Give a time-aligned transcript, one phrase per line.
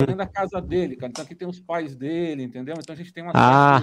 [0.00, 1.10] dentro da casa dele, cara.
[1.10, 2.74] Então aqui tem os pais dele, entendeu?
[2.78, 3.32] Então a gente tem uma.
[3.34, 3.82] Ah.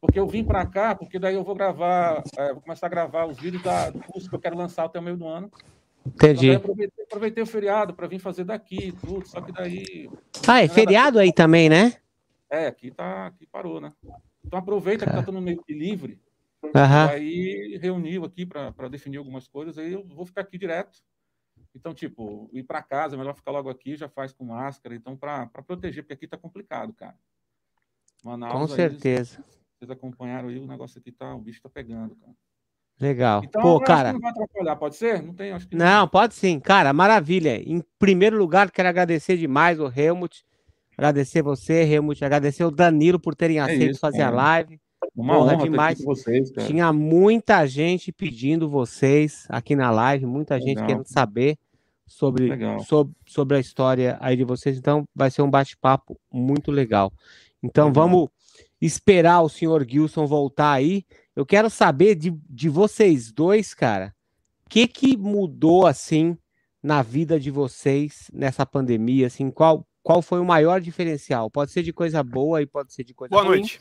[0.00, 3.26] Porque eu vim para cá, porque daí eu vou gravar, é, vou começar a gravar
[3.26, 5.50] os vídeos da, do curso que eu quero lançar até o meio do ano.
[6.06, 6.48] Entendi.
[6.48, 10.10] Então, aproveitei, aproveitei, o feriado para vir fazer daqui tudo, só que daí.
[10.48, 11.94] Ah, é feriado aí também, né?
[12.48, 13.92] É, aqui tá, aqui parou, né?
[14.44, 16.18] Então aproveita que tá todo meio que livre.
[16.62, 16.70] Uhum.
[17.10, 20.98] Aí reuniu aqui para definir algumas coisas, aí eu vou ficar aqui direto.
[21.74, 25.16] Então, tipo, ir para casa, é melhor ficar logo aqui, já faz com máscara, então,
[25.16, 27.16] para proteger, porque aqui tá complicado, cara.
[28.24, 29.38] Manaus, com certeza.
[29.38, 29.44] Aí,
[29.78, 32.34] vocês acompanharam aí, o negócio aqui tá, o bicho tá pegando, cara.
[33.00, 33.42] Legal.
[33.42, 34.12] Então, Pô, cara.
[34.12, 35.22] não vai atrapalhar, pode ser?
[35.22, 35.86] Não tem, acho que não.
[35.86, 36.08] não.
[36.08, 36.60] pode sim.
[36.60, 37.56] Cara, maravilha.
[37.56, 40.44] Em primeiro lugar, quero agradecer demais o Helmut.
[40.98, 42.22] Agradecer você, Helmut.
[42.22, 44.78] Agradecer o Danilo por terem é aceito isso, fazer a live.
[45.20, 46.02] Uma Porra, honra demais.
[46.02, 50.68] Vocês, Tinha muita gente pedindo vocês aqui na live, muita Legal.
[50.68, 51.58] gente querendo saber
[52.06, 52.50] sobre,
[52.86, 54.76] sobre, sobre a história aí de vocês.
[54.76, 57.12] Então, vai ser um bate-papo muito legal.
[57.62, 58.08] Então, legal.
[58.08, 58.28] vamos
[58.80, 61.04] esperar o senhor Gilson voltar aí.
[61.36, 64.14] Eu quero saber de, de vocês dois, cara,
[64.66, 66.36] o que, que mudou assim
[66.82, 69.26] na vida de vocês nessa pandemia?
[69.26, 71.50] Assim, qual, qual foi o maior diferencial?
[71.50, 73.58] Pode ser de coisa boa e pode ser de coisa Boa ruim.
[73.58, 73.80] noite.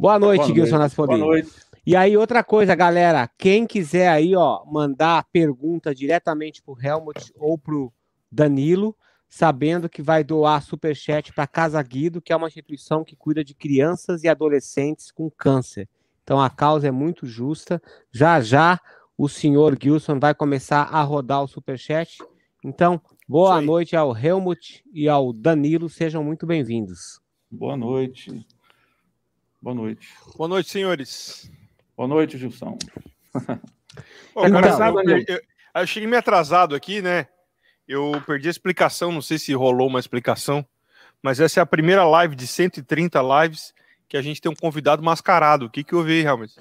[0.00, 1.20] Boa noite, Boa Gilson Naspolini.
[1.20, 1.52] Boa noite.
[1.86, 7.58] E aí, outra coisa, galera, quem quiser aí, ó, mandar pergunta diretamente pro Helmut ou
[7.58, 7.92] pro
[8.32, 8.96] Danilo,
[9.28, 13.54] sabendo que vai doar superchat para Casa Guido, que é uma instituição que cuida de
[13.54, 15.86] crianças e adolescentes com câncer.
[16.24, 17.82] Então a causa é muito justa.
[18.10, 18.80] Já já
[19.18, 22.16] o senhor Gilson vai começar a rodar o superchat.
[22.64, 22.98] Então,
[23.28, 27.20] boa noite ao Helmut e ao Danilo, sejam muito bem-vindos.
[27.50, 28.46] Boa noite.
[29.62, 30.08] Boa noite.
[30.36, 31.50] Boa noite, senhores.
[31.94, 32.78] Boa noite, Gilson.
[34.34, 35.40] Ô, cara, eu, eu, eu,
[35.74, 37.26] eu cheguei meio atrasado aqui, né?
[37.86, 40.64] Eu perdi a explicação, não sei se rolou uma explicação,
[41.22, 43.74] mas essa é a primeira live de 130 lives
[44.08, 45.66] que a gente tem um convidado mascarado.
[45.66, 46.54] O que que eu vi, realmente?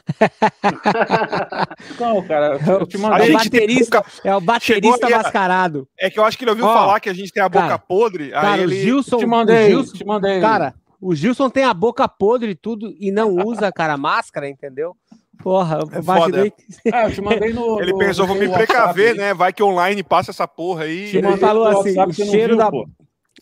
[1.98, 3.28] Não, cara, eu te mandei.
[3.28, 5.88] É o baterista, é o baterista mascarado.
[5.98, 7.80] É que eu acho que ele ouviu falar que a gente tem a boca cara,
[7.80, 8.32] podre.
[8.32, 8.76] Cara, ele...
[8.76, 10.42] o Gilson, te mandei, Gilson, te mandei.
[10.42, 14.96] Cara, o Gilson tem a boca podre e tudo e não usa, cara, máscara, entendeu?
[15.42, 16.52] Porra, eu é imaginei.
[16.52, 16.94] Que...
[16.94, 17.82] Ah, eu te mandei no.
[17.82, 19.34] Ele no, pensou, vou me precaver, né?
[19.34, 21.16] Vai que online passa essa porra aí.
[21.16, 22.72] Ele falou assim: o cheiro, viu, da,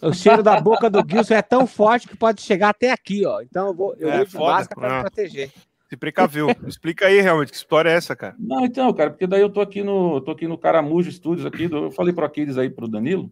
[0.08, 3.42] o cheiro da boca do Gilson é tão forte que pode chegar até aqui, ó.
[3.42, 5.52] Então eu vou, eu é, de foda, máscara para proteger.
[5.90, 6.50] Se precaveu.
[6.68, 8.36] Explica aí, realmente, que história é essa, cara?
[8.38, 11.64] Não, então, cara, porque daí eu tô aqui no, tô aqui no Caramujo Studios aqui,
[11.64, 13.32] eu falei pro Aquiles aí pro Danilo,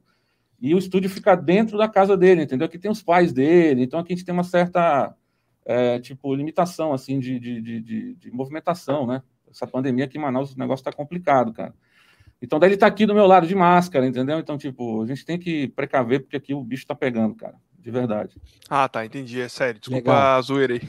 [0.60, 2.66] e o estúdio fica dentro da casa dele, entendeu?
[2.66, 5.16] Aqui tem os pais dele, então aqui a gente tem uma certa,
[5.66, 9.22] é, tipo, limitação, assim, de, de, de, de, movimentação, né?
[9.50, 11.74] Essa pandemia aqui em Manaus, o negócio tá complicado, cara.
[12.42, 14.40] Então, daí ele tá aqui do meu lado de máscara, entendeu?
[14.40, 17.56] Então, tipo, a gente tem que precaver, porque aqui o bicho tá pegando, cara.
[17.80, 18.36] De verdade.
[18.68, 19.40] Ah, tá, entendi.
[19.40, 19.80] É sério.
[19.80, 20.38] Desculpa Legal.
[20.38, 20.82] a zoeira aí.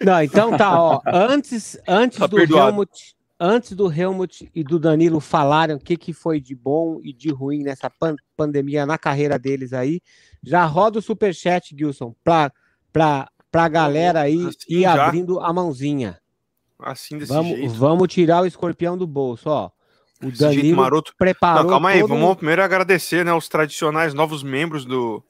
[0.00, 1.02] Não, então tá, ó.
[1.06, 2.70] Antes, antes tá do perdoado.
[2.70, 7.12] Helmut, antes do Helmut e do Danilo falarem o que, que foi de bom e
[7.12, 10.00] de ruim nessa pan pandemia na carreira deles aí,
[10.42, 12.52] já roda o superchat, Gilson, pra,
[12.92, 15.06] pra, pra galera aí assim, ir já?
[15.06, 16.20] abrindo a mãozinha.
[16.78, 17.74] Assim desse vamos, jeito.
[17.74, 19.70] Vamos tirar o escorpião do bolso, ó.
[20.22, 21.12] O Danilo maroto.
[21.16, 21.62] preparou.
[21.62, 22.08] Não, calma aí, todo...
[22.10, 25.22] vamos primeiro agradecer, né, os tradicionais novos membros do.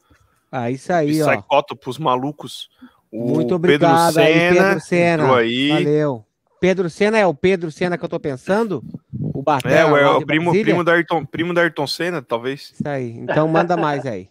[0.51, 1.31] Ah, isso aí, ó.
[1.31, 2.71] Psychótopos malucos.
[3.11, 5.37] O Muito obrigado, Pedro Senna, aí, Pedro Senna.
[5.37, 5.69] Aí.
[5.69, 6.28] Valeu.
[6.61, 8.83] Pedro Senna é o Pedro Senna que eu tô pensando?
[9.21, 12.73] O Batera, É, é o primo, primo, da Ayrton, primo da Ayrton Senna, talvez.
[12.75, 13.11] Isso aí.
[13.11, 14.29] Então manda mais aí.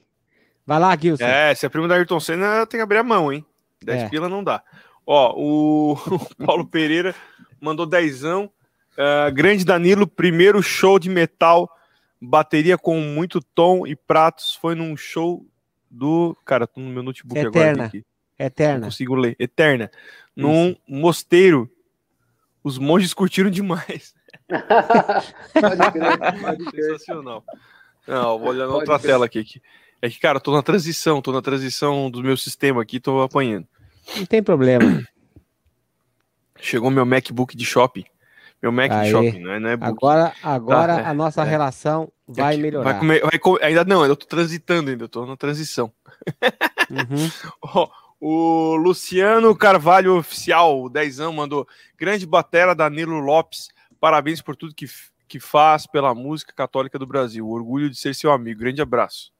[0.65, 1.23] Vai lá, Gilson.
[1.23, 3.45] É, se é primo da Ayrton Senna, tem que abrir a mão, hein?
[3.83, 4.09] 10 é.
[4.09, 4.61] pila não dá.
[5.05, 5.93] Ó, o,
[6.39, 7.15] o Paulo Pereira
[7.61, 8.51] mandou dezão.
[8.93, 11.69] Uh, grande Danilo, primeiro show de metal,
[12.19, 15.45] bateria com muito tom e pratos, foi num show
[15.89, 16.35] do.
[16.43, 17.71] Cara, tô no meu notebook Eterna.
[17.71, 17.85] agora.
[17.85, 18.05] Aqui.
[18.37, 18.79] Eterna.
[18.79, 19.35] Não consigo ler.
[19.39, 19.91] Eterna.
[20.35, 20.81] Num Isso.
[20.87, 21.69] mosteiro.
[22.63, 24.13] Os monges curtiram demais.
[24.49, 26.83] pode crer, pode crer.
[26.97, 27.43] Sensacional.
[28.07, 29.61] Não, vou olhar na outra tela aqui.
[30.01, 33.67] É que, cara, tô na transição, tô na transição do meu sistema aqui, tô apanhando.
[34.15, 35.03] Não tem problema.
[36.59, 38.05] Chegou meu MacBook de shopping.
[38.61, 39.11] Meu Mac Aê.
[39.11, 39.89] Shopping, não é, não é book.
[39.89, 41.45] Agora, agora tá, a nossa é.
[41.45, 42.91] relação vai Aqui, melhorar.
[42.91, 45.91] Vai comer, vai comer, ainda não, eu tô transitando ainda, eu tô na transição.
[46.89, 47.87] Uhum.
[48.19, 51.67] o Luciano Carvalho Oficial, o dezão, mandou
[51.97, 53.69] grande batera Danilo Lopes,
[53.99, 54.87] parabéns por tudo que,
[55.27, 57.47] que faz pela música católica do Brasil.
[57.47, 58.59] Orgulho de ser seu amigo.
[58.59, 59.31] Grande abraço.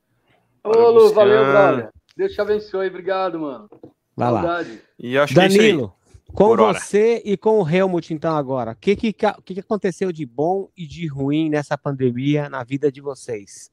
[0.64, 1.90] Ô, Lu, valeu, brother.
[2.16, 2.88] Deus te abençoe.
[2.88, 3.70] Obrigado, mano.
[4.16, 4.66] Vai lá.
[4.98, 5.94] E acho Danilo,
[6.34, 10.70] com você e com o Helmut, então, agora, o que, que, que, aconteceu de bom
[10.76, 13.72] e de ruim nessa pandemia na vida de vocês?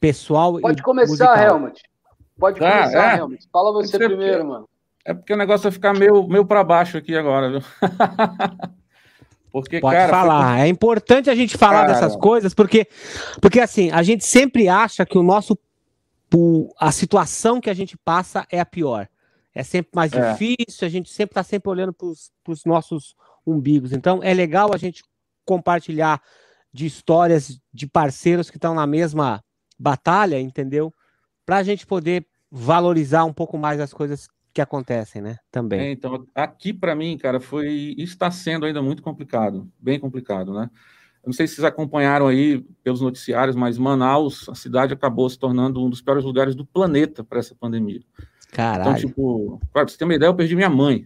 [0.00, 1.36] Pessoal Pode começar, musical.
[1.36, 1.82] Helmut.
[2.38, 3.18] Pode tá, começar, é.
[3.18, 3.48] Helmut.
[3.52, 4.68] Fala você primeiro, porque, mano.
[5.04, 7.60] É porque o negócio vai ficar meio, meio para baixo aqui agora, viu?
[9.52, 10.54] porque, Pode cara, falar.
[10.54, 10.60] Foi...
[10.62, 11.92] É importante a gente falar cara...
[11.92, 12.86] dessas coisas, porque,
[13.40, 15.58] porque assim, a gente sempre acha que o nosso.
[16.78, 19.08] a situação que a gente passa é a pior.
[19.54, 20.32] É sempre mais é.
[20.32, 23.14] difícil, a gente sempre está sempre olhando para os nossos
[23.46, 23.92] umbigos.
[23.92, 25.04] Então, é legal a gente
[25.44, 26.20] compartilhar
[26.72, 29.44] de histórias de parceiros que estão na mesma
[29.78, 30.92] batalha, entendeu?
[31.44, 35.36] Para a gente poder valorizar um pouco mais as coisas que acontecem, né?
[35.50, 35.80] Também.
[35.80, 40.70] É, então, aqui para mim, cara, foi está sendo ainda muito complicado, bem complicado, né?
[41.24, 45.38] Eu não sei se vocês acompanharam aí pelos noticiários, mas Manaus, a cidade acabou se
[45.38, 48.02] tornando um dos piores lugares do planeta para essa pandemia.
[48.52, 48.90] Caralho.
[48.90, 51.04] Então, tipo, pra você ter uma ideia, eu perdi minha mãe.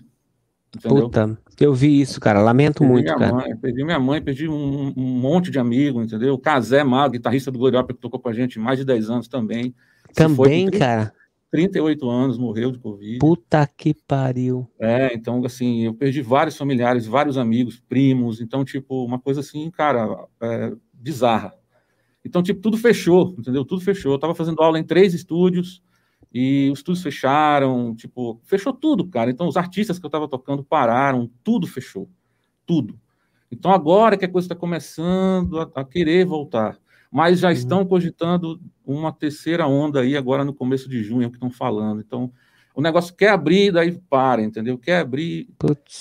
[0.77, 1.05] Entendeu?
[1.05, 2.43] Puta, eu vi isso, cara.
[2.43, 3.33] Lamento perdi muito, cara.
[3.33, 6.35] Mãe, perdi minha mãe, perdi um, um monte de amigos, entendeu?
[6.35, 9.29] O Casé Mago, guitarrista do Glória que tocou com a gente mais de 10 anos
[9.29, 9.75] também.
[10.15, 11.13] Também, 30, cara.
[11.51, 13.19] 38 anos, morreu de Covid.
[13.19, 14.69] Puta que pariu.
[14.79, 18.41] É, então, assim, eu perdi vários familiares, vários amigos, primos.
[18.41, 21.55] Então, tipo, uma coisa assim, cara, é, bizarra.
[22.25, 23.65] Então, tipo, tudo fechou, entendeu?
[23.65, 24.13] Tudo fechou.
[24.13, 25.83] Eu tava fazendo aula em três estúdios
[26.33, 29.31] e os estúdios fecharam, tipo, fechou tudo, cara.
[29.31, 32.09] Então, os artistas que eu estava tocando pararam, tudo fechou,
[32.67, 32.99] tudo.
[33.51, 36.79] Então, agora que a coisa está começando a, a, querer voltar,
[37.11, 37.55] mas já uhum.
[37.55, 41.51] estão cogitando uma terceira onda aí agora no começo de junho, é o que estão
[41.51, 42.01] falando.
[42.01, 42.33] Então,
[42.75, 44.79] o negócio quer abrir, daí para, entendeu?
[44.79, 45.49] Quer abrir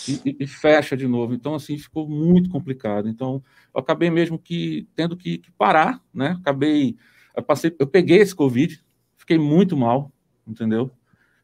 [0.07, 1.33] e, e, fecha de novo.
[1.33, 3.09] Então, assim, ficou muito complicado.
[3.09, 3.42] Então,
[3.74, 6.38] eu acabei mesmo que tendo que, que parar, né?
[6.39, 6.95] Acabei,
[7.36, 8.80] eu passei, eu peguei esse Covid,
[9.18, 10.12] fiquei muito mal,
[10.45, 10.92] entendeu?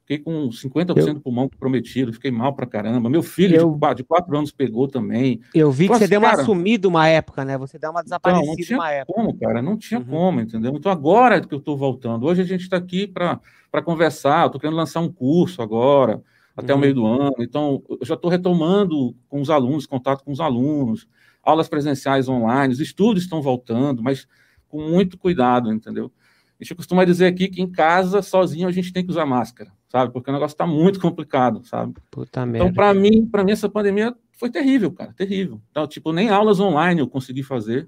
[0.05, 1.13] Fiquei com 50% eu...
[1.13, 3.09] do pulmão comprometido, fiquei mal pra caramba.
[3.09, 3.93] Meu filho eu...
[3.95, 5.39] de, quatro anos pegou também.
[5.55, 7.57] Eu vi que você deu uma sumida uma época, né?
[7.57, 9.13] Você deu uma desaparecida então, não tinha uma época.
[9.13, 10.05] como, cara, não tinha uhum.
[10.05, 10.73] como, entendeu?
[10.75, 13.39] Então agora que eu estou voltando, hoje a gente está aqui para
[13.81, 16.21] conversar, eu tô querendo lançar um curso agora,
[16.55, 16.79] até uhum.
[16.79, 20.41] o meio do ano, então eu já estou retomando com os alunos, contato com os
[20.41, 21.07] alunos,
[21.41, 24.27] aulas presenciais online, os estudos estão voltando, mas
[24.67, 26.11] com muito cuidado, entendeu?
[26.59, 29.71] A gente costuma dizer aqui que em casa, sozinho, a gente tem que usar máscara,
[29.93, 30.11] sabe?
[30.11, 31.93] Porque o negócio está muito complicado, sabe?
[32.09, 35.61] Puta então, para mim, para mim, essa pandemia foi terrível, cara, terrível.
[35.69, 37.87] Então, tipo, nem aulas online eu consegui fazer.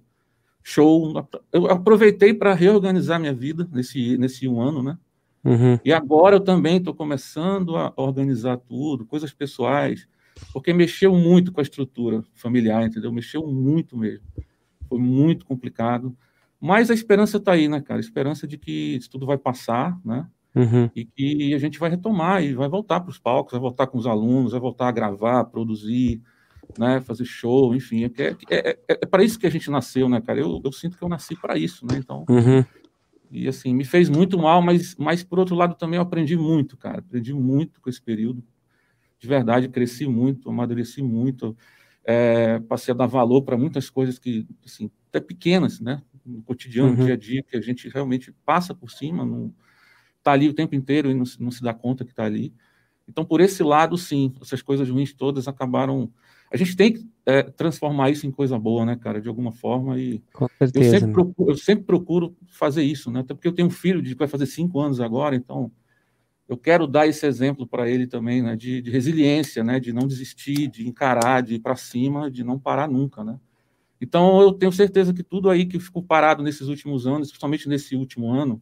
[0.62, 1.28] Show.
[1.52, 4.98] Eu aproveitei para reorganizar minha vida nesse, nesse um ano, né?
[5.44, 5.80] Uhum.
[5.84, 10.08] E agora eu também estou começando a organizar tudo, coisas pessoais,
[10.54, 13.12] porque mexeu muito com a estrutura familiar, entendeu?
[13.12, 14.26] Mexeu muito mesmo.
[14.88, 16.16] Foi muito complicado.
[16.60, 18.00] Mas a esperança está aí, né, cara?
[18.00, 20.28] A esperança de que isso tudo vai passar, né?
[20.56, 20.90] Uhum.
[20.96, 23.98] E que a gente vai retomar e vai voltar para os palcos, vai voltar com
[23.98, 26.22] os alunos, vai voltar a gravar, produzir,
[26.78, 27.02] né?
[27.02, 28.06] Fazer show, enfim.
[28.06, 28.10] É,
[28.50, 30.40] é, é, é para isso que a gente nasceu, né, cara?
[30.40, 31.98] Eu, eu sinto que eu nasci para isso, né?
[31.98, 32.26] Então.
[32.30, 32.64] Uhum.
[33.32, 36.78] E assim, me fez muito mal, mas, mas por outro lado também eu aprendi muito,
[36.78, 37.00] cara.
[37.00, 38.42] Aprendi muito com esse período.
[39.20, 41.58] De verdade, cresci muito, amadureci muito.
[42.06, 46.02] É, passei a dar valor para muitas coisas que, assim, até pequenas, né?
[46.26, 46.98] no cotidiano, uhum.
[46.98, 49.54] no dia a dia, que a gente realmente passa por cima, não
[50.26, 52.52] está ali o tempo inteiro e não, não se dá conta que está ali.
[53.08, 56.12] Então, por esse lado, sim, essas coisas ruins todas acabaram.
[56.52, 60.00] A gente tem que é, transformar isso em coisa boa, né, cara, de alguma forma.
[60.00, 61.14] E Com certeza, eu, sempre né?
[61.14, 63.20] procuro, eu sempre procuro fazer isso, né?
[63.20, 65.72] Até porque eu tenho um filho de, que vai fazer cinco anos agora, então
[66.48, 70.08] eu quero dar esse exemplo para ele também, né, de, de, resiliência, né, de não
[70.08, 73.40] desistir, de encarar, de ir para cima, de não parar nunca, né.
[74.00, 77.96] Então, eu tenho certeza que tudo aí que ficou parado nesses últimos anos, principalmente nesse
[77.96, 78.62] último ano,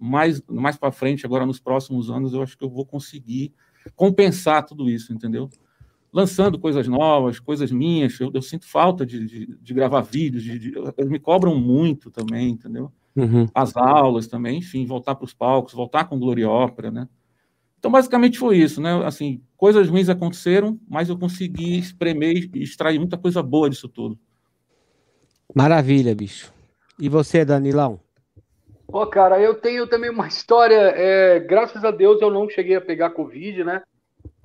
[0.00, 3.52] mais, mais para frente, agora nos próximos anos, eu acho que eu vou conseguir
[3.94, 5.50] compensar tudo isso, entendeu?
[6.12, 8.18] Lançando coisas novas, coisas minhas.
[8.18, 12.10] Eu, eu sinto falta de, de, de gravar vídeos, de, de, eles me cobram muito
[12.10, 12.90] também, entendeu?
[13.14, 13.46] Uhum.
[13.54, 17.08] As aulas também, enfim, voltar para os palcos, voltar com Glória Ópera, né?
[17.78, 19.04] Então, basicamente foi isso, né?
[19.06, 24.18] Assim, coisas ruins aconteceram, mas eu consegui espremer e extrair muita coisa boa disso tudo.
[25.54, 26.52] Maravilha, bicho.
[26.98, 28.00] E você, Danilão?
[28.90, 30.92] Pô, cara, eu tenho também uma história.
[30.96, 33.82] É, graças a Deus eu não cheguei a pegar Covid, né?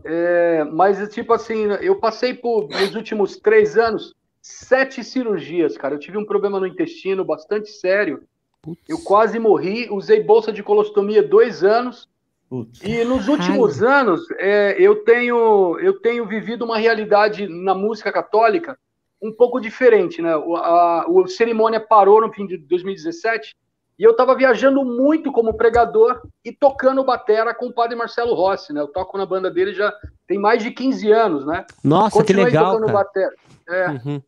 [0.03, 5.95] É, mas, tipo assim, eu passei por, nos últimos três anos, sete cirurgias, cara.
[5.95, 8.23] Eu tive um problema no intestino bastante sério.
[8.61, 8.81] Putz.
[8.87, 9.89] Eu quase morri.
[9.89, 12.07] Usei bolsa de colostomia dois anos.
[12.47, 12.83] Putz.
[12.83, 14.01] E nos últimos Ai.
[14.01, 18.77] anos, é, eu, tenho, eu tenho vivido uma realidade na música católica
[19.19, 20.37] um pouco diferente, né?
[20.37, 23.55] O, a, o cerimônia parou no fim de 2017
[23.97, 28.73] e eu estava viajando muito como pregador e tocando batera com o padre Marcelo Rossi,
[28.73, 28.81] né?
[28.81, 29.93] Eu toco na banda dele já
[30.27, 31.65] tem mais de 15 anos, né?
[31.83, 32.97] Nossa, Continuei que legal, tocando cara.
[32.97, 33.35] batera,
[33.69, 34.21] é, uhum.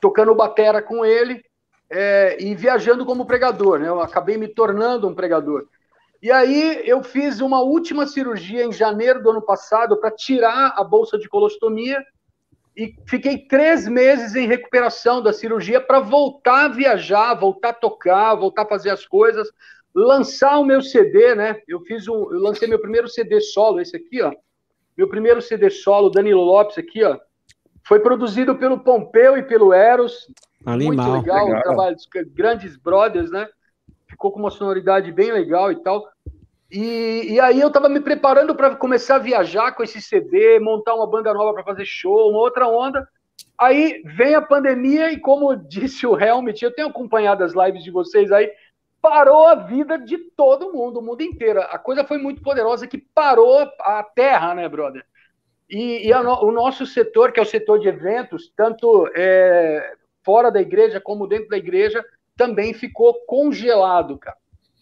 [0.00, 1.44] tocando batera com ele
[1.90, 3.88] é, e viajando como pregador, né?
[3.88, 5.66] Eu acabei me tornando um pregador.
[6.22, 10.84] E aí eu fiz uma última cirurgia em janeiro do ano passado para tirar a
[10.84, 12.02] bolsa de colostomia
[12.80, 18.34] e fiquei três meses em recuperação da cirurgia para voltar a viajar, voltar a tocar,
[18.34, 19.50] voltar a fazer as coisas,
[19.94, 21.60] lançar o meu CD, né?
[21.68, 24.32] Eu fiz um, eu lancei meu primeiro CD solo, esse aqui, ó.
[24.96, 27.18] Meu primeiro CD solo, Danilo Lopes, aqui, ó.
[27.86, 30.26] Foi produzido pelo Pompeu e pelo Eros.
[30.64, 31.60] Animal, muito legal, legal.
[31.60, 33.46] o trabalho dos grandes brothers, né?
[34.10, 36.06] ficou com uma sonoridade bem legal e tal.
[36.70, 40.94] E, e aí eu estava me preparando para começar a viajar com esse CD, montar
[40.94, 43.08] uma banda nova para fazer show, uma outra onda.
[43.58, 47.90] Aí vem a pandemia e, como disse o Helmut, eu tenho acompanhado as lives de
[47.90, 48.50] vocês aí,
[49.02, 51.60] parou a vida de todo mundo, o mundo inteiro.
[51.60, 55.04] A coisa foi muito poderosa que parou a terra, né, brother?
[55.68, 60.60] E, e o nosso setor, que é o setor de eventos, tanto é, fora da
[60.60, 62.04] igreja como dentro da igreja,
[62.36, 64.39] também ficou congelado, cara.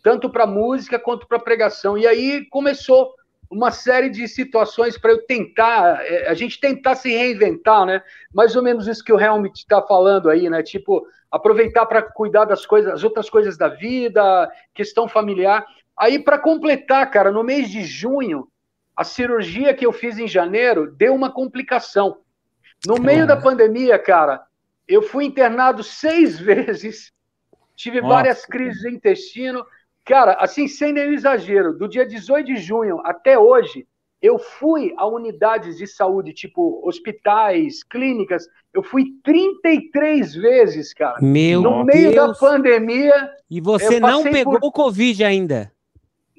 [0.08, 1.98] Tanto para música quanto para pregação.
[1.98, 3.14] E aí começou
[3.50, 8.02] uma série de situações para eu tentar, é, a gente tentar se reinventar, né?
[8.32, 10.62] Mais ou menos isso que o Helmut está falando aí, né?
[10.62, 15.66] Tipo, aproveitar para cuidar das coisas, as outras coisas da vida, questão familiar.
[15.94, 18.48] Aí, para completar, cara, no mês de junho,
[18.96, 22.20] a cirurgia que eu fiz em janeiro deu uma complicação.
[22.86, 24.40] No meio da pandemia, cara,
[24.88, 27.12] eu fui internado seis vezes
[27.78, 28.14] tive Nossa.
[28.14, 29.64] várias crises de intestino.
[30.08, 33.86] Cara, assim, sem nenhum exagero, do dia 18 de junho até hoje,
[34.22, 41.18] eu fui a unidades de saúde, tipo hospitais, clínicas, eu fui 33 vezes, cara.
[41.20, 43.30] Meu No meio da pandemia.
[43.50, 44.68] E você não pegou por...
[44.68, 45.70] o Covid ainda?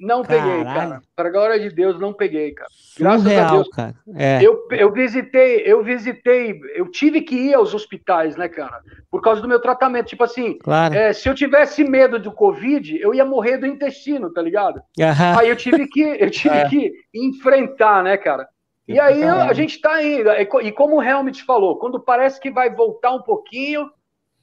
[0.00, 0.50] Não Caralho.
[0.50, 1.02] peguei, cara.
[1.14, 2.70] Para a glória de Deus, não peguei, cara.
[2.98, 3.68] Graças Surreal, a Deus.
[3.68, 3.94] Cara.
[4.16, 4.42] É.
[4.42, 8.80] Eu, eu visitei, eu visitei, eu tive que ir aos hospitais, né, cara?
[9.10, 10.06] Por causa do meu tratamento.
[10.06, 10.94] Tipo assim, claro.
[10.94, 14.76] é, se eu tivesse medo do Covid, eu ia morrer do intestino, tá ligado?
[14.98, 15.38] Uhum.
[15.38, 16.68] Aí eu tive que, eu tive é.
[16.68, 18.48] que enfrentar, né, cara?
[18.88, 20.30] E aí a gente tá indo.
[20.62, 23.88] E como o Helmut falou, quando parece que vai voltar um pouquinho,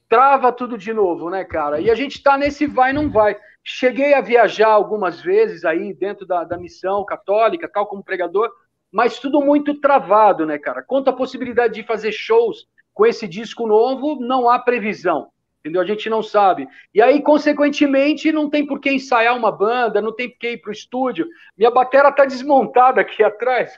[0.08, 1.82] trava tudo de novo, né, cara?
[1.82, 3.36] E a gente tá nesse vai não vai.
[3.70, 8.50] Cheguei a viajar algumas vezes aí dentro da, da missão católica, tal como pregador,
[8.90, 10.82] mas tudo muito travado, né, cara?
[10.82, 15.28] Quanto à possibilidade de fazer shows com esse disco novo, não há previsão.
[15.60, 15.82] Entendeu?
[15.82, 16.66] A gente não sabe.
[16.94, 20.58] E aí, consequentemente, não tem por que ensaiar uma banda, não tem por que ir
[20.60, 21.28] para o estúdio.
[21.58, 23.78] Minha bateria tá desmontada aqui atrás.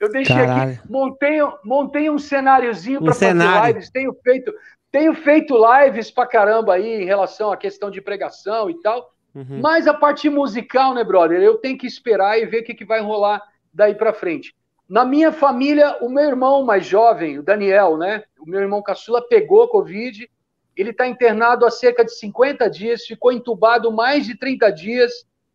[0.00, 0.72] Eu deixei Caralho.
[0.72, 4.52] aqui, montei, montei um cenáriozinho um para fazer lives, tenho feito,
[4.90, 9.11] tenho feito lives pra caramba aí em relação à questão de pregação e tal.
[9.34, 9.60] Uhum.
[9.60, 11.40] Mas a parte musical, né, brother?
[11.40, 14.54] Eu tenho que esperar e ver o que, que vai rolar daí para frente.
[14.88, 18.24] Na minha família, o meu irmão mais jovem, o Daniel, né?
[18.38, 20.28] O meu irmão caçula pegou Covid.
[20.76, 25.12] Ele está internado há cerca de 50 dias, ficou entubado mais de 30 dias.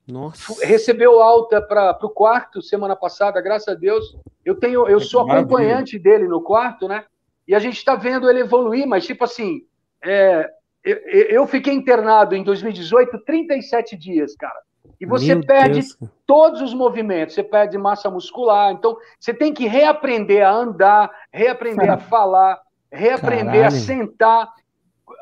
[0.07, 0.65] Nossa.
[0.65, 4.17] Recebeu alta para o quarto semana passada, graças a Deus.
[4.43, 7.03] Eu tenho, eu sou acompanhante dele no quarto, né?
[7.48, 9.62] E a gente está vendo ele evoluir, mas tipo assim,
[10.03, 10.50] é,
[10.84, 10.98] eu,
[11.29, 14.60] eu, fiquei internado em 2018 37 dias, cara.
[15.00, 15.98] E você Meu perde Deus.
[16.25, 18.72] todos os movimentos, você perde massa muscular.
[18.72, 22.60] Então, você tem que reaprender a andar, reaprender a falar,
[22.91, 23.67] reaprender Caralho.
[23.67, 24.53] a sentar.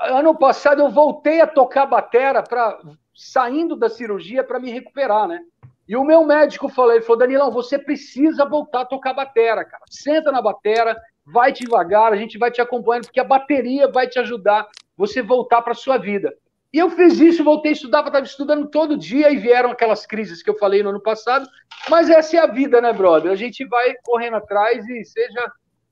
[0.01, 2.79] Ano passado eu voltei a tocar batera para
[3.13, 5.39] saindo da cirurgia para me recuperar, né?
[5.87, 9.83] E o meu médico falou, ele falou, Danilão, você precisa voltar a tocar batera, cara.
[9.87, 14.17] Senta na batera, vai devagar, a gente vai te acompanhando, porque a bateria vai te
[14.19, 16.33] ajudar você voltar para sua vida.
[16.73, 20.43] E eu fiz isso, voltei a estudar, estava estudando todo dia e vieram aquelas crises
[20.43, 21.47] que eu falei no ano passado.
[21.89, 23.31] Mas essa é a vida, né, brother?
[23.31, 25.51] A gente vai correndo atrás e seja.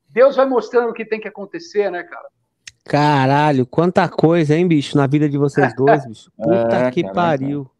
[0.09, 2.27] Deus vai mostrando o que tem que acontecer, né, cara?
[2.85, 6.29] Caralho, quanta coisa, hein, bicho, na vida de vocês dois, bicho.
[6.35, 7.21] Puta é, que caramba.
[7.21, 7.71] pariu.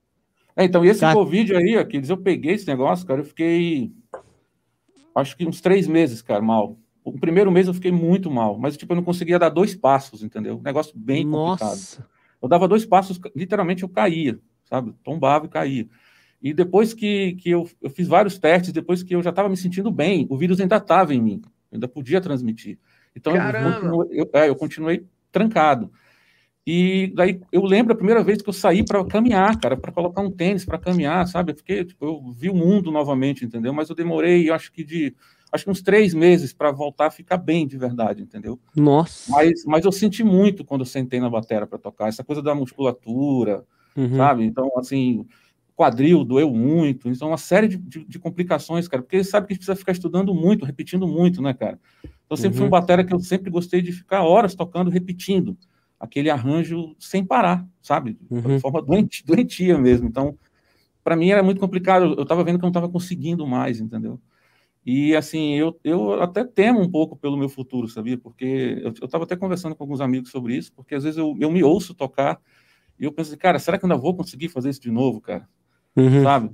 [0.55, 1.13] É, então, e esse Car...
[1.13, 3.91] Covid aí, aqueles, eu peguei esse negócio, cara, eu fiquei.
[5.13, 6.77] Acho que uns três meses, cara, mal.
[7.03, 10.23] O primeiro mês eu fiquei muito mal, mas tipo, eu não conseguia dar dois passos,
[10.23, 10.57] entendeu?
[10.57, 11.65] Um negócio bem Nossa.
[11.65, 12.09] complicado.
[12.41, 14.93] Eu dava dois passos, literalmente eu caía, sabe?
[15.03, 15.87] Tombava e caía.
[16.41, 19.55] E depois que, que eu, eu fiz vários testes, depois que eu já estava me
[19.55, 22.77] sentindo bem, o vírus ainda estava em mim, eu ainda podia transmitir.
[23.15, 25.89] Então eu continuei, eu, é, eu continuei trancado.
[26.65, 30.21] E daí eu lembro a primeira vez que eu saí para caminhar, cara, para colocar
[30.21, 31.51] um tênis para caminhar, sabe?
[31.51, 33.73] Eu fiquei, tipo, eu vi o mundo novamente, entendeu?
[33.73, 35.13] Mas eu demorei, eu acho que de
[35.53, 38.59] acho que uns três meses para voltar a ficar bem de verdade, entendeu?
[38.75, 39.31] Nossa.
[39.31, 42.55] Mas, mas eu senti muito quando eu sentei na bateria para tocar, essa coisa da
[42.55, 43.63] musculatura,
[43.95, 44.17] uhum.
[44.17, 44.43] sabe?
[44.43, 45.25] Então, assim,
[45.75, 49.55] quadril doeu muito, então uma série de, de, de, complicações, cara, porque sabe que a
[49.55, 51.79] gente precisa ficar estudando muito, repetindo muito, né, cara?
[52.25, 52.57] Então sempre uhum.
[52.57, 55.55] fui um batera que eu sempre gostei de ficar horas tocando, repetindo
[55.99, 58.17] aquele arranjo sem parar, sabe?
[58.29, 58.55] Uhum.
[58.55, 60.07] De forma doentia, doentia mesmo.
[60.07, 60.37] Então,
[61.03, 62.15] para mim era muito complicado.
[62.17, 64.19] Eu estava vendo que eu não estava conseguindo mais, entendeu?
[64.85, 68.17] E assim, eu, eu até temo um pouco pelo meu futuro, sabia?
[68.17, 71.49] Porque eu estava até conversando com alguns amigos sobre isso, porque às vezes eu, eu
[71.49, 72.39] me ouço tocar
[72.99, 75.21] e eu penso, assim, cara, será que eu ainda vou conseguir fazer isso de novo,
[75.21, 75.47] cara?
[75.95, 76.23] Uhum.
[76.23, 76.51] Sabe?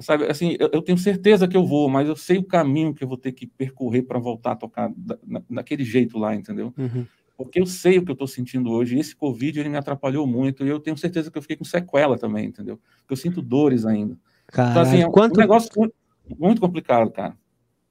[0.00, 3.04] Sabe, assim, eu, eu, tenho certeza que eu vou, mas eu sei o caminho que
[3.04, 6.72] eu vou ter que percorrer para voltar a tocar da, na, daquele jeito lá, entendeu?
[6.76, 7.06] Uhum.
[7.36, 8.96] Porque eu sei o que eu estou sentindo hoje.
[8.96, 10.64] E esse Covid, ele me atrapalhou muito.
[10.64, 12.80] E eu tenho certeza que eu fiquei com sequela também, entendeu?
[12.98, 14.16] Porque eu sinto dores ainda.
[14.46, 15.36] Cara, então, assim, é quanto...
[15.36, 15.94] um negócio muito,
[16.38, 17.36] muito complicado, cara.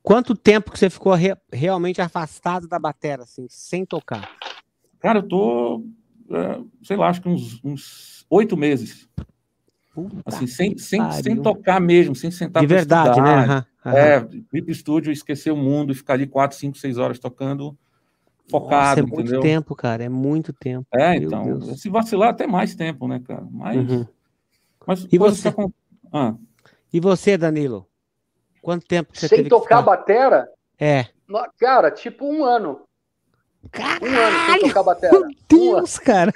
[0.04, 4.30] Quanto tempo que você ficou re realmente afastado da bateria, assim, sem tocar?
[5.00, 5.84] Cara, eu tô,
[6.30, 9.08] é, sei lá, acho que uns oito meses.
[9.94, 13.48] Puta assim, sem, sem, sem tocar mesmo, sem sentar De verdade, estudar.
[13.48, 13.66] né?
[13.86, 13.92] Uhum.
[13.92, 17.78] É, ir pro estúdio, esquecer o mundo e ficar ali quatro, cinco, seis horas tocando
[18.52, 20.86] focado, Nossa, é muito tempo, cara, é muito tempo.
[20.94, 21.82] É, Meu então, Deus.
[21.82, 23.48] se vacilar até mais tempo, né, cara?
[23.50, 24.06] Mas, uhum.
[24.86, 25.54] mas e você?
[26.12, 26.36] Ah.
[26.92, 27.88] E você, Danilo?
[28.62, 30.50] Quanto tempo você Sem tocar a batera?
[30.80, 31.08] É.
[31.60, 32.82] Cara, tipo um ano.
[33.72, 35.20] Caralho, um ano sem tocar batera.
[35.20, 36.34] Meu Deus, um cara.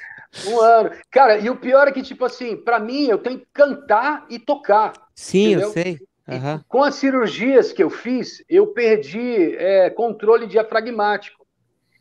[0.47, 0.91] Um ano.
[1.11, 4.39] Cara, e o pior é que, tipo assim, para mim, eu tenho que cantar e
[4.39, 4.93] tocar.
[5.13, 5.67] Sim, entendeu?
[5.67, 5.99] eu sei.
[6.27, 6.59] Uhum.
[6.67, 11.45] Com as cirurgias que eu fiz, eu perdi é, controle diafragmático.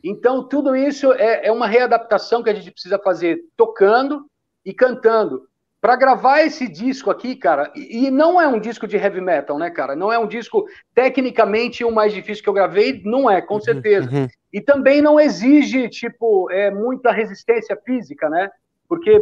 [0.02, 4.26] Então, tudo isso é, é uma readaptação que a gente precisa fazer tocando
[4.64, 5.46] e cantando.
[5.84, 9.68] Para gravar esse disco aqui, cara, e, não é um disco de heavy metal, né,
[9.68, 9.94] cara?
[9.94, 10.64] Não é um disco
[10.94, 14.10] tecnicamente o mais difícil que eu gravei, não é, com uhum, certeza.
[14.10, 14.26] Uhum.
[14.50, 18.50] E também não exige, tipo, é, muita resistência física, né?
[18.88, 19.20] Porque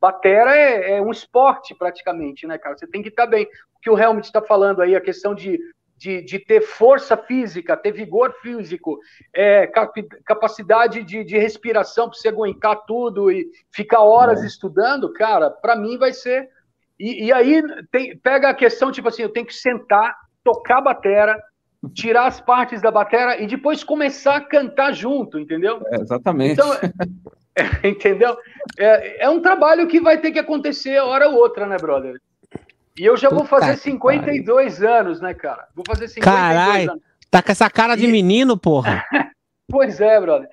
[0.00, 2.78] batera é, é, um esporte praticamente, né, cara?
[2.78, 3.48] Você tem que estar tá bem.
[3.76, 5.58] O que o Helmut está falando aí, a questão de,
[6.04, 8.98] de, de, ter força física, ter vigor físico,
[9.32, 14.46] é, cap, capacidade de, de respiração para você aguentar tudo e ficar horas é.
[14.46, 16.50] estudando, cara, para mim vai ser.
[17.00, 20.82] E, e aí tem, pega a questão, tipo assim, eu tenho que sentar, tocar a
[20.82, 21.42] batera,
[21.94, 25.80] tirar as partes da bateria e depois começar a cantar junto, entendeu?
[25.86, 26.52] É, exatamente.
[26.52, 26.80] Então, é,
[27.88, 28.36] entendeu?
[28.78, 32.20] É, é, um trabalho que vai ter que acontecer hora ou outra, né, brother?
[32.98, 35.66] E eu já vou fazer 52 anos, né, cara?
[35.74, 37.02] Vou fazer 52 Carai, anos.
[37.28, 38.12] Tá com essa cara de e...
[38.12, 39.04] menino, porra.
[39.68, 40.48] pois é, brother.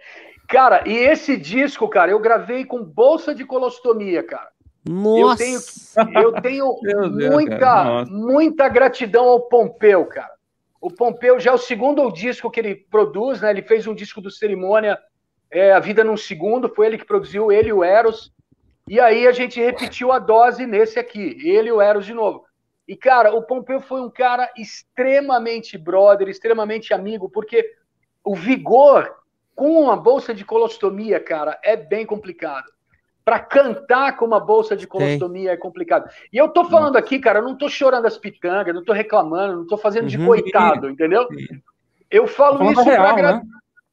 [0.48, 4.50] Cara, e esse disco, cara, eu gravei com bolsa de colostomia, cara.
[4.84, 5.44] Nossa!
[5.44, 10.32] Eu tenho, eu tenho muita, muita gratidão ao Pompeu, cara.
[10.82, 13.52] O Pompeu já é o segundo disco que ele produz, né?
[13.52, 14.98] Ele fez um disco do Cerimônia,
[15.52, 18.34] é, A Vida num Segundo, foi ele que produziu, ele e o Eros.
[18.92, 22.44] E aí a gente repetiu a dose nesse aqui, ele e o Eros de novo.
[22.86, 27.74] E, cara, o Pompeu foi um cara extremamente brother, extremamente amigo, porque
[28.22, 29.16] o vigor
[29.56, 32.66] com uma bolsa de colostomia, cara, é bem complicado
[33.24, 36.10] para cantar com uma bolsa de colostomia é complicado.
[36.34, 39.56] E eu tô falando aqui, cara, eu não tô chorando as pitangas, não tô reclamando,
[39.56, 40.26] não tô fazendo de uhum.
[40.26, 41.30] coitado, entendeu?
[42.10, 43.42] Eu falo isso para né?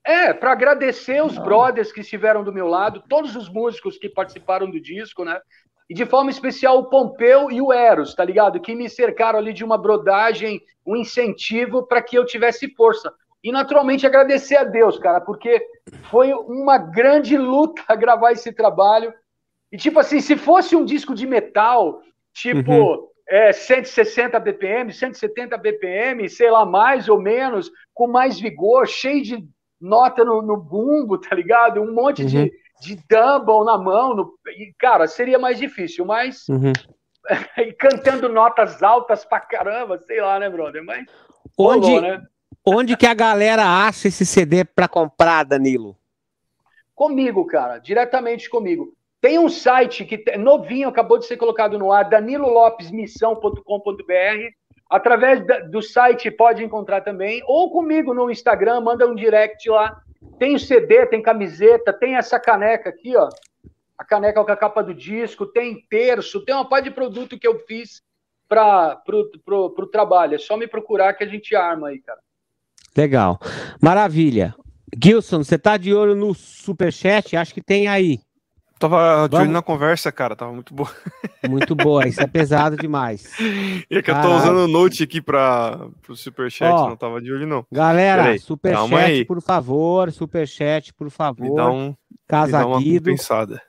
[0.08, 4.70] É, para agradecer os brothers que estiveram do meu lado, todos os músicos que participaram
[4.70, 5.38] do disco, né?
[5.86, 8.58] E de forma especial o Pompeu e o Eros, tá ligado?
[8.58, 13.12] Que me cercaram ali de uma brodagem, um incentivo para que eu tivesse força.
[13.44, 15.62] E naturalmente agradecer a Deus, cara, porque
[16.04, 19.12] foi uma grande luta gravar esse trabalho.
[19.70, 22.00] E tipo assim, se fosse um disco de metal,
[22.32, 23.08] tipo uhum.
[23.28, 29.46] é, 160 BPM, 170 BPM, sei lá, mais ou menos, com mais vigor, cheio de
[29.80, 31.80] nota no, no bumbo, tá ligado?
[31.80, 32.28] Um monte uhum.
[32.28, 34.14] de, de dumble na mão.
[34.14, 34.34] No...
[34.48, 36.48] E, cara, seria mais difícil, mas.
[36.48, 36.72] Uhum.
[37.78, 40.84] cantando notas altas pra caramba, sei lá, né, brother?
[40.84, 41.06] Mas.
[41.58, 42.22] Onde, rolou, né?
[42.64, 45.96] Onde que a galera acha esse CD para comprar, Danilo?
[46.94, 48.92] Comigo, cara, diretamente comigo.
[49.20, 54.57] Tem um site que novinho, acabou de ser colocado no ar, danilolopesmissão.com.br.
[54.88, 60.00] Através do site pode encontrar também, ou comigo no Instagram, manda um direct lá.
[60.38, 63.28] Tem o CD, tem camiseta, tem essa caneca aqui, ó.
[63.96, 67.46] A caneca com a capa do disco, tem terço, tem uma parte de produto que
[67.46, 68.02] eu fiz
[68.48, 68.96] para
[69.44, 70.36] pro trabalho.
[70.36, 72.20] É só me procurar que a gente arma aí, cara.
[72.96, 73.38] Legal.
[73.82, 74.54] Maravilha.
[74.96, 77.36] Gilson, você tá de olho no superchat?
[77.36, 78.20] Acho que tem aí.
[78.78, 80.90] Tava de olho na conversa, cara, tava muito boa.
[81.48, 83.32] Muito boa, isso é pesado demais.
[83.40, 84.26] E é que Caralho.
[84.26, 87.64] eu tô usando o note aqui para o superchat, Ó, não tava de olho não.
[87.70, 91.48] Galera, superchat, por favor, superchat, por favor.
[91.48, 91.94] Me dá, um,
[92.26, 93.62] Casa me dá uma pensada.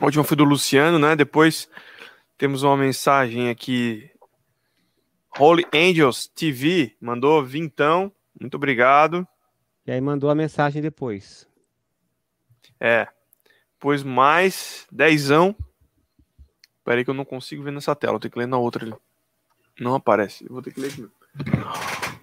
[0.00, 1.16] A última foi do Luciano, né?
[1.16, 1.68] Depois
[2.38, 4.08] temos uma mensagem aqui
[5.38, 8.12] Holy Angels TV mandou vintão.
[8.40, 9.26] Muito obrigado.
[9.86, 11.47] E aí mandou a mensagem depois.
[12.80, 13.08] É.
[13.78, 15.54] Pois mais dezão.
[16.78, 18.16] Espera aí que eu não consigo ver nessa tela.
[18.16, 18.94] Eu tenho que ler na outra ali.
[19.78, 20.44] Não aparece.
[20.44, 21.08] Eu vou ter que ler aqui.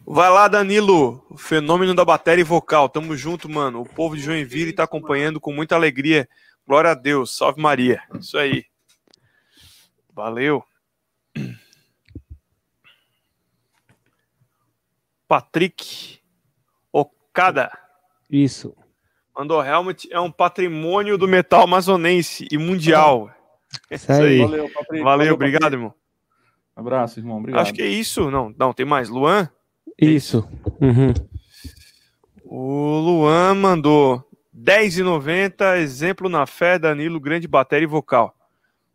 [0.06, 1.26] Vai lá, Danilo.
[1.38, 2.90] Fenômeno da bateria vocal.
[2.90, 3.82] Tamo junto, mano.
[3.82, 6.28] O povo de Joinville tá acompanhando com muita alegria.
[6.68, 7.36] Glória a Deus.
[7.36, 8.02] Salve Maria.
[8.20, 8.66] Isso aí.
[10.14, 10.64] Valeu.
[15.28, 16.20] Patrick
[16.92, 17.72] Okada.
[18.30, 18.76] Isso.
[19.38, 23.30] Mandou Helmet é um patrimônio do metal amazonense e mundial.
[23.90, 24.40] É isso aí.
[24.40, 25.04] Valeu, Patrick.
[25.04, 25.82] Valeu, obrigado, Patrick.
[25.82, 25.94] irmão.
[26.76, 27.38] abraço, irmão.
[27.40, 27.62] Obrigado.
[27.62, 28.32] Acho que é isso.
[28.32, 29.10] Não, não, tem mais.
[29.10, 29.50] Luan?
[30.00, 30.48] Isso.
[30.80, 31.14] Uhum.
[32.46, 34.24] O Luan mandou
[34.56, 38.34] 10,90, exemplo na fé, Danilo, grande bateria e vocal.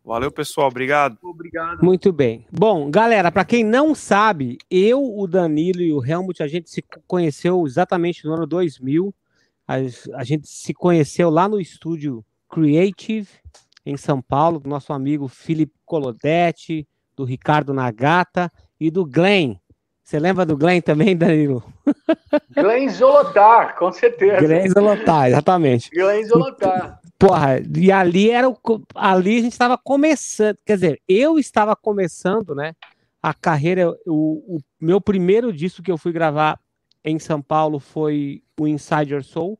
[0.03, 0.67] Valeu, pessoal.
[0.67, 1.17] Obrigado.
[1.21, 1.83] Obrigado.
[1.83, 2.47] Muito bem.
[2.51, 6.83] Bom, galera, para quem não sabe, eu, o Danilo e o Helmut, a gente se
[7.05, 9.13] conheceu exatamente no ano 2000.
[9.71, 13.29] A, a gente se conheceu lá no estúdio Creative,
[13.85, 19.55] em São Paulo, do nosso amigo Felipe Colodetti, do Ricardo Nagata e do Glenn.
[20.03, 21.63] Você lembra do Glenn também, Danilo?
[22.53, 24.45] Glenn Zolotar, com certeza.
[24.45, 25.89] Glenn Zolotar, exatamente.
[25.91, 26.99] Glenn Zolotar.
[27.17, 28.57] Porra, e ali era o,
[28.93, 32.73] ali a gente estava começando, quer dizer, eu estava começando, né?
[33.23, 36.59] A carreira, o, o meu primeiro disco que eu fui gravar
[37.05, 39.59] em São Paulo foi o Inside Your Soul.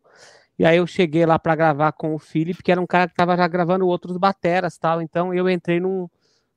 [0.62, 3.14] E aí eu cheguei lá para gravar com o Philip, que era um cara que
[3.14, 5.02] estava já gravando outros bateras, tal.
[5.02, 6.08] Então eu entrei num,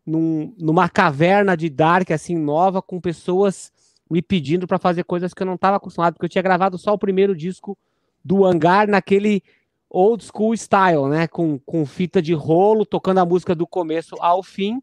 [0.04, 3.72] num, numa caverna de dark assim nova com pessoas
[4.10, 6.92] me pedindo para fazer coisas que eu não estava acostumado, porque eu tinha gravado só
[6.92, 7.78] o primeiro disco
[8.22, 9.42] do Hangar naquele
[9.88, 11.26] old school style, né?
[11.26, 14.82] Com, com fita de rolo, tocando a música do começo ao fim.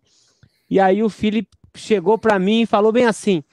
[0.68, 3.44] E aí o Philip chegou para mim e falou bem assim: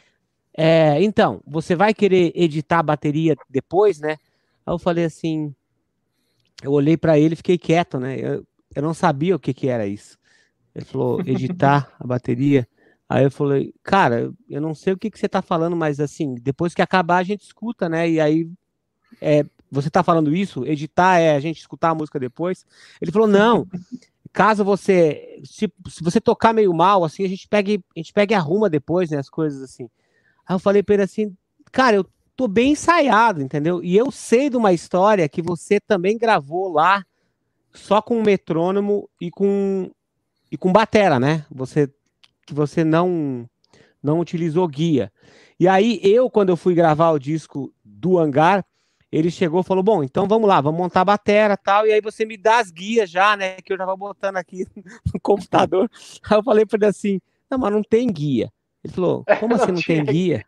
[0.57, 4.17] é, então, você vai querer editar a bateria depois, né?
[4.69, 5.55] Aí eu falei assim,
[6.63, 8.19] eu olhei para ele e fiquei quieto, né?
[8.19, 10.19] Eu, eu não sabia o que, que era isso.
[10.75, 12.67] Ele falou, editar a bateria.
[13.09, 16.35] Aí eu falei, cara, eu não sei o que, que você tá falando, mas assim,
[16.35, 18.09] depois que acabar a gente escuta, né?
[18.09, 18.51] E aí
[19.21, 20.65] é, você está falando isso?
[20.67, 22.67] Editar é a gente escutar a música depois?
[23.01, 23.67] Ele falou, não.
[24.33, 28.35] Caso você, se, se você tocar meio mal, assim, a gente pega, a gente pega
[28.35, 29.89] e arruma depois, né, as coisas assim.
[30.47, 31.35] Aí eu falei para ele assim,
[31.73, 32.07] cara, eu
[32.39, 33.83] tô bem ensaiado, entendeu?
[33.83, 37.05] E eu sei de uma história que você também gravou lá,
[37.73, 39.91] só com metrônomo e com
[40.51, 41.45] e com batera, né?
[41.51, 41.93] Você
[42.47, 43.45] que você não
[44.01, 45.13] não utilizou guia.
[45.59, 48.65] E aí eu, quando eu fui gravar o disco do Hangar,
[49.11, 51.89] ele chegou e falou: Bom, então vamos lá, vamos montar a bateria tal.
[51.89, 53.57] E aí você me dá as guias já, né?
[53.57, 54.65] Que eu já vou botando aqui
[55.13, 55.91] no computador.
[56.31, 57.21] Aí eu falei para ele assim:
[57.51, 58.49] Não, mas não tem guia.
[58.85, 60.47] Ele falou: Como assim não tem guia?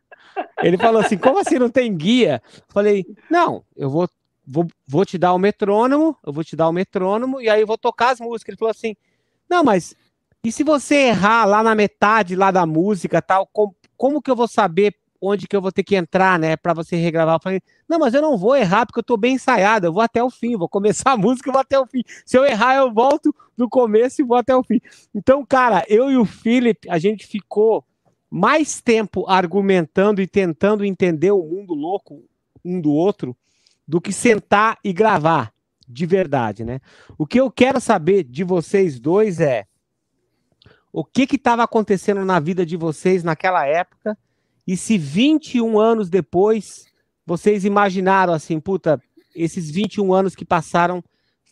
[0.62, 2.42] Ele falou assim: Como assim não tem guia?
[2.68, 4.08] Falei: Não, eu vou,
[4.46, 7.66] vou, vou te dar o metrônomo, eu vou te dar o metrônomo e aí eu
[7.66, 8.52] vou tocar as músicas.
[8.52, 8.96] Ele falou assim:
[9.48, 9.94] Não, mas
[10.42, 14.36] e se você errar lá na metade lá da música tal, como, como que eu
[14.36, 17.36] vou saber onde que eu vou ter que entrar, né, para você regravar.
[17.36, 20.02] Eu falei, não, mas eu não vou errar porque eu tô bem ensaiado, eu vou
[20.02, 22.02] até o fim, vou começar a música e vou até o fim.
[22.24, 24.80] Se eu errar, eu volto do começo e vou até o fim.
[25.14, 27.84] Então, cara, eu e o Philip, a gente ficou
[28.30, 32.22] mais tempo argumentando e tentando entender o mundo louco
[32.64, 33.36] um do outro
[33.86, 35.52] do que sentar e gravar
[35.88, 36.80] de verdade, né?
[37.18, 39.66] O que eu quero saber de vocês dois é
[40.92, 44.16] o que estava acontecendo na vida de vocês naquela época
[44.66, 46.86] e se 21 anos depois
[47.26, 49.02] vocês imaginaram assim, puta,
[49.34, 51.02] esses 21 anos que passaram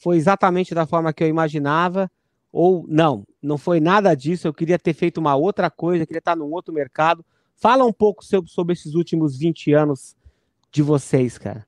[0.00, 2.10] foi exatamente da forma que eu imaginava,
[2.52, 6.36] ou não, não foi nada disso, eu queria ter feito uma outra coisa, queria estar
[6.36, 7.24] num outro mercado.
[7.56, 10.16] Fala um pouco sobre, sobre esses últimos 20 anos
[10.70, 11.66] de vocês, cara.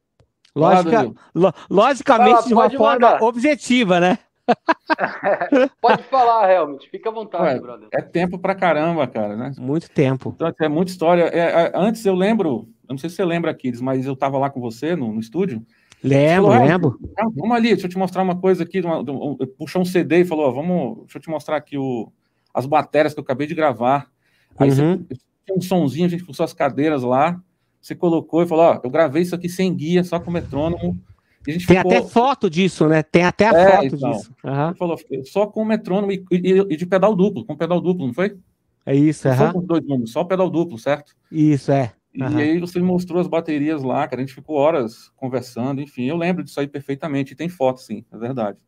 [0.54, 3.22] Logica, lo, logicamente, Fala, de uma forma mandar.
[3.22, 4.18] objetiva, né?
[5.80, 7.88] Pode falar, Helmut, fica à vontade, Ué, brother.
[7.92, 9.52] É tempo pra caramba, cara, né?
[9.58, 10.32] Muito tempo.
[10.34, 11.24] Então, é muita história.
[11.24, 14.38] É, é, antes eu lembro, eu não sei se você lembra, Aquiles, mas eu tava
[14.38, 15.64] lá com você no, no estúdio.
[16.02, 17.00] Lembro, falou, lembro.
[17.18, 18.80] Ah, vamos ali, deixa eu te mostrar uma coisa aqui.
[18.80, 22.10] Uma, um, puxou um CD e falou: ó, vamos, deixa eu te mostrar aqui o,
[22.54, 24.10] as matérias que eu acabei de gravar.
[24.58, 25.04] Aí uhum.
[25.08, 27.40] você tinha um sonzinho, a gente puxou as cadeiras lá.
[27.80, 30.98] Você colocou e falou: ó, eu gravei isso aqui sem guia, só com metrônomo
[31.42, 31.78] tem ficou...
[31.78, 33.02] até foto disso, né?
[33.02, 34.34] Tem até a é, foto então, disso.
[34.44, 34.74] Uhum.
[34.74, 38.36] Falou, só com metrônomo e, e, e, de pedal duplo, com pedal duplo, não foi?
[38.84, 39.52] É isso, é.
[39.54, 39.64] Uhum.
[39.64, 41.14] dois números, só pedal duplo, certo?
[41.30, 41.92] Isso, é.
[42.14, 42.40] Uhum.
[42.40, 46.16] E aí você mostrou as baterias lá, cara, a gente ficou horas conversando, enfim, eu
[46.16, 48.58] lembro disso aí perfeitamente, e tem foto, sim, é verdade.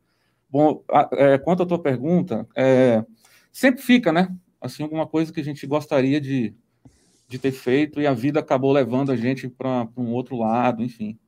[0.49, 3.03] Bom, a, é, quanto à tua pergunta, é,
[3.51, 6.55] sempre fica, né, assim, alguma coisa que a gente gostaria de,
[7.27, 11.19] de ter feito e a vida acabou levando a gente para um outro lado, enfim.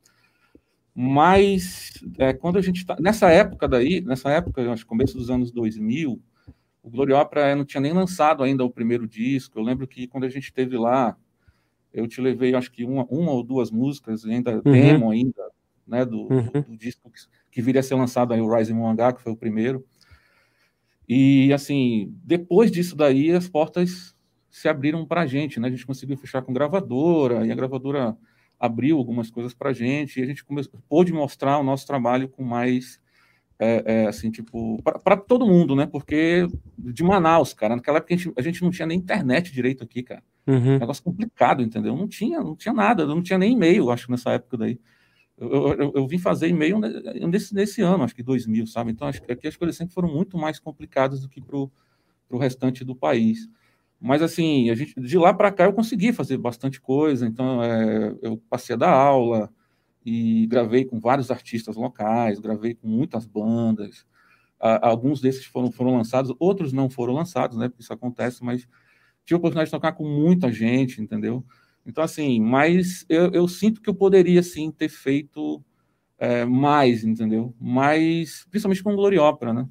[0.93, 2.95] Mas é, quando a gente está.
[2.97, 6.21] Nessa época daí, nessa época, eu acho começo dos anos 2000,
[6.82, 9.60] o Gloriopera não tinha nem lançado ainda o primeiro disco.
[9.60, 11.17] Eu lembro que quando a gente esteve lá,
[11.95, 14.71] eu te levei, acho que uma, uma ou duas músicas, ainda uhum.
[14.71, 15.43] demo ainda,
[15.88, 16.43] né, do, uhum.
[16.43, 17.19] do, do disco que,
[17.51, 19.86] que, viria a ser lançado aí, o Rising Mangá, que foi o primeiro.
[21.08, 24.15] E, assim, depois disso daí, as portas
[24.49, 25.67] se abriram para a gente, né?
[25.67, 28.17] A gente conseguiu fechar com gravadora, e a gravadora
[28.60, 30.43] abriu algumas coisas para a gente, e a gente
[30.88, 32.99] pôde mostrar o nosso trabalho com mais
[33.60, 35.86] é, é, assim, tipo, para todo mundo, né?
[35.86, 39.84] Porque de Manaus, cara, naquela época a gente, a gente não tinha nem internet direito
[39.84, 40.23] aqui, cara.
[40.47, 40.77] Uhum.
[40.79, 41.95] Negócio complicado, entendeu?
[41.95, 44.79] Não tinha, não tinha nada, não tinha nem e-mail, acho, nessa época daí.
[45.38, 48.91] Eu, eu, eu, eu vim fazer e-mail nesse, nesse ano, acho que 2000, sabe?
[48.91, 52.38] Então, acho que aqui as coisas sempre foram muito mais complicadas do que para o
[52.38, 53.49] restante do país.
[53.99, 58.15] Mas, assim, a gente, de lá para cá eu consegui fazer bastante coisa, então é,
[58.21, 59.51] eu passei a dar aula,
[60.05, 64.05] e gravei com vários artistas locais, gravei com muitas bandas.
[64.60, 67.67] alguns desses foram, foram lançados, outros não foram lançados, né?
[67.67, 68.67] Porque isso acontece, mas
[69.25, 71.43] tive a oportunidade de tocar com muita gente, entendeu?
[71.85, 75.63] Então, assim, mas eu, eu sinto que eu poderia, sim, ter feito
[76.17, 77.53] é, mais, entendeu?
[77.59, 79.67] Mais, principalmente com Glory Opera, né?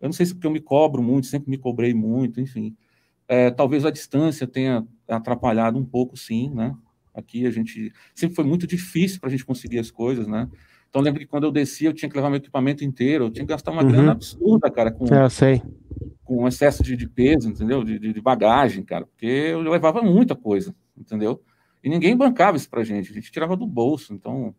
[0.00, 2.74] Eu não sei se porque eu me cobro muito, sempre me cobrei muito, enfim.
[3.28, 6.74] É, talvez a distância tenha atrapalhado um pouco, sim, né?
[7.14, 10.48] Aqui a gente sempre foi muito difícil para a gente conseguir as coisas, né?
[10.88, 13.44] Então lembro que quando eu descia eu tinha que levar meu equipamento inteiro, eu tinha
[13.44, 13.92] que gastar uma uhum.
[13.92, 15.62] grana absurda, cara, com, é, eu sei.
[16.24, 17.82] Com excesso de, de peso, entendeu?
[17.82, 21.42] De, de, bagagem, cara, porque eu levava muita coisa, entendeu?
[21.82, 24.54] E ninguém bancava isso pra gente, a gente tirava do bolso, então.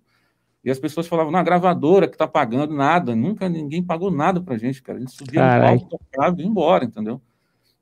[0.64, 4.58] E as pessoas falavam, na gravadora que tá pagando nada, nunca ninguém pagou nada pra
[4.58, 4.98] gente, cara.
[4.98, 5.76] A gente subia Carai.
[5.76, 7.22] no palco, tocava e ia embora, entendeu?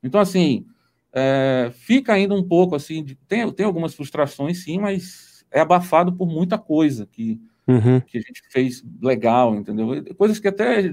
[0.02, 0.64] Então, assim,
[1.12, 6.12] é, fica ainda um pouco assim, de, tem, tem algumas frustrações sim, mas é abafado
[6.12, 8.00] por muita coisa que, uhum.
[8.00, 10.04] que a gente fez legal, entendeu?
[10.16, 10.90] Coisas que até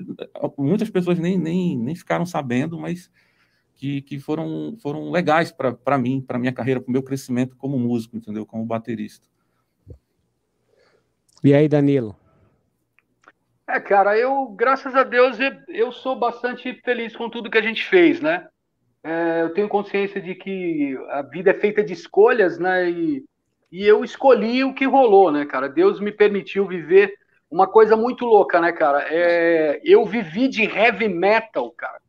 [0.57, 3.11] muitas pessoas nem, nem, nem ficaram sabendo, mas
[3.75, 7.77] que, que foram, foram legais para mim, para minha carreira, para o meu crescimento como
[7.77, 8.45] músico, entendeu?
[8.45, 9.27] Como baterista.
[11.43, 12.15] E aí, Danilo?
[13.67, 15.37] É, cara, eu, graças a Deus,
[15.67, 18.47] eu sou bastante feliz com tudo que a gente fez, né?
[19.07, 22.89] é, eu tenho consciência de que a vida é feita de escolhas, né?
[22.89, 23.23] E,
[23.71, 25.67] e eu escolhi o que rolou, né, cara?
[25.67, 27.13] Deus me permitiu viver
[27.49, 29.05] uma coisa muito louca, né, cara?
[29.09, 31.99] É, eu vivi de heavy metal, cara.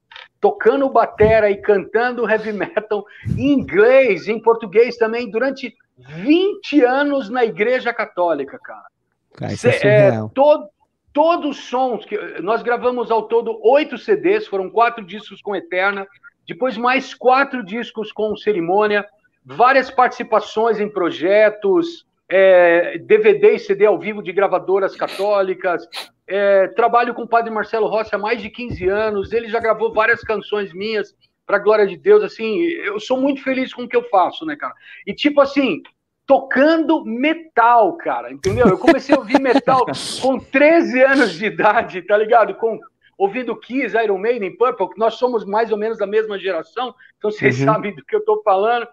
[0.41, 3.05] Tocando batera e cantando heavy metal
[3.37, 8.87] em inglês, em português também, durante 20 anos na igreja católica, cara.
[9.35, 10.69] cara isso é, é todo,
[11.13, 16.07] todos os sons que nós gravamos ao todo oito CDs, foram quatro discos com Eterna,
[16.49, 19.07] depois, mais quatro discos com cerimônia,
[19.45, 25.89] várias participações em projetos, é, DVD e CD ao vivo de gravadoras católicas.
[26.27, 29.33] É, trabalho com o padre Marcelo Rossi há mais de 15 anos.
[29.33, 31.15] Ele já gravou várias canções minhas,
[31.49, 32.23] para a glória de Deus.
[32.23, 34.75] Assim, eu sou muito feliz com o que eu faço, né, cara?
[35.07, 35.83] E tipo assim,
[36.27, 38.69] tocando metal, cara, entendeu?
[38.69, 39.87] Eu comecei a ouvir metal
[40.21, 42.55] com 13 anos de idade, tá ligado?
[42.55, 42.79] Com
[43.17, 47.59] ouvindo Kiss, Iron Maiden, Purple, nós somos mais ou menos da mesma geração, então vocês
[47.59, 47.65] uhum.
[47.65, 48.87] sabem do que eu estou falando.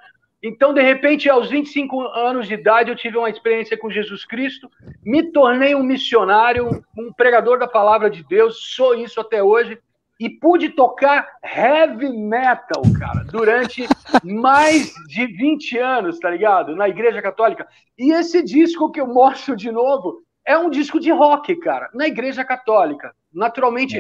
[0.47, 4.69] Então, de repente, aos 25 anos de idade, eu tive uma experiência com Jesus Cristo,
[5.03, 9.79] me tornei um missionário, um pregador da palavra de Deus, sou isso até hoje,
[10.19, 13.87] e pude tocar heavy metal, cara, durante
[14.23, 16.75] mais de 20 anos, tá ligado?
[16.75, 17.67] Na Igreja Católica.
[17.97, 22.05] E esse disco que eu mostro de novo é um disco de rock, cara, na
[22.05, 23.15] Igreja Católica.
[23.33, 23.99] Naturalmente.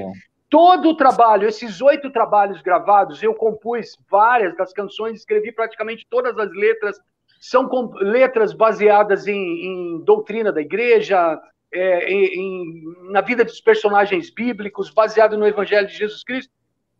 [0.49, 6.37] Todo o trabalho, esses oito trabalhos gravados, eu compus várias das canções, escrevi praticamente todas
[6.37, 6.99] as letras.
[7.39, 11.39] São letras baseadas em, em doutrina da igreja,
[11.71, 16.51] é, em, na vida dos personagens bíblicos, baseado no Evangelho de Jesus Cristo.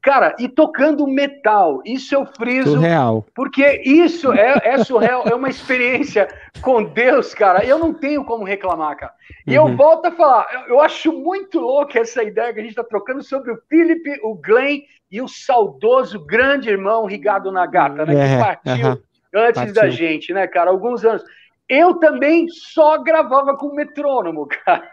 [0.06, 2.76] Cara, e tocando metal, isso eu friso.
[2.76, 3.26] Surreal.
[3.34, 6.28] Porque isso é, é surreal, é uma experiência
[6.62, 7.66] com Deus, cara.
[7.66, 9.14] Eu não tenho como reclamar, cara.
[9.48, 9.70] E uhum.
[9.70, 12.84] eu volto a falar, eu, eu acho muito louco essa ideia que a gente está
[12.84, 18.14] trocando sobre o Philip, o Glenn e o saudoso grande irmão Rigado Nagata, né?
[18.14, 18.98] É, que partiu uhum.
[19.34, 19.74] antes partiu.
[19.74, 20.70] da gente, né, cara?
[20.70, 21.24] Alguns anos.
[21.68, 24.88] Eu também só gravava com metrônomo, cara.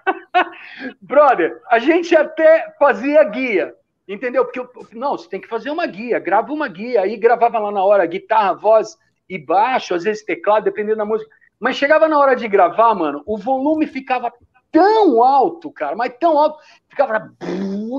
[1.03, 3.75] Brother, a gente até fazia guia.
[4.09, 4.45] Entendeu?
[4.45, 4.61] Porque,
[4.97, 7.03] não, você tem que fazer uma guia, grava uma guia.
[7.03, 8.97] Aí gravava lá na hora guitarra, voz
[9.29, 11.31] e baixo, às vezes teclado, dependendo da música.
[11.59, 14.33] Mas chegava na hora de gravar, mano, o volume ficava
[14.73, 17.33] tão alto, cara, mas tão alto, ficava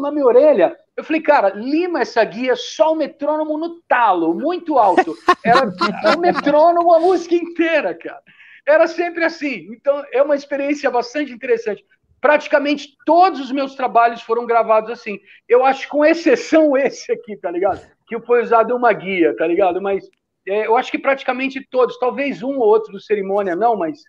[0.02, 0.76] na minha orelha.
[0.98, 5.16] Eu falei, cara, lima essa guia, só o metrônomo no talo, muito alto.
[5.44, 5.66] Era
[6.18, 8.22] o metrônomo a música inteira, cara.
[8.68, 9.68] Era sempre assim.
[9.72, 11.86] Então, é uma experiência bastante interessante
[12.24, 15.20] praticamente todos os meus trabalhos foram gravados assim.
[15.48, 17.82] Eu acho com exceção esse aqui, tá ligado?
[18.08, 19.82] que foi usado uma guia, tá ligado?
[19.82, 20.10] Mas
[20.48, 24.04] é, eu acho que praticamente todos, talvez um ou outro do cerimônia não, mas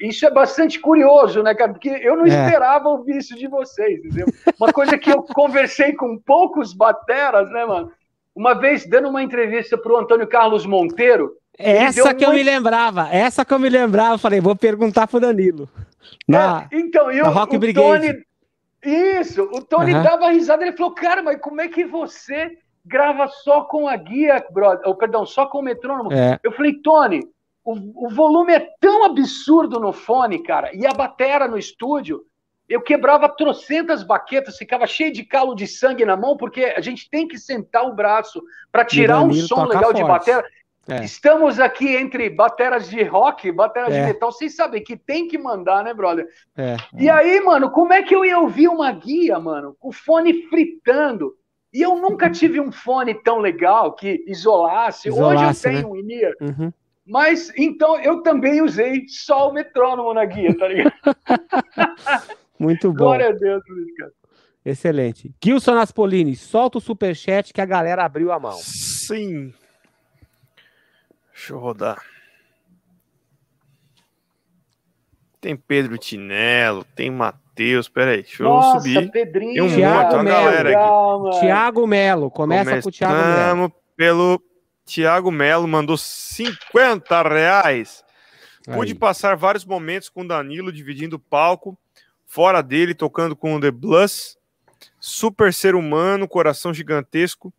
[0.00, 1.72] isso é bastante curioso, né, cara?
[1.72, 2.28] Porque eu não é.
[2.28, 4.26] esperava ouvir isso de vocês, entendeu?
[4.58, 7.92] Uma coisa que eu conversei com poucos bateras, né, mano?
[8.34, 11.32] Uma vez dando uma entrevista para o Antônio Carlos Monteiro.
[11.62, 15.68] Essa que eu me lembrava, essa que eu me lembrava, falei, vou perguntar pro Danilo.
[16.26, 18.24] Na, é, então, eu, Rock o Tony.
[18.82, 20.02] Isso, o Tony uhum.
[20.02, 24.42] dava risada, ele falou, cara, mas como é que você grava só com a guia,
[24.50, 24.88] brother?
[24.88, 26.12] Ou, perdão, só com o metrônomo?
[26.12, 26.40] É.
[26.42, 27.20] Eu falei, Tony,
[27.62, 32.24] o, o volume é tão absurdo no fone, cara, e a batera no estúdio,
[32.70, 37.10] eu quebrava trocentas baquetas, ficava cheio de calo de sangue na mão, porque a gente
[37.10, 39.96] tem que sentar o braço para tirar um som legal forte.
[39.96, 40.44] de batera.
[40.90, 41.04] É.
[41.04, 44.00] Estamos aqui entre bateras de rock, bateras é.
[44.00, 44.32] de metal.
[44.32, 46.26] Vocês sabem que tem que mandar, né, brother?
[46.56, 46.76] É.
[46.98, 50.42] E aí, mano, como é que eu ia ouvir uma guia, mano, com o fone
[50.48, 51.34] fritando?
[51.72, 55.08] E eu nunca tive um fone tão legal que isolasse.
[55.08, 55.86] isolasse Hoje eu tenho né?
[55.86, 56.34] um in-ear.
[56.40, 56.72] Uhum.
[57.06, 60.92] Mas então eu também usei só o metrônomo na guia, tá ligado?
[62.58, 62.98] Muito bom.
[62.98, 64.12] Glória a Deus, Luiz, cara.
[64.64, 65.34] Excelente.
[65.42, 68.52] Gilson Aspolini, solta o superchat que a galera abriu a mão.
[68.52, 69.52] Sim.
[71.40, 72.04] Deixa eu rodar.
[75.40, 79.10] Tem Pedro Tinelo, tem Matheus, peraí, deixa Nossa, eu subir.
[79.10, 81.40] Pedrinho, tem um Thiago monte, Melo, galera aqui.
[81.40, 83.74] Tiago Melo, começa Começamos com o Thiago Melo.
[83.96, 84.42] pelo
[84.84, 88.04] Tiago Melo, mandou 50 reais.
[88.70, 91.76] Pude passar vários momentos com Danilo dividindo o palco,
[92.26, 94.36] fora dele, tocando com o The Blues.
[95.00, 97.50] Super ser humano, coração gigantesco.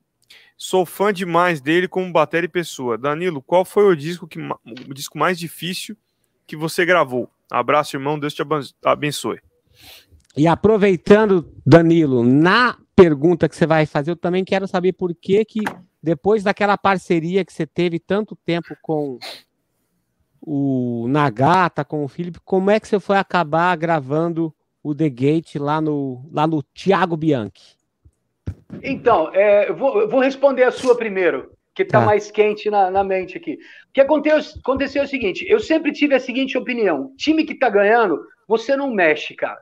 [0.63, 2.95] Sou fã demais dele como bateria e pessoa.
[2.95, 5.97] Danilo, qual foi o disco, que, o disco mais difícil
[6.45, 7.27] que você gravou?
[7.49, 8.19] Abraço, irmão.
[8.19, 8.43] Deus te
[8.85, 9.39] abençoe.
[10.37, 15.43] E aproveitando, Danilo, na pergunta que você vai fazer, eu também quero saber por que,
[15.45, 15.61] que
[16.01, 19.17] depois daquela parceria que você teve tanto tempo com
[20.39, 25.55] o Nagata, com o Felipe, como é que você foi acabar gravando o The Gate
[25.55, 27.80] lá no, lá no Thiago Bianchi?
[28.83, 32.05] Então, é, eu, vou, vou, responder a sua primeiro, que está tá.
[32.05, 33.53] mais quente na, na, mente aqui.
[33.53, 37.53] O que aconteceu, aconteceu é o seguinte: eu sempre tive a seguinte opinião: time que
[37.53, 39.59] está ganhando, você não mexe, cara.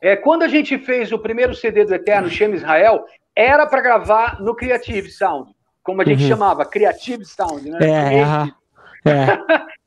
[0.00, 3.04] É, quando a gente fez o primeiro CD do Eterno, Shem Israel,
[3.36, 6.28] era para gravar no Creative Sound, como a gente uhum.
[6.28, 7.78] chamava, Creative Sound, né?
[9.04, 9.38] É, é.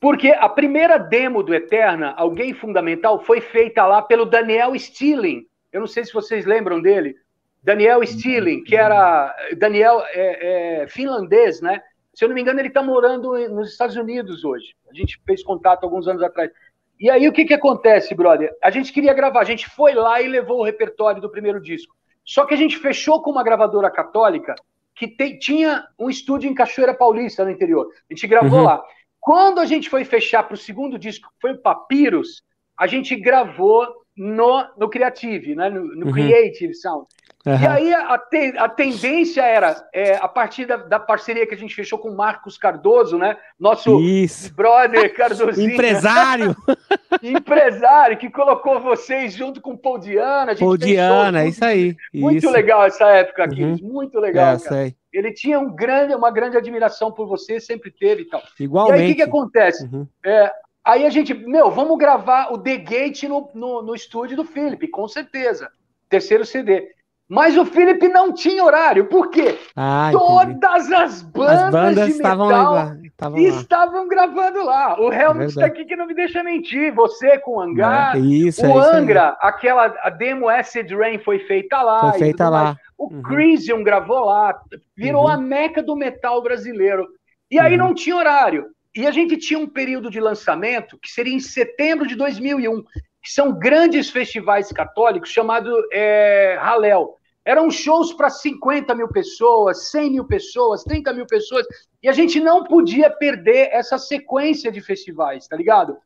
[0.00, 5.44] Porque a primeira demo do Eterna, alguém fundamental, foi feita lá pelo Daniel Stilling.
[5.70, 7.14] Eu não sei se vocês lembram dele.
[7.62, 11.82] Daniel Stilling, que era Daniel é, é, finlandês, né?
[12.14, 14.74] Se eu não me engano, ele está morando nos Estados Unidos hoje.
[14.90, 16.50] A gente fez contato alguns anos atrás.
[16.98, 18.50] E aí o que, que acontece, brother?
[18.62, 21.94] A gente queria gravar, a gente foi lá e levou o repertório do primeiro disco.
[22.24, 24.54] Só que a gente fechou com uma gravadora católica
[24.94, 27.88] que te, tinha um estúdio em Cachoeira Paulista, no interior.
[27.88, 28.64] A gente gravou uhum.
[28.64, 28.84] lá.
[29.18, 32.42] Quando a gente foi fechar para o segundo disco, que foi o Papyrus,
[32.76, 35.70] a gente gravou no, no Creative, né?
[35.70, 36.12] no, no uhum.
[36.12, 37.06] Creative Sound.
[37.46, 37.54] Uhum.
[37.54, 41.56] E aí a, te, a tendência era, é, a partir da, da, parceria que a
[41.56, 43.34] gente fechou com o Marcos Cardoso, né?
[43.58, 44.54] Nosso Isso.
[44.54, 45.72] brother Cardozinho.
[45.72, 46.54] Empresário.
[47.22, 50.54] Empresário, que colocou vocês junto com o Paul Diana.
[50.54, 51.96] Paul Diana, isso aí.
[52.12, 52.50] Muito isso.
[52.50, 53.78] legal essa época aqui, uhum.
[53.80, 54.58] muito legal.
[54.70, 58.42] É, Ele tinha um grande, uma grande admiração por você, sempre teve e tal.
[58.58, 58.98] Igualmente.
[58.98, 59.84] E aí o que, que acontece?
[59.86, 60.06] Uhum.
[60.26, 60.52] É,
[60.84, 64.88] aí a gente, meu, vamos gravar o The Gate no, no, no estúdio do Felipe,
[64.88, 65.70] com certeza.
[66.06, 66.99] Terceiro CD.
[67.30, 69.06] Mas o Felipe não tinha horário.
[69.06, 69.56] Por quê?
[69.76, 75.00] Ah, Todas as bandas, as bandas de metal estavam, estavam, estavam, gravando lá.
[75.00, 76.92] O Helmut está aqui que não me deixa mentir.
[76.92, 78.16] Você com o Hangar.
[78.16, 82.10] É, isso, o é Angra, aquela a demo Acid Rain foi feita lá.
[82.10, 82.64] Foi feita lá.
[82.64, 82.76] Mais.
[82.98, 83.22] O uhum.
[83.22, 84.60] Crisium gravou lá.
[84.96, 85.30] Virou uhum.
[85.30, 87.06] a meca do metal brasileiro.
[87.48, 87.78] E aí uhum.
[87.78, 88.66] não tinha horário.
[88.92, 92.82] E a gente tinha um período de lançamento que seria em setembro de 2001,
[93.22, 100.10] que são grandes festivais católicos chamados é, Halel eram shows para 50 mil pessoas, 100
[100.10, 101.66] mil pessoas, 30 mil pessoas,
[102.02, 105.96] e a gente não podia perder essa sequência de festivais, tá ligado?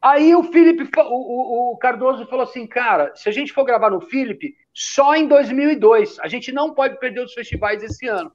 [0.00, 4.00] Aí o Felipe, o, o, Cardoso falou assim, cara, se a gente for gravar no
[4.00, 8.32] Felipe, só em 2002, a gente não pode perder os festivais esse ano.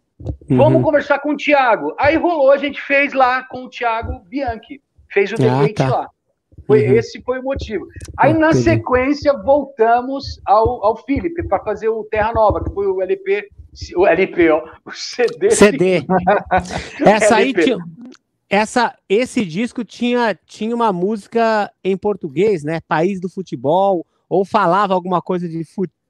[0.49, 0.57] Uhum.
[0.57, 1.93] Vamos conversar com o Thiago.
[1.99, 4.81] Aí rolou, a gente fez lá com o Thiago Bianchi,
[5.11, 5.89] fez o ah, tá.
[5.89, 6.09] lá.
[6.67, 6.93] Foi, uhum.
[6.95, 7.87] Esse foi o motivo.
[8.17, 13.01] Aí, na sequência, voltamos ao, ao Felipe para fazer o Terra Nova, que foi o
[13.01, 13.47] LP,
[13.95, 15.49] o LP, ó, o CD.
[15.51, 16.05] CD.
[17.05, 17.77] essa aí tinha,
[18.49, 22.81] essa, esse disco tinha, tinha uma música em português, né?
[22.87, 25.63] País do Futebol, ou falava alguma coisa de,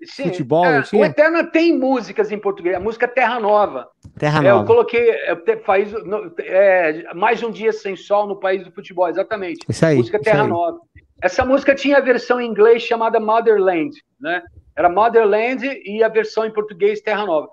[0.04, 0.66] Sim, futebol?
[0.66, 3.88] É, o Eterna tem músicas em português, a música Terra Nova.
[4.18, 4.60] Terra Nova.
[4.60, 5.12] É, eu coloquei
[5.66, 5.92] faz,
[6.40, 9.66] é, mais um dia sem sol no país do futebol, exatamente.
[9.68, 9.98] Isso aí.
[9.98, 10.50] Música Terra aí.
[10.50, 10.80] Nova.
[11.22, 14.44] Essa música tinha a versão em inglês chamada Motherland, né?
[14.76, 17.50] Era Motherland e a versão em português Terra Nova.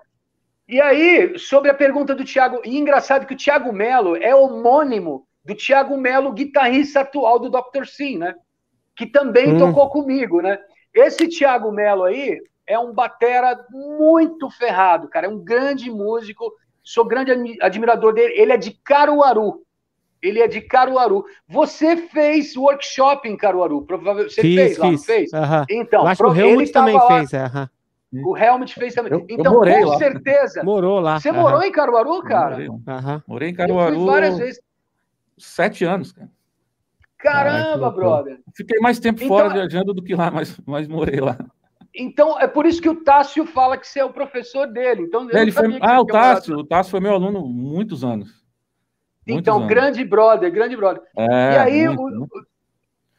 [0.67, 5.25] E aí, sobre a pergunta do Tiago, e engraçado que o Tiago Melo é homônimo
[5.43, 7.85] do Tiago Melo, guitarrista atual do Dr.
[7.85, 8.35] Sim, né?
[8.95, 9.57] Que também hum.
[9.57, 10.59] tocou comigo, né?
[10.95, 15.27] Esse Tiago Melo aí é um batera muito ferrado, cara.
[15.27, 16.53] É um grande músico.
[16.81, 17.31] Sou grande
[17.61, 18.33] admirador dele.
[18.35, 19.61] Ele é de Caruaru.
[20.21, 21.25] Ele é de Caruaru.
[21.47, 24.33] Você fez workshop em Caruaru, provavelmente.
[24.33, 25.05] Você fiz, fez lá, fiz.
[25.05, 25.33] fez?
[25.33, 25.65] Uhum.
[25.69, 27.07] Então, acho que o Helmut também lá.
[27.07, 27.31] fez.
[27.33, 28.29] Uhum.
[28.31, 29.11] O Helmut fez também.
[29.11, 29.97] Eu, então, eu com lá.
[29.97, 30.63] certeza.
[30.63, 31.19] Morou lá.
[31.19, 31.41] Você uhum.
[31.41, 32.51] morou em Caruaru, cara?
[32.51, 32.69] Morei,
[33.27, 34.05] morei em Caruaru.
[34.05, 34.61] várias vezes.
[35.37, 36.29] Sete anos, cara.
[37.25, 38.39] Caramba, brother.
[38.55, 41.37] Fiquei mais tempo então, fora viajando do que lá, mas, mas morei lá.
[41.95, 45.03] Então, é por isso que o Tássio fala que você é o professor dele.
[45.03, 45.79] Então, é, ele foi...
[45.81, 46.59] Ah, o Tássio.
[46.59, 48.29] O Tássio foi meu aluno muitos anos.
[49.25, 49.69] Muitos então, anos.
[49.69, 51.01] grande brother, grande brother.
[51.17, 52.45] É, e aí, muito, o...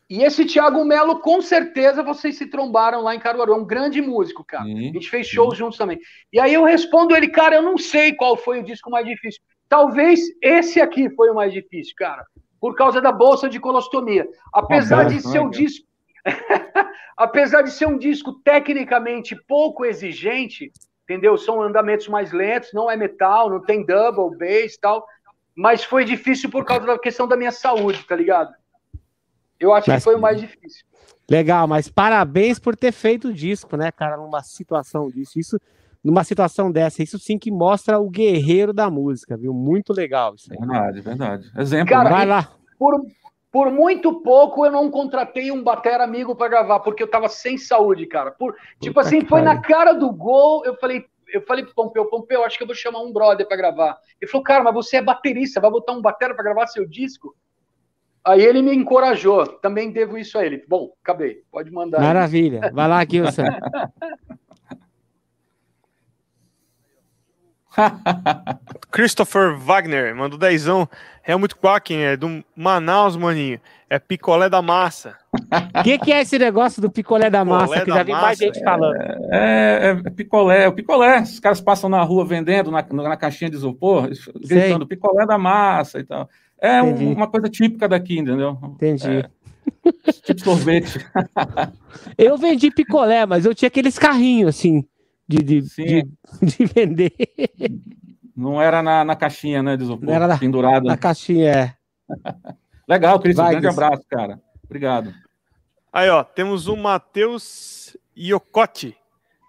[0.09, 3.55] e esse Thiago Melo, com certeza vocês se trombaram lá em Caruaru.
[3.55, 4.65] É um grande músico, cara.
[4.65, 5.59] Sim, a gente fez shows sim.
[5.59, 5.99] juntos também.
[6.33, 9.41] E aí eu respondo ele, cara, eu não sei qual foi o disco mais difícil.
[9.69, 12.25] Talvez esse aqui foi o mais difícil, cara
[12.67, 14.29] por causa da bolsa de colostomia.
[14.53, 15.87] Apesar de ser um disco.
[17.17, 20.73] apesar de ser um disco tecnicamente pouco exigente,
[21.05, 21.39] entendeu?
[21.39, 25.07] São andamentos mais lentos, não é metal, não tem double, bass e tal.
[25.55, 28.53] Mas foi difícil por causa da questão da minha saúde, tá ligado?
[29.61, 30.85] Eu acho mas, que foi o mais difícil.
[31.31, 35.39] Legal, mas parabéns por ter feito o disco, né, cara, numa situação disso.
[35.39, 35.61] Isso,
[36.07, 39.53] numa situação dessa, isso sim que mostra o guerreiro da música, viu?
[39.53, 40.57] Muito legal isso aí.
[40.57, 41.51] Verdade, verdade.
[41.59, 42.49] Exemplo, Cara, vai lá.
[42.79, 43.05] Por,
[43.51, 47.59] por muito pouco eu não contratei um batera amigo para gravar, porque eu tava sem
[47.59, 48.31] saúde, cara.
[48.31, 51.05] Por, tipo assim, foi na cara do gol, eu falei,
[51.35, 53.99] eu falei pro Pompeu, Pompeu, acho que eu vou chamar um brother para gravar.
[54.21, 57.35] Ele falou, cara, mas você é baterista, vai botar um batera para gravar seu disco?
[58.25, 60.65] Aí ele me encorajou, também devo isso a ele.
[60.69, 62.01] Bom, acabei, pode mandar.
[62.01, 62.71] Maravilha, aí.
[62.71, 63.43] vai lá, Gilson.
[68.91, 70.89] Christopher Wagner mandou dezão.
[71.27, 73.61] Helmut Quacken é do Manaus, maninho.
[73.91, 75.17] É picolé da massa.
[75.33, 77.85] O que, que, é esse negócio do picolé da picolé massa?
[77.85, 78.97] Que já vi mais gente falando.
[79.33, 81.21] É, é, é, picolé, é o picolé.
[81.21, 84.09] Os caras passam na rua vendendo na, na caixinha de isopor,
[84.45, 84.87] gritando Sei.
[84.87, 86.29] picolé da massa e tal.
[86.59, 88.59] É um, uma coisa típica daqui, entendeu?
[88.63, 89.09] Entendi.
[89.09, 89.29] É,
[90.25, 91.05] tipo sorvete.
[92.17, 94.85] eu vendi picolé, mas eu tinha aqueles carrinhos assim
[95.29, 96.09] de, de, de,
[96.43, 97.13] de, vender.
[98.37, 100.87] Não era na, na caixinha, né, de isopor, era na, pendurada.
[100.87, 101.75] Na caixinha, é.
[102.89, 104.41] Legal, Cris, um grande abraço, cara.
[104.65, 105.13] Obrigado.
[105.93, 108.97] Aí, ó, temos o Matheus Iocote,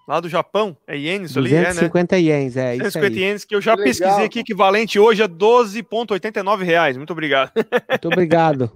[0.08, 0.76] lá do Japão.
[0.88, 1.68] É ienes ali, é, né?
[1.68, 6.98] 250 ienes, é 250 ienes, que eu já pesquisei aqui, equivalente hoje a 12,89 reais.
[6.98, 7.52] Muito obrigado.
[7.90, 8.72] Muito obrigado.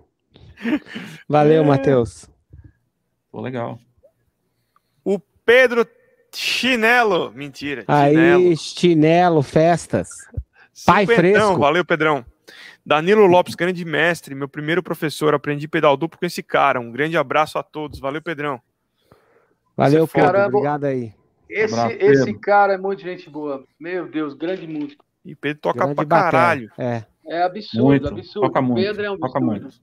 [1.28, 1.66] Valeu, é...
[1.66, 2.30] Matheus.
[3.32, 3.80] Pô, legal.
[5.04, 5.88] O Pedro
[6.34, 7.84] Chinelo, mentira.
[7.88, 10.10] Aí, chinelo, chinelo festas.
[10.86, 11.58] Pai fresco.
[11.58, 12.26] Valeu, Pedrão.
[12.86, 15.34] Danilo Lopes, grande mestre, meu primeiro professor.
[15.34, 16.80] Aprendi pedal duplo com esse cara.
[16.80, 18.00] Um grande abraço a todos.
[18.00, 18.60] Valeu, Pedrão.
[19.78, 20.32] Valeu, Pedro.
[20.32, 21.14] Caramba, Obrigado aí.
[21.50, 23.64] Esse, abraço, esse cara é muito gente boa.
[23.80, 25.04] Meu Deus, grande músico.
[25.24, 26.72] E Pedro toca grande pra caralho.
[26.78, 27.04] É.
[27.28, 28.08] É absurdo, muito.
[28.08, 28.48] absurdo.
[28.48, 28.86] Toca muito.
[28.86, 29.34] Pedro é um absurdo.
[29.34, 29.82] Toca muito.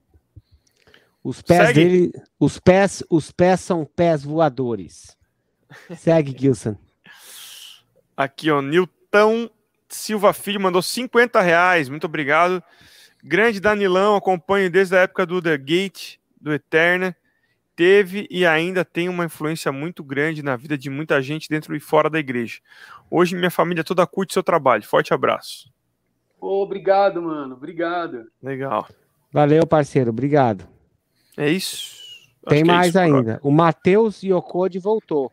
[1.22, 1.84] Os pés Segue.
[1.84, 5.18] dele, os pés, os pés são pés voadores.
[5.97, 6.77] Segue, Gilson.
[8.16, 9.49] Aqui, ó, Nilton
[9.89, 12.62] Silva Filho mandou 50 reais, muito obrigado.
[13.25, 17.16] Grande Danilão, acompanho desde a época do The Gate, do Eterna.
[17.75, 21.81] Teve e ainda tem uma influência muito grande na vida de muita gente dentro e
[21.81, 22.59] fora da igreja.
[23.11, 24.83] Hoje minha família toda curte seu trabalho.
[24.83, 25.73] Forte abraço.
[26.41, 27.55] obrigado, mano.
[27.55, 28.27] Obrigado.
[28.43, 28.89] Legal.
[29.33, 30.11] Valeu, parceiro.
[30.11, 30.66] Obrigado.
[31.37, 31.97] É isso.
[32.49, 33.41] Tem é mais é isso, ainda.
[33.43, 35.31] O Matheus Yokode voltou.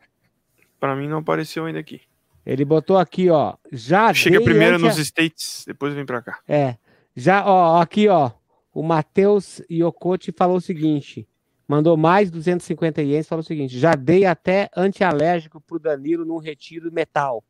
[0.78, 2.00] Para mim não apareceu ainda aqui.
[2.44, 3.54] Ele botou aqui, ó.
[3.72, 5.02] Já Chega primeiro nos a...
[5.02, 6.38] States, depois vem para cá.
[6.48, 6.76] É.
[7.14, 8.30] Já, ó, aqui, ó.
[8.72, 11.26] O Matheus Yokote falou o seguinte:
[11.66, 16.92] mandou mais 250 ienes, falou o seguinte: já dei até antialérgico pro Danilo num retiro
[16.92, 17.42] metal.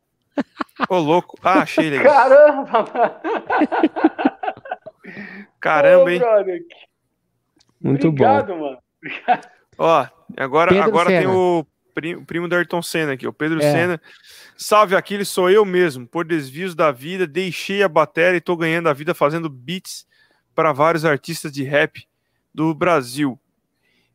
[0.89, 1.37] Ô, louco.
[1.43, 2.13] Ah, achei legal.
[2.13, 3.21] Caramba!
[5.59, 6.21] Caramba, hein?
[7.81, 8.59] Muito Obrigado, bom.
[8.59, 8.77] mano.
[9.77, 11.65] Ó, agora, agora tem o
[11.97, 13.71] primo, primo do Ayrton Senna aqui, o Pedro é.
[13.71, 14.01] Senna.
[14.55, 16.05] Salve Aquiles, sou eu mesmo.
[16.05, 20.05] Por desvios da vida, deixei a bateria e estou ganhando a vida fazendo beats
[20.53, 22.07] para vários artistas de rap
[22.53, 23.39] do Brasil.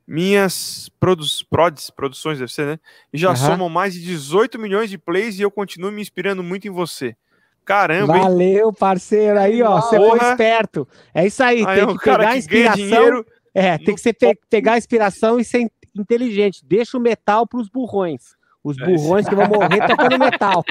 [0.06, 2.78] minhas produ prods, produções, deve ser, né?
[3.12, 3.36] Já uhum.
[3.36, 7.16] somam mais de 18 milhões de plays e eu continuo me inspirando muito em você.
[7.64, 8.74] Caramba, Valeu, hein?
[8.78, 9.38] parceiro.
[9.40, 10.86] Aí, ó, você foi esperto.
[11.12, 13.24] É isso aí, aí tem que pegar a inspiração.
[13.54, 15.68] É, tem que ser pe pegar a inspiração e ser
[16.00, 16.64] inteligente.
[16.64, 18.36] Deixa o metal para os burrões.
[18.64, 20.64] Os é burrões que vão morrer tocando metal.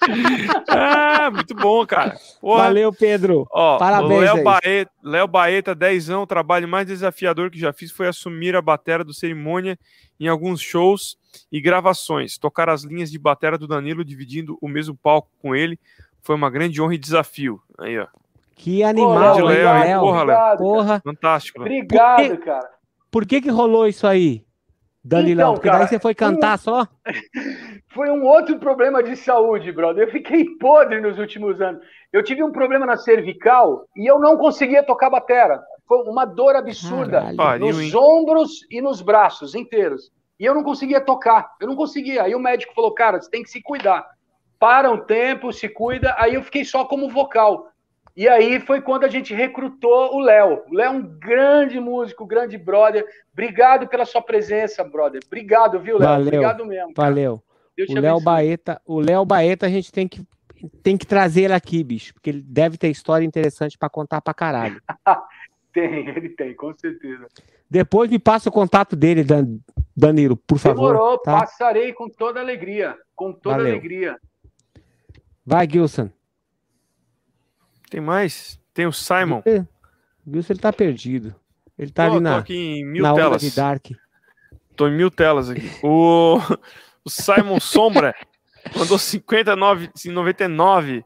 [0.68, 2.16] ah, muito bom, cara.
[2.40, 2.64] Porra.
[2.64, 3.46] Valeu, Pedro.
[3.52, 4.20] Ó, Parabéns.
[4.22, 6.22] Léo Baeta, Léo Baeta, dezão.
[6.22, 9.78] O trabalho mais desafiador que já fiz foi assumir a batera do cerimônia
[10.18, 11.16] em alguns shows
[11.52, 12.36] e gravações.
[12.38, 15.78] Tocar as linhas de batera do Danilo, dividindo o mesmo palco com ele.
[16.20, 17.62] Foi uma grande honra e desafio.
[17.78, 18.08] Aí, ó.
[18.56, 20.00] Que animal, Léo, Léo, Léo.
[20.00, 20.58] Porra, Léo.
[20.58, 21.00] Porra.
[21.04, 21.60] Fantástico.
[21.60, 22.70] Obrigado, por que, cara.
[23.12, 24.44] Por que que rolou isso aí?
[25.04, 26.58] Danilão, então, porque cara, daí você foi cantar um...
[26.58, 26.88] só?
[27.90, 30.06] Foi um outro problema de saúde, brother.
[30.06, 31.82] Eu fiquei podre nos últimos anos.
[32.12, 35.60] Eu tive um problema na cervical e eu não conseguia tocar batera.
[35.86, 37.66] Foi uma dor absurda Caralho.
[37.66, 40.12] nos ombros e nos braços inteiros.
[40.38, 41.50] E eu não conseguia tocar.
[41.60, 42.22] Eu não conseguia.
[42.22, 44.06] Aí o médico falou, cara, você tem que se cuidar.
[44.58, 46.14] Para um tempo, se cuida.
[46.18, 47.68] Aí eu fiquei só como vocal.
[48.18, 50.64] E aí foi quando a gente recrutou o Léo.
[50.68, 53.06] O Léo é um grande músico, grande brother.
[53.32, 55.20] Obrigado pela sua presença, brother.
[55.24, 56.22] Obrigado, viu, Léo?
[56.22, 56.92] Obrigado mesmo.
[56.94, 57.10] Cara.
[57.10, 57.40] Valeu.
[57.88, 60.26] O Léo Baeta, o Léo Baeta a gente tem que
[60.82, 64.34] tem que trazer ele aqui, bicho, porque ele deve ter história interessante para contar para
[64.34, 64.82] caralho.
[65.72, 67.28] tem, ele tem, com certeza.
[67.70, 69.60] Depois me passa o contato dele, Dan,
[69.96, 70.92] Danilo, por favor.
[70.92, 71.38] Demorou, tá?
[71.38, 73.74] passarei com toda alegria, com toda Valeu.
[73.74, 74.16] alegria.
[75.46, 76.10] Vai, Gilson.
[77.90, 78.60] Tem mais?
[78.74, 79.42] Tem o Simon.
[80.26, 81.34] O Wilson ele tá perdido.
[81.78, 83.40] Ele tá tô, ali na, aqui em mil na telas.
[83.40, 83.86] de Dark.
[84.76, 85.70] Tô em mil telas aqui.
[85.82, 86.38] O,
[87.04, 88.14] o Simon Sombra
[88.76, 91.04] mandou 59, 99.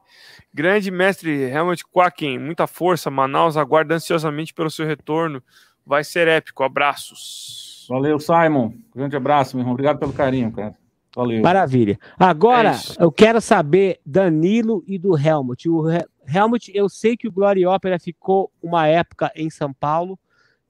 [0.55, 3.11] Grande mestre Helmut Quaken, muita força.
[3.11, 5.43] Manaus aguarda ansiosamente pelo seu retorno.
[5.85, 6.63] Vai ser épico.
[6.63, 7.87] Abraços.
[7.89, 8.73] Valeu, Simon.
[8.95, 9.73] Grande abraço, meu irmão.
[9.73, 10.75] Obrigado pelo carinho, cara.
[11.15, 11.43] Valeu.
[11.43, 11.99] Maravilha.
[12.19, 15.69] Agora, é eu quero saber Danilo e do Helmut.
[15.69, 15.83] O
[16.27, 20.19] Helmut, eu sei que o Glory Opera ficou uma época em São Paulo.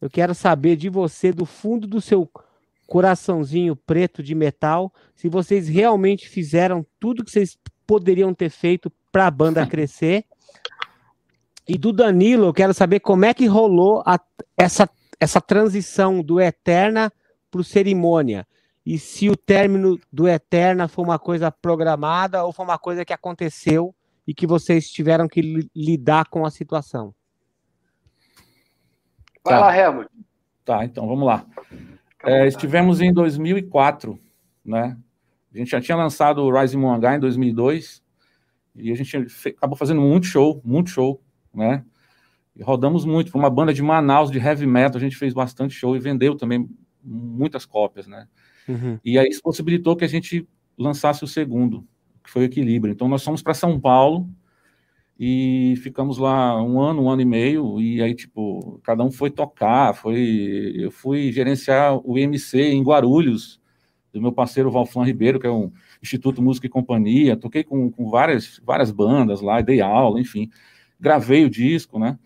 [0.01, 2.29] Eu quero saber de você, do fundo do seu
[2.87, 9.27] coraçãozinho preto de metal, se vocês realmente fizeram tudo que vocês poderiam ter feito para
[9.27, 10.25] a banda crescer.
[11.67, 14.19] E do Danilo, eu quero saber como é que rolou a,
[14.57, 14.89] essa,
[15.19, 17.13] essa transição do Eterna
[17.51, 18.47] para o Cerimônia
[18.85, 23.13] e se o término do Eterna foi uma coisa programada ou foi uma coisa que
[23.13, 23.95] aconteceu
[24.27, 27.15] e que vocês tiveram que lidar com a situação.
[29.45, 29.61] Vai tá.
[29.61, 30.11] lá, Helmut.
[30.65, 31.45] Tá, então vamos lá.
[32.25, 34.19] É, estivemos em 2004,
[34.65, 34.97] né?
[35.53, 38.03] A gente já tinha lançado o Rising Moangá em 2002
[38.77, 41.21] e a gente acabou fazendo muito show, muito show,
[41.53, 41.85] né?
[42.55, 43.31] E rodamos muito.
[43.31, 46.37] Foi uma banda de Manaus de heavy metal, a gente fez bastante show e vendeu
[46.37, 46.69] também
[47.03, 48.29] muitas cópias, né?
[48.69, 48.99] Uhum.
[49.05, 50.49] E aí isso possibilitou que a gente
[50.79, 51.87] lançasse o segundo,
[52.23, 52.93] que foi o Equilíbrio.
[52.93, 54.29] Então nós fomos para São Paulo
[55.19, 59.31] e ficamos lá um ano, um ano e meio, e aí, tipo, cada um foi
[59.31, 60.73] tocar, foi...
[60.75, 63.61] Eu fui gerenciar o IMC em Guarulhos,
[64.13, 68.11] do meu parceiro Valflan Ribeiro, que é um Instituto Música e Companhia, toquei com, com
[68.11, 70.51] várias, várias bandas lá, dei aula, enfim,
[71.01, 72.19] gravei o disco, né,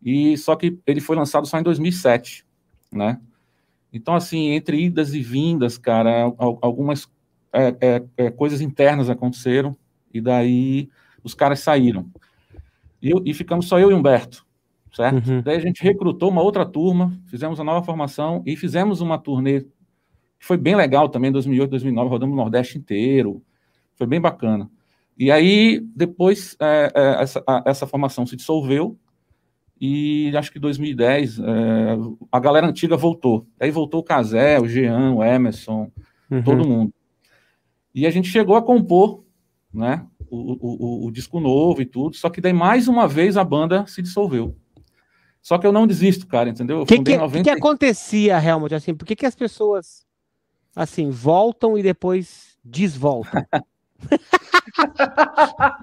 [0.00, 2.46] e só que ele foi lançado só em 2007,
[2.92, 3.20] né,
[3.92, 7.10] então, assim, entre idas e vindas, cara, algumas
[7.52, 9.76] é, é, é, coisas internas aconteceram,
[10.12, 10.88] e daí
[11.22, 12.06] os caras saíram.
[13.00, 14.46] E, eu, e ficamos só eu e Humberto,
[14.92, 15.28] certo?
[15.28, 15.42] Uhum.
[15.42, 19.66] Daí a gente recrutou uma outra turma, fizemos a nova formação e fizemos uma turnê
[20.42, 23.40] que foi bem legal também, 2008, 2009, rodamos o Nordeste inteiro,
[23.94, 24.68] foi bem bacana.
[25.16, 28.98] E aí, depois, é, é, essa, a, essa formação se dissolveu,
[29.80, 31.42] e acho que 2010 é,
[32.30, 33.46] a galera antiga voltou.
[33.58, 35.90] Aí voltou o Casé, o Jean, o Emerson,
[36.30, 36.42] uhum.
[36.42, 36.94] todo mundo.
[37.94, 39.22] E a gente chegou a compor
[39.72, 43.44] né, o, o, o, disco novo e tudo, só que daí mais uma vez a
[43.44, 44.56] banda se dissolveu.
[45.40, 46.82] Só que eu não desisto, cara, entendeu?
[46.82, 47.42] O que, que, 90...
[47.42, 48.74] que, acontecia, Helmut?
[48.74, 50.06] Assim, por que, que as pessoas
[50.74, 53.44] assim voltam e depois desvoltam?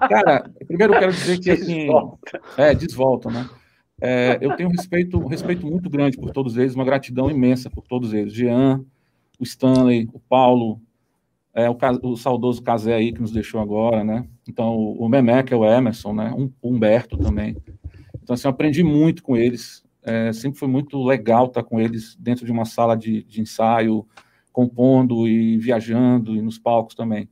[0.09, 2.41] cara, primeiro eu quero dizer que assim, desvolta.
[2.57, 3.49] é, desvoltam, né?
[4.01, 7.69] É, eu tenho um respeito, um respeito muito grande por todos eles, uma gratidão imensa
[7.69, 8.33] por todos eles.
[8.33, 8.81] Jean,
[9.37, 10.81] o Stanley, o Paulo,
[11.63, 14.27] é, o, o, saudoso Casé aí que nos deixou agora, né?
[14.47, 16.33] Então, o, o que é o Emerson, né?
[16.35, 17.55] Um, o Humberto também.
[18.21, 19.83] Então, assim, eu aprendi muito com eles.
[20.03, 24.07] É, sempre foi muito legal estar com eles dentro de uma sala de, de ensaio,
[24.51, 27.29] compondo e viajando e nos palcos também.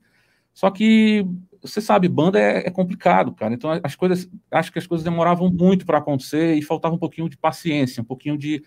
[0.53, 1.25] Só que
[1.61, 3.53] você sabe, banda é, é, complicado, cara.
[3.53, 7.29] Então as coisas, acho que as coisas demoravam muito para acontecer e faltava um pouquinho
[7.29, 8.63] de paciência, um pouquinho de,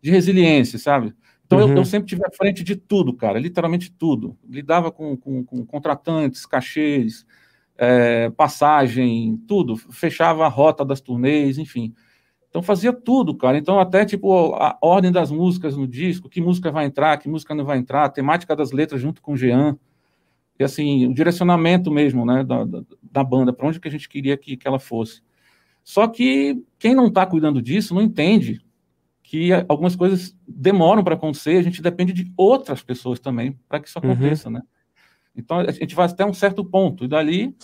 [0.00, 1.14] de resiliência, sabe?
[1.48, 1.70] Então uhum.
[1.70, 4.36] eu, eu, sempre tive à frente de tudo, cara, literalmente tudo.
[4.46, 7.24] Lidava com, com, com contratantes, cachês,
[7.78, 9.74] é, passagem, tudo.
[9.74, 11.94] Fechava a rota das turnês, enfim.
[12.50, 13.56] Então fazia tudo, cara.
[13.56, 17.54] Então até tipo a ordem das músicas no disco, que música vai entrar, que música
[17.54, 19.78] não vai entrar, a temática das letras junto com o Jean.
[20.60, 24.08] E assim, o direcionamento mesmo, né, da, da, da banda, para onde que a gente
[24.08, 25.22] queria que, que ela fosse.
[25.82, 28.60] Só que quem não está cuidando disso não entende
[29.28, 33.86] que algumas coisas demoram para acontecer, a gente depende de outras pessoas também para que
[33.86, 34.10] isso uhum.
[34.10, 34.54] aconteça, uhum.
[34.54, 34.62] né?
[35.36, 37.54] Então a gente vai até um certo ponto, e dali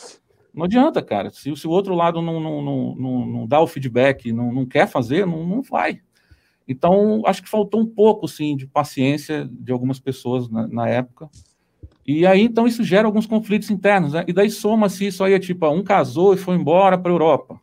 [0.53, 1.31] não adianta, cara.
[1.31, 4.67] Se, se o outro lado não, não, não, não, não dá o feedback, não, não
[4.67, 6.01] quer fazer, não, não vai.
[6.69, 11.31] Então, acho que faltou um pouco, sim, de paciência de algumas pessoas na, na época.
[12.07, 14.23] E aí, então, isso gera alguns conflitos internos, né?
[14.29, 17.59] E daí soma-se isso aí, é tipo, um casou e foi embora para a Europa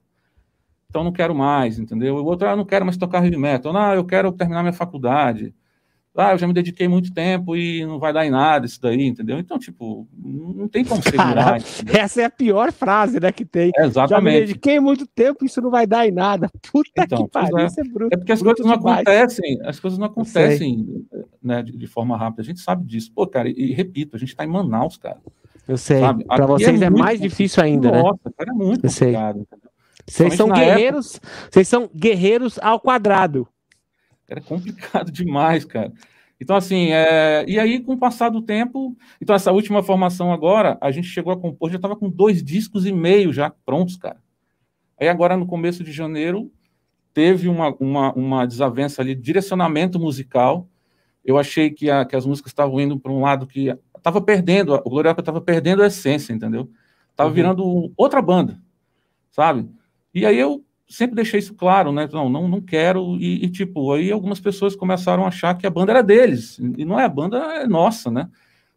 [0.92, 2.18] então não quero mais, entendeu?
[2.18, 3.72] O outro, ah, não quero mais tocar heavy metal.
[3.72, 5.56] Não, eu quero terminar minha faculdade.
[6.14, 9.08] Ah, eu já me dediquei muito tempo e não vai dar em nada isso daí,
[9.08, 9.40] entendeu?
[9.40, 11.62] Então, tipo, não tem como segurar.
[11.88, 13.72] essa é a pior frase, né, que tem.
[13.78, 14.10] É, exatamente.
[14.10, 16.50] Já me dediquei muito tempo, isso não vai dar em nada.
[16.70, 17.66] Puta então, que pariu, é.
[17.68, 18.14] isso é bruto.
[18.14, 19.00] É porque as coisas não demais.
[19.00, 21.06] acontecem, as coisas não acontecem
[21.42, 22.42] né, de, de, forma rápida.
[22.42, 23.10] A gente sabe disso.
[23.16, 25.22] Pô, cara, e, e repito, a gente tá em Manaus, cara.
[25.66, 26.02] Eu sei.
[26.28, 28.10] Para vocês é, é mais difícil ainda, Nossa, né?
[28.10, 29.48] Nossa, cara, é muito eu complicado.
[29.50, 29.71] Sei.
[30.08, 31.30] Vocês são guerreiros, época...
[31.52, 33.48] vocês são guerreiros ao quadrado.
[34.28, 35.92] Era complicado demais, cara.
[36.40, 37.46] Então, assim, é...
[37.48, 41.32] e aí, com o passar do tempo, então, essa última formação agora, a gente chegou
[41.32, 44.18] a compor, já estava com dois discos e meio já prontos, cara.
[45.00, 46.52] Aí, agora, no começo de janeiro,
[47.14, 50.68] teve uma, uma, uma desavença ali, direcionamento musical.
[51.24, 54.74] Eu achei que, a, que as músicas estavam indo para um lado que estava perdendo,
[54.74, 56.70] o Glória estava perdendo a essência, entendeu?
[57.12, 57.36] Estava uhum.
[57.36, 58.60] virando outra banda,
[59.30, 59.70] sabe?
[60.14, 62.08] E aí eu sempre deixei isso claro, né?
[62.12, 63.18] Não, não, não quero.
[63.20, 66.60] E, e, tipo, aí algumas pessoas começaram a achar que a banda era deles.
[66.60, 68.30] E não é, a banda é nossa, né?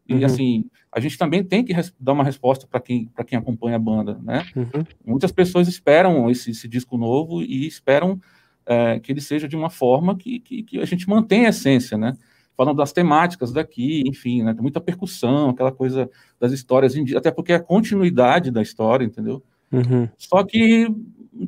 [0.09, 0.25] E uhum.
[0.25, 4.19] assim, a gente também tem que dar uma resposta para quem, quem acompanha a banda,
[4.23, 4.47] né?
[4.55, 4.85] Uhum.
[5.05, 8.21] Muitas pessoas esperam esse, esse disco novo e esperam
[8.67, 11.99] é, que ele seja de uma forma que, que, que, a gente mantenha a essência,
[11.99, 12.17] né?
[12.57, 14.53] Falando das temáticas daqui, enfim, né?
[14.53, 16.09] Tem muita percussão, aquela coisa
[16.39, 19.43] das histórias, até porque é a continuidade da história, entendeu?
[19.73, 20.09] Uhum.
[20.17, 20.87] Só que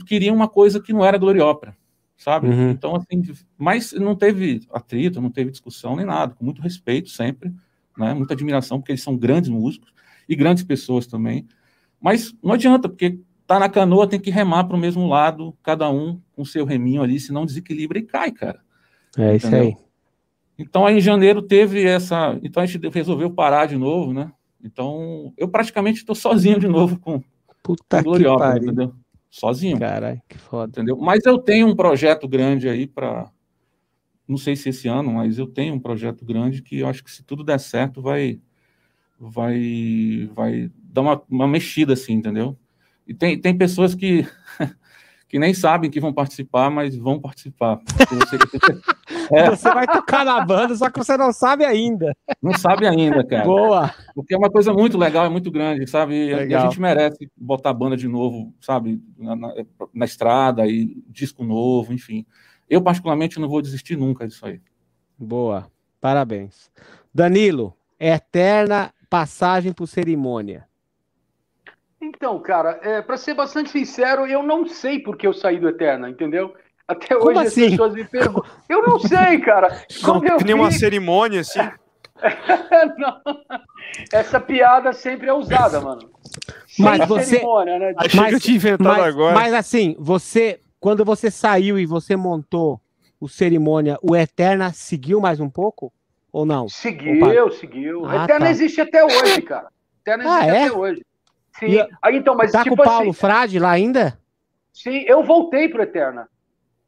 [0.06, 1.76] queriam uma coisa que não era gloriópera,
[2.16, 2.48] sabe?
[2.48, 2.70] Uhum.
[2.70, 3.22] Então, assim,
[3.56, 7.52] mas não teve atrito, não teve discussão nem nada, com muito respeito sempre,
[7.96, 8.14] né?
[8.14, 9.92] Muita admiração, porque eles são grandes músicos
[10.28, 11.46] e grandes pessoas também.
[12.00, 15.90] Mas não adianta, porque tá na canoa, tem que remar para o mesmo lado, cada
[15.90, 18.60] um com seu reminho ali, senão desequilibra e cai, cara.
[19.16, 19.74] É isso aí.
[20.58, 22.38] Então, aí em janeiro teve essa.
[22.42, 24.32] Então a gente resolveu parar de novo, né?
[24.62, 27.22] Então, eu praticamente estou sozinho de novo com,
[27.62, 28.94] Puta com entendeu?
[29.30, 29.78] Sozinho.
[29.78, 30.70] Caralho, que foda.
[30.70, 30.96] Entendeu?
[30.96, 33.30] Mas eu tenho um projeto grande aí para.
[34.26, 37.10] Não sei se esse ano, mas eu tenho um projeto grande que eu acho que
[37.10, 38.40] se tudo der certo vai
[39.18, 42.58] vai vai dar uma, uma mexida assim, entendeu?
[43.06, 44.26] E tem, tem pessoas que
[45.28, 47.80] que nem sabem que vão participar, mas vão participar.
[48.08, 48.36] Você,
[49.34, 49.50] é.
[49.50, 52.16] você vai tocar na banda, só que você não sabe ainda.
[52.40, 53.44] Não sabe ainda, cara.
[53.44, 53.94] Boa.
[54.14, 56.34] Porque é uma coisa muito legal, é muito grande, sabe?
[56.34, 56.48] Legal.
[56.48, 59.02] E a gente merece botar a banda de novo, sabe?
[59.18, 59.54] Na, na,
[59.92, 62.24] na estrada, e disco novo, enfim.
[62.68, 64.60] Eu, particularmente, não vou desistir nunca disso aí.
[65.18, 65.70] Boa.
[66.00, 66.70] Parabéns.
[67.12, 70.65] Danilo, eterna passagem por cerimônia.
[72.06, 76.08] Então, cara, é, para ser bastante sincero, eu não sei porque eu saí do Eterna,
[76.08, 76.54] entendeu?
[76.86, 77.64] Até hoje assim?
[77.64, 78.44] as pessoas me perguntam.
[78.68, 79.84] Eu não sei, cara.
[80.06, 81.58] Não tem uma cerimônia assim.
[84.12, 86.08] Essa piada sempre é usada, mano.
[86.78, 87.44] Mas Sem você.
[87.64, 87.94] Né?
[87.96, 89.34] Achei mas, que eu tinha inventado mas, agora.
[89.34, 90.60] Mas assim, você.
[90.78, 92.80] Quando você saiu e você montou
[93.18, 95.92] o cerimônia, o Eterna seguiu mais um pouco?
[96.32, 96.68] Ou não?
[96.68, 97.50] Seguiu, Opa.
[97.56, 98.06] seguiu.
[98.06, 98.50] Ah, Eterna tá.
[98.50, 99.68] existe até hoje, cara.
[100.02, 100.66] Eterna ah, existe ah, é?
[100.66, 101.02] até hoje.
[101.58, 101.78] Sim.
[102.02, 104.18] Aí, então, mas tá tipo com o Paulo assim, Frade lá ainda?
[104.72, 106.28] Sim, eu voltei pro Eterna.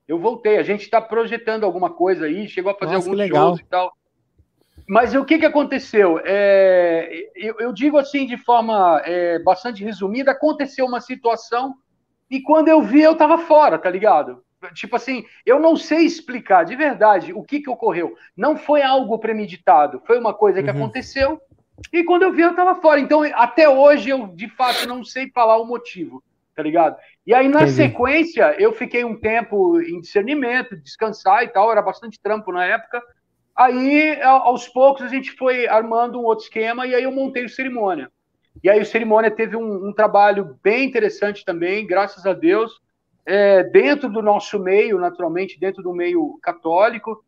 [0.07, 0.59] Eu voltei.
[0.59, 3.93] A gente está projetando alguma coisa aí, chegou a fazer Nossa, alguns shows e tal.
[4.89, 6.19] Mas o que, que aconteceu?
[6.25, 11.75] É, eu, eu, digo assim de forma é, bastante resumida, aconteceu uma situação
[12.31, 14.43] e quando eu vi eu estava fora, tá ligado?
[14.73, 18.15] Tipo assim, eu não sei explicar de verdade o que, que ocorreu.
[18.35, 20.77] Não foi algo premeditado, foi uma coisa que uhum.
[20.77, 21.41] aconteceu
[21.93, 23.01] e quando eu vi, eu tava fora.
[23.01, 26.23] Então, até hoje, eu de fato não sei falar o motivo,
[26.55, 26.97] tá ligado?
[27.27, 27.73] E aí, na Entendi.
[27.73, 33.03] sequência, eu fiquei um tempo em discernimento, descansar e tal, era bastante trampo na época.
[33.57, 37.49] Aí, aos poucos, a gente foi armando um outro esquema e aí eu montei o
[37.49, 38.11] Cerimônia.
[38.63, 42.73] E aí, o Cerimônia teve um, um trabalho bem interessante também, graças a Deus,
[43.25, 47.23] é, dentro do nosso meio, naturalmente, dentro do meio católico.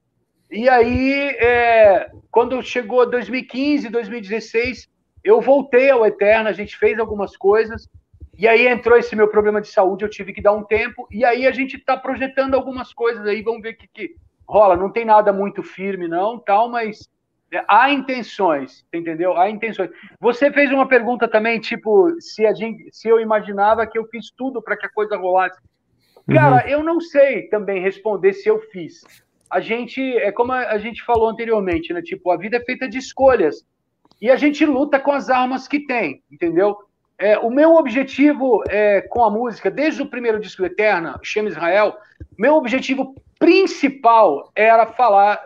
[0.51, 4.89] E aí, é, quando chegou 2015, 2016,
[5.23, 7.89] eu voltei ao Eterno, a gente fez algumas coisas,
[8.37, 11.25] e aí entrou esse meu problema de saúde, eu tive que dar um tempo, e
[11.25, 14.17] aí a gente está projetando algumas coisas aí, vamos ver o que, que
[14.49, 14.77] rola.
[14.77, 17.09] Não tem nada muito firme, não, tal, mas
[17.53, 19.37] é, há intenções, entendeu?
[19.37, 19.91] Há intenções.
[20.19, 24.31] Você fez uma pergunta também, tipo, se, a gente, se eu imaginava que eu fiz
[24.37, 25.61] tudo para que a coisa rolasse.
[26.33, 26.71] Cara, uhum.
[26.71, 29.03] eu não sei também responder se eu fiz.
[29.51, 32.01] A gente, é como a gente falou anteriormente, né?
[32.01, 33.67] Tipo, a vida é feita de escolhas.
[34.21, 36.77] E a gente luta com as armas que tem, entendeu?
[37.19, 41.97] É, o meu objetivo é, com a música, desde o primeiro disco Eterna, Chama Israel,
[42.39, 45.43] meu objetivo principal era falar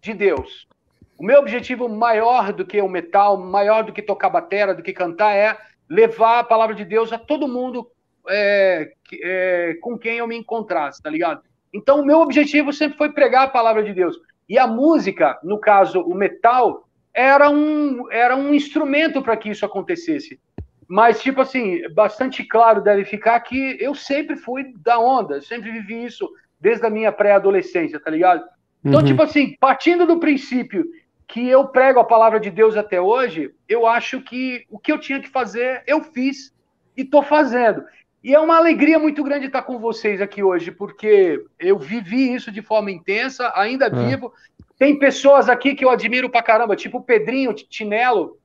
[0.00, 0.68] de Deus.
[1.18, 4.92] O meu objetivo maior do que o metal, maior do que tocar batera, do que
[4.92, 5.56] cantar, é
[5.88, 7.90] levar a palavra de Deus a todo mundo
[8.28, 11.42] é, é, com quem eu me encontrasse, tá ligado?
[11.72, 14.16] Então, o meu objetivo sempre foi pregar a palavra de Deus.
[14.48, 19.64] E a música, no caso, o metal, era um, era um instrumento para que isso
[19.64, 20.40] acontecesse.
[20.88, 26.04] Mas, tipo assim, bastante claro deve ficar que eu sempre fui da onda, sempre vivi
[26.04, 26.28] isso
[26.60, 28.44] desde a minha pré-adolescência, tá ligado?
[28.84, 29.06] Então, uhum.
[29.06, 30.84] tipo assim, partindo do princípio
[31.28, 34.98] que eu prego a palavra de Deus até hoje, eu acho que o que eu
[34.98, 36.52] tinha que fazer, eu fiz
[36.96, 37.84] e tô fazendo.
[38.22, 42.52] E é uma alegria muito grande estar com vocês aqui hoje, porque eu vivi isso
[42.52, 43.90] de forma intensa, ainda é.
[43.90, 44.32] vivo.
[44.78, 48.38] Tem pessoas aqui que eu admiro pra caramba, tipo o Pedrinho Tinelo.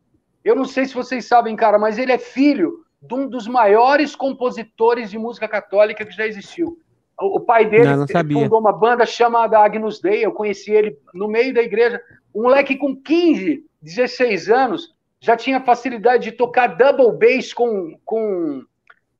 [0.44, 4.16] Eu não sei se vocês sabem, cara, mas ele é filho de um dos maiores
[4.16, 6.80] compositores de música católica que já existiu.
[7.20, 11.28] O pai dele não, não fundou uma banda chamada Agnus Dei, eu conheci ele no
[11.28, 12.02] meio da igreja.
[12.34, 18.64] Um moleque com 15, 16 anos já tinha facilidade de tocar double bass com, com,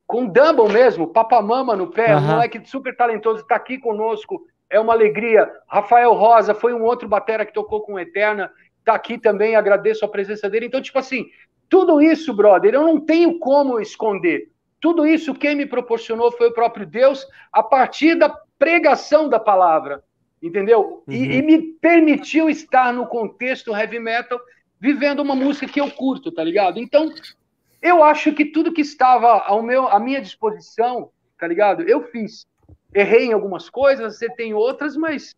[0.08, 2.22] com double mesmo, papamama no pé, uhum.
[2.22, 5.52] um moleque super talentoso, está aqui conosco, é uma alegria.
[5.68, 10.10] Rafael Rosa foi um outro batera que tocou com Eterna, está aqui também, agradeço a
[10.10, 10.68] presença dele.
[10.68, 11.26] Então, tipo assim,
[11.68, 14.50] tudo isso, brother, eu não tenho como esconder.
[14.80, 18.30] Tudo isso quem me proporcionou foi o próprio Deus a partir da
[18.60, 20.04] pregação da palavra,
[20.42, 21.04] entendeu?
[21.08, 21.14] Uhum.
[21.14, 24.40] E, e, me permitiu estar no contexto heavy metal,
[24.80, 26.80] vivendo uma música que eu curto, tá ligado?
[26.80, 27.12] Então,
[27.86, 31.84] eu acho que tudo que estava ao meu, à minha disposição, tá ligado?
[31.84, 32.48] Eu fiz.
[32.92, 35.36] Errei em algumas coisas, você tem outras, mas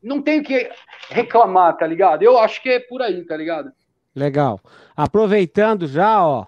[0.00, 0.70] não tenho que
[1.08, 2.22] reclamar, tá ligado?
[2.22, 3.72] Eu acho que é por aí, tá ligado?
[4.14, 4.60] Legal.
[4.96, 6.46] Aproveitando já, ó,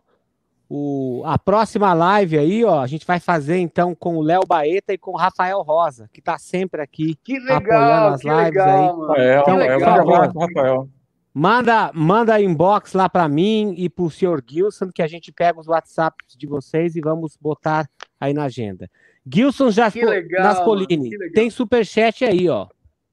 [0.68, 4.92] o, a próxima live aí, ó, a gente vai fazer então com o Léo Baeta
[4.92, 9.12] e com o Rafael Rosa, que tá sempre aqui que legal, apoiando as lives legal,
[9.12, 9.20] aí.
[9.20, 10.88] É, então, é, favor, Rafael.
[11.34, 15.58] Manda, manda inbox lá para mim e para o senhor Gilson, que a gente pega
[15.58, 17.88] os WhatsApps de vocês e vamos botar
[18.20, 18.90] aí na agenda.
[19.26, 22.68] Gilson Jaspo, legal, Naspolini, tem superchat aí, ó.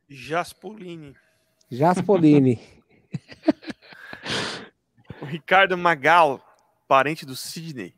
[0.10, 1.16] Jaspolini.
[1.72, 2.60] Jaspolini.
[5.22, 6.44] o Ricardo Magal
[6.88, 7.94] parente do Sidney.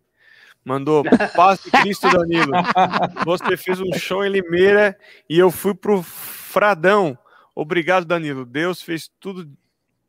[0.64, 1.04] Mandou
[1.36, 2.52] paz de Cristo, Danilo.
[3.26, 4.98] Você fez um show em Limeira
[5.28, 7.18] e eu fui pro Fradão.
[7.56, 8.46] Obrigado, Danilo.
[8.46, 9.50] Deus fez tudo,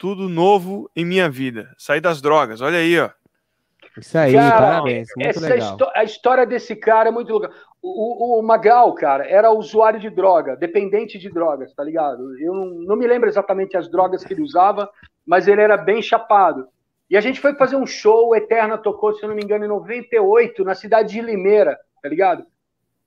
[0.02, 1.72] tudo novo em minha vida.
[1.78, 2.60] Saí das drogas.
[2.60, 3.08] Olha aí, ó.
[3.96, 5.08] Isso aí, cara, parabéns.
[5.16, 5.78] Muito legal.
[5.94, 7.56] a história desse cara é muito legal.
[7.80, 12.36] O, o, Magal, cara, era usuário de droga, dependente de drogas, tá ligado?
[12.40, 14.90] Eu não, não me lembro exatamente as drogas que ele usava,
[15.24, 16.66] mas ele era bem chapado.
[17.08, 19.64] E a gente foi fazer um show, o Eterna tocou, se eu não me engano,
[19.64, 22.44] em 98, na cidade de Limeira, tá ligado?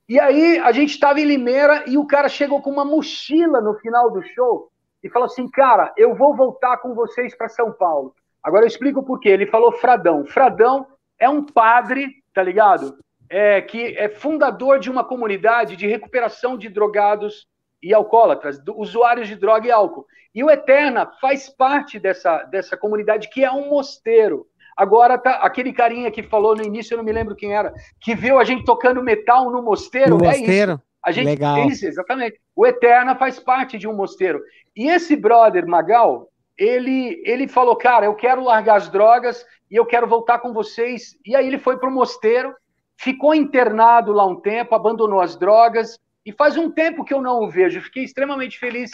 [0.08, 3.74] E aí a gente estava em Limeira e o cara chegou com uma mochila no
[3.74, 4.70] final do show
[5.02, 8.14] e falou assim: Cara, eu vou voltar com vocês para São Paulo.
[8.42, 9.30] Agora eu explico por quê.
[9.30, 10.24] Ele falou Fradão.
[10.24, 10.86] Fradão
[11.18, 12.96] é um padre, tá ligado?
[13.28, 17.46] É, que é fundador de uma comunidade de recuperação de drogados
[17.82, 20.06] e alcoólatras, usuários de droga e álcool.
[20.34, 24.46] E o Eterna faz parte dessa, dessa comunidade que é um mosteiro.
[24.76, 28.14] Agora tá aquele carinha que falou no início, eu não me lembro quem era, que
[28.14, 30.18] viu a gente tocando metal no mosteiro.
[30.18, 30.72] No é mosteiro?
[30.72, 30.82] Isso.
[31.06, 31.68] A gente, Legal.
[31.68, 32.40] Isso, exatamente.
[32.56, 34.42] O Eterna faz parte de um mosteiro.
[34.74, 36.28] E esse brother Magal,
[36.58, 41.16] ele, ele falou, cara, eu quero largar as drogas e eu quero voltar com vocês.
[41.24, 42.52] E aí ele foi para o mosteiro,
[42.96, 45.96] ficou internado lá um tempo, abandonou as drogas.
[46.24, 47.80] E faz um tempo que eu não o vejo.
[47.82, 48.90] Fiquei extremamente feliz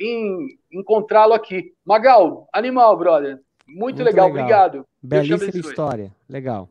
[0.00, 1.72] em encontrá-lo aqui.
[1.86, 3.38] Magal, animal, brother.
[3.68, 4.26] Muito, Muito legal.
[4.26, 4.86] legal, obrigado.
[5.00, 6.68] Belíssima história, legal.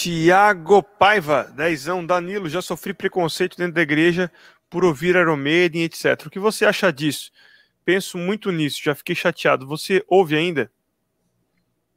[0.00, 4.30] Tiago Paiva, dezão, Danilo, já sofri preconceito dentro da igreja
[4.70, 6.24] por ouvir Iron Maiden, etc.
[6.24, 7.32] O que você acha disso?
[7.84, 9.66] Penso muito nisso, já fiquei chateado.
[9.66, 10.70] Você ouve ainda?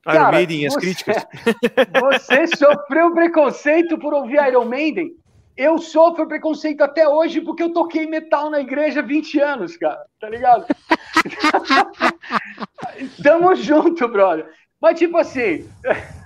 [0.08, 1.24] Iron Maiden, as críticas?
[2.02, 5.16] Você sofreu preconceito por ouvir Iron Maiden?
[5.56, 10.04] eu sofro preconceito até hoje porque eu toquei metal na igreja há 20 anos, cara.
[10.20, 10.66] Tá ligado?
[13.22, 14.50] Tamo junto, brother.
[14.82, 15.70] Mas, tipo assim.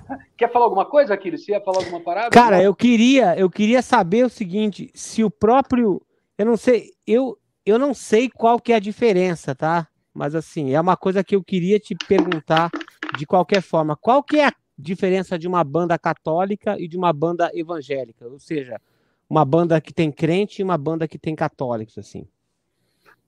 [0.37, 1.43] Quer falar alguma coisa, Aquiles?
[1.43, 2.29] Você ia falar alguma parada?
[2.29, 6.01] Cara, eu queria, eu queria saber o seguinte: se o próprio.
[6.37, 9.87] Eu não sei, eu, eu não sei qual que é a diferença, tá?
[10.13, 12.69] Mas assim, é uma coisa que eu queria te perguntar
[13.17, 13.95] de qualquer forma.
[13.95, 18.27] Qual que é a diferença de uma banda católica e de uma banda evangélica?
[18.27, 18.81] Ou seja,
[19.29, 22.27] uma banda que tem crente e uma banda que tem católicos, assim?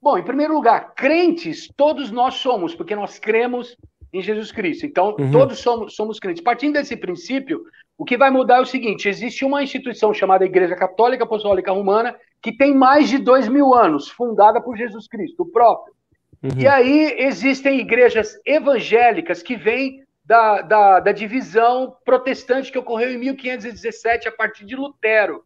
[0.00, 3.76] Bom, em primeiro lugar, crentes todos nós somos, porque nós cremos
[4.12, 4.86] em Jesus Cristo.
[4.86, 5.30] Então, uhum.
[5.30, 6.42] todos somos, somos crentes.
[6.42, 7.64] Partindo desse princípio,
[7.96, 12.16] o que vai mudar é o seguinte: existe uma instituição chamada Igreja Católica Apostólica Romana,
[12.42, 15.94] que tem mais de dois mil anos, fundada por Jesus Cristo, o próprio.
[16.42, 16.60] Uhum.
[16.60, 23.18] E aí existem igrejas evangélicas que vêm da, da, da divisão protestante que ocorreu em
[23.18, 25.42] 1517 a partir de Lutero.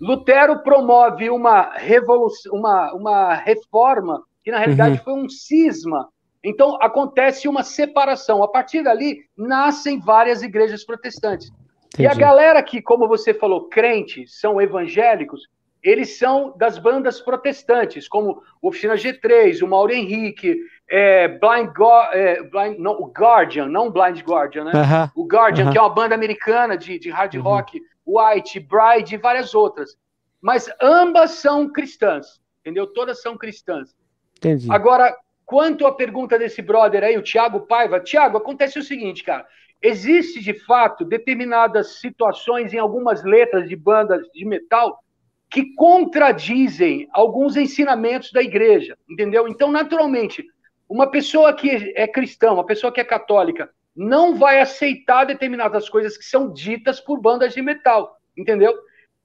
[0.00, 5.04] Lutero promove uma revolução, uma, uma reforma que na realidade uhum.
[5.04, 6.08] foi um cisma.
[6.42, 8.42] Então acontece uma separação.
[8.42, 11.50] A partir dali nascem várias igrejas protestantes.
[11.94, 12.04] Entendi.
[12.04, 15.48] E a galera que, como você falou, crente, são evangélicos,
[15.82, 20.56] eles são das bandas protestantes, como Oficina G3, o Mauro Henrique,
[20.90, 21.70] é, Blind,
[22.12, 24.72] é, Blind não, o Guardian, não Blind Guardian, né?
[24.72, 25.10] Uh -huh.
[25.14, 25.72] O Guardian, uh -huh.
[25.72, 27.44] que é uma banda americana de, de hard uh uhum.
[27.44, 27.48] -huh.
[27.48, 29.96] rock White, Bride e várias outras.
[30.40, 32.86] Mas ambas são cristãs, entendeu?
[32.86, 33.94] Todas são cristãs.
[34.36, 34.66] Entendi.
[34.70, 35.14] Agora,
[35.48, 39.46] quanto à pergunta desse brother aí, o Thiago Paiva, Thiago, acontece o seguinte, cara.
[39.80, 45.02] Existe, de fato, determinadas situações em algumas letras de bandas de metal
[45.50, 49.48] que contradizem alguns ensinamentos da igreja, entendeu?
[49.48, 50.44] Então, naturalmente,
[50.86, 56.18] uma pessoa que é cristã, uma pessoa que é católica, não vai aceitar determinadas coisas
[56.18, 58.78] que são ditas por bandas de metal, entendeu?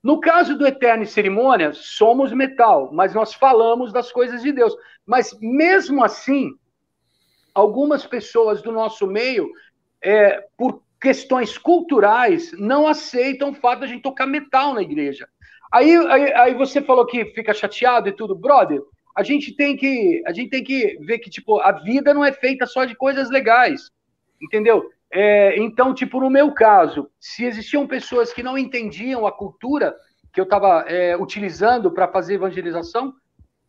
[0.03, 4.75] No caso do Eterno e Cerimônia, somos metal, mas nós falamos das coisas de Deus.
[5.05, 6.51] Mas mesmo assim,
[7.53, 9.49] algumas pessoas do nosso meio,
[10.01, 15.27] é, por questões culturais, não aceitam o fato de a gente tocar metal na igreja.
[15.71, 18.81] Aí, aí, aí, você falou que fica chateado e tudo, brother.
[19.15, 22.31] A gente tem que a gente tem que ver que tipo a vida não é
[22.31, 23.91] feita só de coisas legais
[24.43, 24.89] entendeu?
[25.15, 29.95] É, então, tipo, no meu caso, se existiam pessoas que não entendiam a cultura
[30.33, 33.13] que eu estava é, utilizando para fazer evangelização,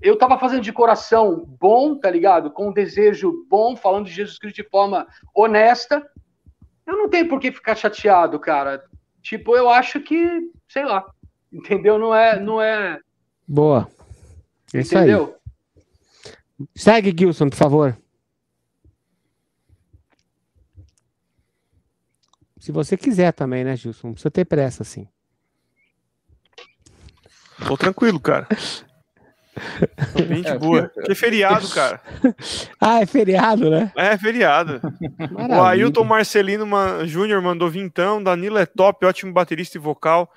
[0.01, 2.51] eu estava fazendo de coração bom, tá ligado?
[2.51, 6.03] Com um desejo bom, falando de Jesus Cristo de forma honesta.
[6.87, 8.83] Eu não tenho por que ficar chateado, cara.
[9.23, 11.05] Tipo, eu acho que, sei lá,
[11.53, 11.99] entendeu?
[11.99, 12.99] Não é, não é.
[13.47, 13.87] Boa.
[14.73, 15.37] Isso entendeu?
[15.37, 16.67] Aí.
[16.75, 17.99] Segue, Gilson, por favor.
[22.65, 24.07] Se você quiser também, né, Gilson?
[24.07, 25.07] Não precisa ter pressa, assim.
[27.69, 28.49] Tô tranquilo, cara.
[30.17, 30.89] Tô bem de é, boa.
[30.89, 32.01] Porque é feriado, cara.
[32.81, 33.93] ah, é feriado, né?
[33.95, 34.81] É, feriado.
[35.31, 35.61] Maravilha.
[35.61, 36.67] O Ailton Marcelino
[37.07, 38.23] Júnior mandou vintão.
[38.23, 40.33] Danilo é top, ótimo baterista e vocal.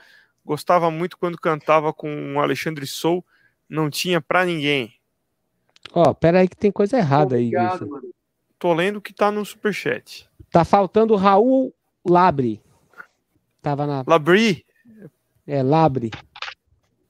[0.45, 3.23] Gostava muito quando cantava com o Alexandre Sou.
[3.69, 4.93] Não tinha pra ninguém.
[5.93, 8.01] Ó, oh, pera aí que tem coisa errada Obrigado, aí, Gilson.
[8.59, 10.29] Tô lendo que tá no superchat.
[10.51, 11.73] Tá faltando o Raul
[12.07, 12.61] Labre.
[13.61, 14.03] Tava na.
[14.07, 14.65] Labri?
[15.45, 16.11] É, Labre.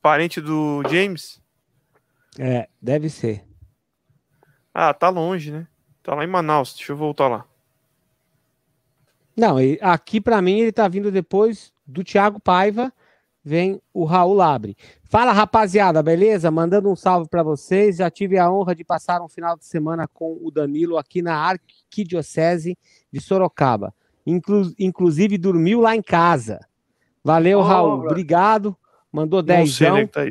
[0.01, 1.41] Parente do James?
[2.39, 3.45] É, deve ser.
[4.73, 5.67] Ah, tá longe, né?
[6.03, 6.73] Tá lá em Manaus.
[6.75, 7.45] Deixa eu voltar lá.
[9.35, 12.91] Não, aqui para mim ele tá vindo depois do Thiago Paiva,
[13.43, 14.75] vem o Raul Labre.
[15.03, 16.49] Fala rapaziada, beleza?
[16.49, 17.97] Mandando um salve para vocês.
[17.97, 21.35] Já tive a honra de passar um final de semana com o Danilo aqui na
[21.35, 22.77] Arquidiocese
[23.11, 23.93] de Sorocaba.
[24.27, 26.59] Inclu inclusive dormiu lá em casa.
[27.23, 27.97] Valeu, oh, Raul.
[27.99, 28.09] Bro.
[28.09, 28.77] Obrigado.
[29.11, 30.25] Mandou 10 né, tá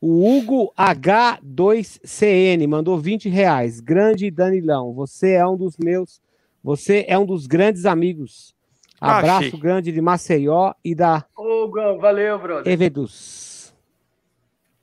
[0.00, 3.78] O Hugo H2CN mandou 20 reais.
[3.78, 6.20] Grande Danilão, você é um dos meus,
[6.62, 8.52] você é um dos grandes amigos.
[9.00, 9.60] Ah, Abraço Achei.
[9.60, 11.24] grande de Maceió e da.
[11.38, 12.72] Hugo, valeu, brother.
[12.72, 13.72] Evedus.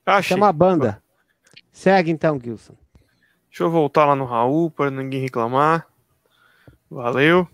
[0.06, 0.34] Achei.
[0.34, 1.02] Chama a banda.
[1.70, 2.74] Segue então, Gilson.
[3.48, 5.86] Deixa eu voltar lá no Raul para ninguém reclamar.
[6.90, 7.46] Valeu.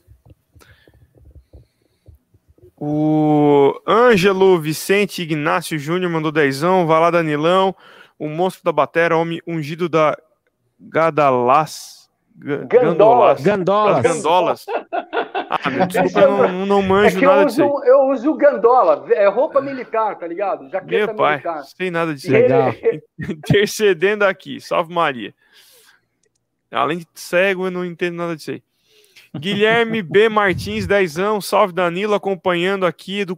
[2.80, 6.86] O Ângelo Vicente Ignácio Júnior mandou dezão.
[6.86, 7.74] Vai lá, Danilão.
[8.18, 10.16] O monstro da batera, homem ungido da
[10.78, 12.08] Gadalas.
[12.36, 13.42] Gandolas.
[13.42, 14.02] Gandolas.
[14.02, 14.66] Gandolas.
[15.50, 17.62] Ah, meu, desculpa, eu não, não manjo é nada disso.
[17.62, 20.68] Eu, eu uso gandola, é roupa militar, tá ligado?
[20.68, 21.64] Jaqueta meu pai, militar.
[21.64, 22.30] Sem nada disso.
[22.30, 22.72] Legal.
[23.18, 25.34] Intercedendo aqui, salve Maria.
[26.70, 28.62] Além de cego, eu não entendo nada disso aí.
[29.38, 30.28] Guilherme B.
[30.28, 33.36] Martins, dezão, salve Danilo, acompanhando aqui do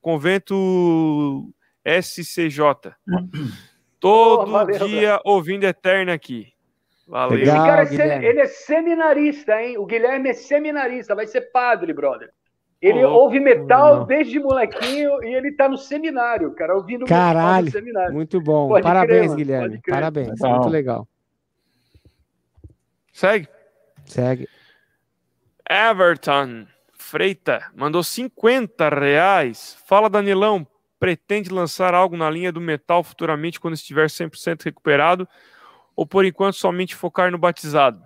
[0.00, 1.52] convento
[1.84, 2.92] SCJ.
[4.00, 6.52] Todo oh, dia ouvindo Eterna aqui.
[7.06, 7.38] Valeu.
[7.38, 9.78] Legal, cara é ele é seminarista, hein?
[9.78, 12.30] O Guilherme é seminarista, vai ser padre, brother.
[12.80, 17.64] Ele oh, ouve metal oh, desde molequinho e ele tá no seminário, cara, ouvindo Caralho,
[17.64, 18.14] metal no seminário.
[18.14, 18.68] Muito bom.
[18.68, 19.80] Pode Parabéns, crer, Guilherme.
[19.88, 20.28] Parabéns.
[20.28, 20.52] Legal.
[20.52, 21.08] Muito legal.
[23.12, 23.48] Segue.
[24.04, 24.48] Segue.
[25.68, 29.76] Everton Freita mandou 50 reais.
[29.86, 30.66] Fala, Danilão.
[30.98, 35.28] Pretende lançar algo na linha do metal futuramente quando estiver 100% recuperado?
[35.94, 38.02] Ou por enquanto somente focar no batizado?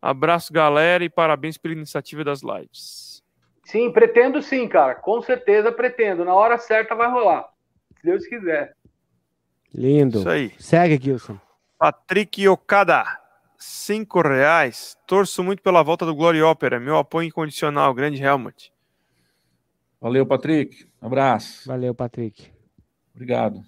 [0.00, 3.22] Abraço, galera, e parabéns pela iniciativa das lives.
[3.64, 4.94] Sim, pretendo sim, cara.
[4.94, 6.24] Com certeza pretendo.
[6.24, 7.48] Na hora certa vai rolar.
[7.96, 8.74] Se Deus quiser.
[9.74, 10.18] Lindo.
[10.20, 10.54] Isso aí.
[10.58, 11.38] Segue, Gilson.
[11.78, 13.04] Patrick Okada
[13.64, 14.96] cinco reais.
[15.06, 16.78] Torço muito pela volta do Glory Opera.
[16.78, 17.94] Meu apoio incondicional.
[17.94, 18.72] Grande Helmut.
[20.00, 20.86] Valeu, Patrick.
[21.00, 21.66] Um abraço.
[21.66, 22.50] Valeu, Patrick.
[23.14, 23.64] Obrigado.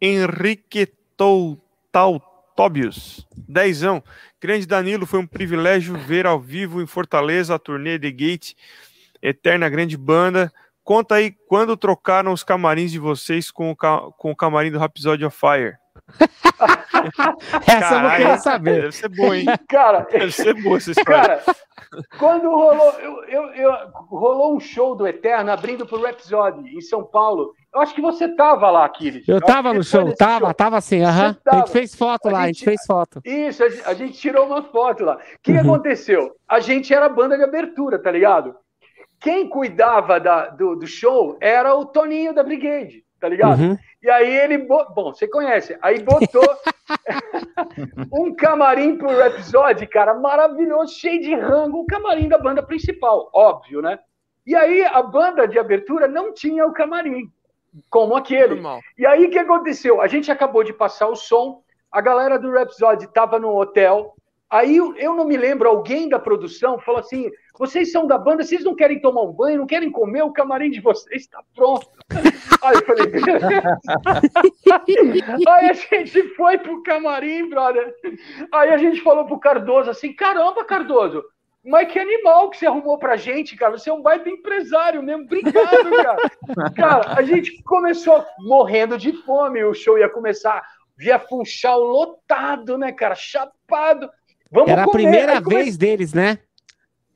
[0.00, 3.26] Henrique Tautóbios.
[3.48, 4.02] Dezão.
[4.40, 8.54] Grande Danilo, foi um privilégio ver ao vivo em Fortaleza a turnê de Gate,
[9.22, 10.52] Eterna Grande Banda.
[10.82, 15.24] Conta aí quando trocaram os camarins de vocês com o, com o camarim do Rhapsody
[15.24, 15.79] of Fire.
[17.66, 18.82] essa eu não queria saber.
[18.82, 19.46] Deve ser boa, hein?
[19.68, 21.36] Cara, deve ser boa essa história.
[21.38, 21.56] Cara,
[22.18, 23.72] quando rolou, eu, eu, eu,
[24.08, 27.52] rolou um show do Eterno abrindo pro Rhapsody em São Paulo.
[27.74, 29.26] Eu acho que você tava lá, Aquiles.
[29.28, 30.54] Eu, eu tava no show, tava, show.
[30.54, 31.36] tava assim, aham.
[31.46, 33.20] A gente fez foto a lá, gente, a gente fez foto.
[33.24, 35.16] Isso, a, a gente tirou uma foto lá.
[35.16, 35.60] O que, uhum.
[35.60, 36.32] aconteceu?
[36.48, 38.54] A gente era banda de abertura, tá ligado?
[39.20, 43.60] Quem cuidava da, do, do show era o Toninho da Brigade, tá ligado?
[43.60, 43.78] Uhum.
[44.02, 46.42] E aí ele, bom, você conhece, aí botou
[48.12, 53.82] um camarim pro episódio, cara, maravilhoso, cheio de rango, o camarim da banda principal, óbvio,
[53.82, 53.98] né?
[54.46, 57.30] E aí a banda de abertura não tinha o camarim,
[57.90, 58.54] como aquele.
[58.54, 58.80] Normal.
[58.96, 60.00] E aí o que aconteceu?
[60.00, 61.62] A gente acabou de passar o som,
[61.92, 64.14] a galera do Rhapsody estava no hotel,
[64.50, 68.64] aí eu não me lembro, alguém da produção falou assim, vocês são da banda, vocês
[68.64, 71.86] não querem tomar um banho, não querem comer, o camarim de vocês está pronto.
[72.62, 73.06] Aí eu falei,
[75.48, 77.94] Aí a gente foi pro camarim, brother.
[78.52, 81.24] Aí a gente falou pro Cardoso assim: caramba, Cardoso,
[81.64, 83.76] mas que animal que você arrumou pra gente, cara.
[83.76, 85.24] Você é um baita empresário mesmo.
[85.24, 86.30] Obrigado, cara.
[86.74, 89.62] Cara, a gente começou morrendo de fome.
[89.62, 90.62] O show ia começar
[90.96, 93.14] via Funchal lotado, né, cara?
[93.14, 94.10] Chapado.
[94.50, 96.38] Vamos Era a primeira vez deles, né?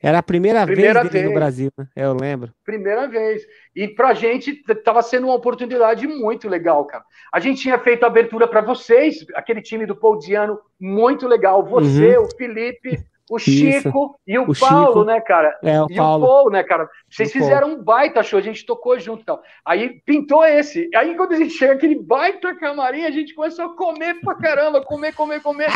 [0.01, 1.87] Era a primeira, primeira vez, vez no Brasil, né?
[1.95, 2.53] Eu lembro.
[2.63, 3.41] Primeira vez.
[3.75, 7.03] E pra gente estava sendo uma oportunidade muito legal, cara.
[7.33, 11.65] A gente tinha feito a abertura para vocês, aquele time do Paul Diano, muito legal.
[11.65, 12.25] Você, uhum.
[12.25, 14.19] o Felipe, o Chico Isso.
[14.27, 15.03] e o, o Paulo, Chico.
[15.05, 15.57] né, cara?
[15.63, 16.23] É, o e Paulo.
[16.23, 16.87] o Paul, né, cara?
[17.09, 17.79] Vocês o fizeram Paul.
[17.79, 19.41] um baita show, a gente tocou junto e tal.
[19.65, 20.89] Aí pintou esse.
[20.95, 24.83] Aí quando a gente chega aquele baita camarim, a gente começou a comer pra caramba,
[24.83, 25.69] comer, comer, comer.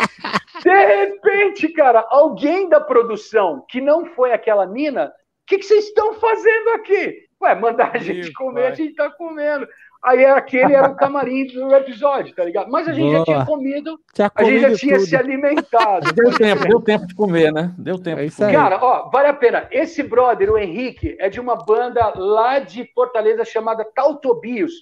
[0.62, 5.10] De repente, cara, alguém da produção, que não foi aquela mina, o
[5.46, 7.30] que, que vocês estão fazendo aqui?
[7.42, 9.66] Ué, mandar a gente comer, a gente tá comendo.
[10.02, 12.70] Aí aquele era o camarim do episódio, tá ligado?
[12.70, 13.18] Mas a gente Boa.
[13.18, 15.06] já tinha comido, tinha a gente já tinha tudo.
[15.06, 16.12] se alimentado.
[16.14, 17.74] Deu tempo, deu tempo de comer, né?
[17.76, 18.20] Deu tempo.
[18.20, 18.54] É isso aí.
[18.54, 19.68] Cara, ó, vale a pena.
[19.70, 24.72] Esse brother, o Henrique, é de uma banda lá de Fortaleza chamada Tautobios.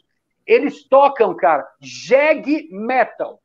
[0.46, 3.40] Eles tocam, cara, Jag Metal.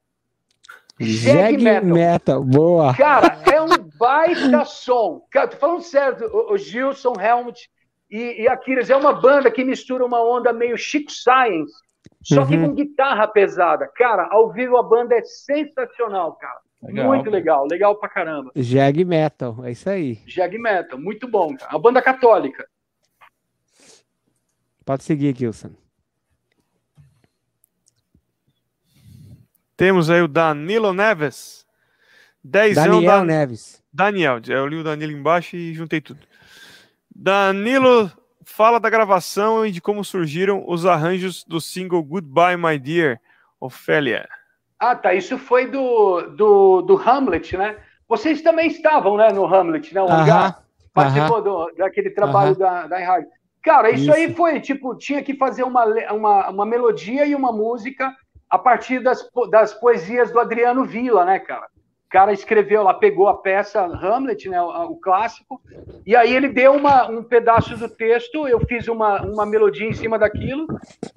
[1.00, 1.86] Jag, metal.
[1.86, 2.44] metal.
[2.44, 2.94] Boa.
[2.96, 5.26] Cara, é um baita som.
[5.32, 7.70] Cara, tô falando certo, o Gilson Helmut
[8.14, 11.74] e, e Aquiles é uma banda que mistura uma onda meio Chico Science,
[12.22, 12.48] só uhum.
[12.48, 13.88] que com guitarra pesada.
[13.88, 16.60] Cara, ao vivo a banda é sensacional, cara.
[16.84, 17.08] Legal.
[17.08, 18.52] Muito legal, legal pra caramba.
[18.56, 20.22] Jag Metal, é isso aí.
[20.28, 21.76] Jag Metal, muito bom, cara.
[21.76, 22.68] A banda católica.
[24.86, 25.72] Pode seguir, Gilson.
[29.76, 31.66] Temos aí o Danilo Neves.
[32.44, 33.24] Daniel da...
[33.24, 33.82] Neves.
[33.92, 36.20] Daniel, eu li o Danilo embaixo e juntei tudo.
[37.16, 38.12] Danilo
[38.46, 43.20] fala da gravação e de como surgiram os arranjos do single Goodbye, My Dear,
[43.60, 44.28] Ofélia.
[44.80, 45.14] Ah, tá.
[45.14, 47.78] Isso foi do, do, do Hamlet, né?
[48.08, 50.02] Vocês também estavam, né, no Hamlet, né?
[50.02, 53.26] O lugar participou do, daquele trabalho da, da Enhard.
[53.64, 57.52] Cara, isso, isso, aí foi, tipo, tinha que fazer uma, uma, uma melodia e uma
[57.52, 58.14] música
[58.50, 61.66] a partir das, das poesias do Adriano Villa, né, cara?
[62.14, 65.60] Cara escreveu lá, pegou a peça Hamlet, né, o, o clássico,
[66.06, 69.94] e aí ele deu uma, um pedaço do texto, eu fiz uma, uma melodia em
[69.94, 70.68] cima daquilo,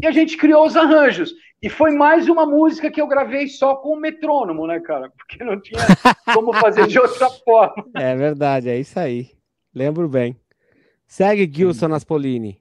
[0.02, 1.34] e a gente criou os arranjos.
[1.62, 5.10] E foi mais uma música que eu gravei só com o metrônomo, né, cara?
[5.10, 5.82] Porque não tinha
[6.32, 7.84] como fazer de outra forma.
[7.94, 9.32] É verdade, é isso aí.
[9.74, 10.34] Lembro bem.
[11.06, 12.58] Segue Gilson Naspolini.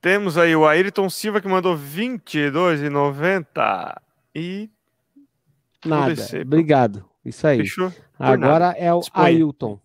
[0.00, 4.00] Temos aí o Ayrton Silva que mandou 22,90
[4.34, 4.70] e
[5.84, 6.14] nada.
[6.42, 7.04] Obrigado.
[7.24, 7.58] Isso aí.
[7.58, 7.92] Fechou?
[8.18, 8.78] Agora nada.
[8.78, 9.26] é o Exponha.
[9.26, 9.80] Ailton.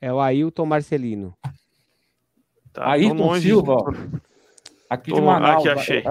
[0.00, 1.36] É o Ailton Marcelino.
[2.72, 3.76] Tá, Ailton longe, Silva,
[4.88, 5.66] aqui de Manaus.
[5.66, 6.04] Aqui achei.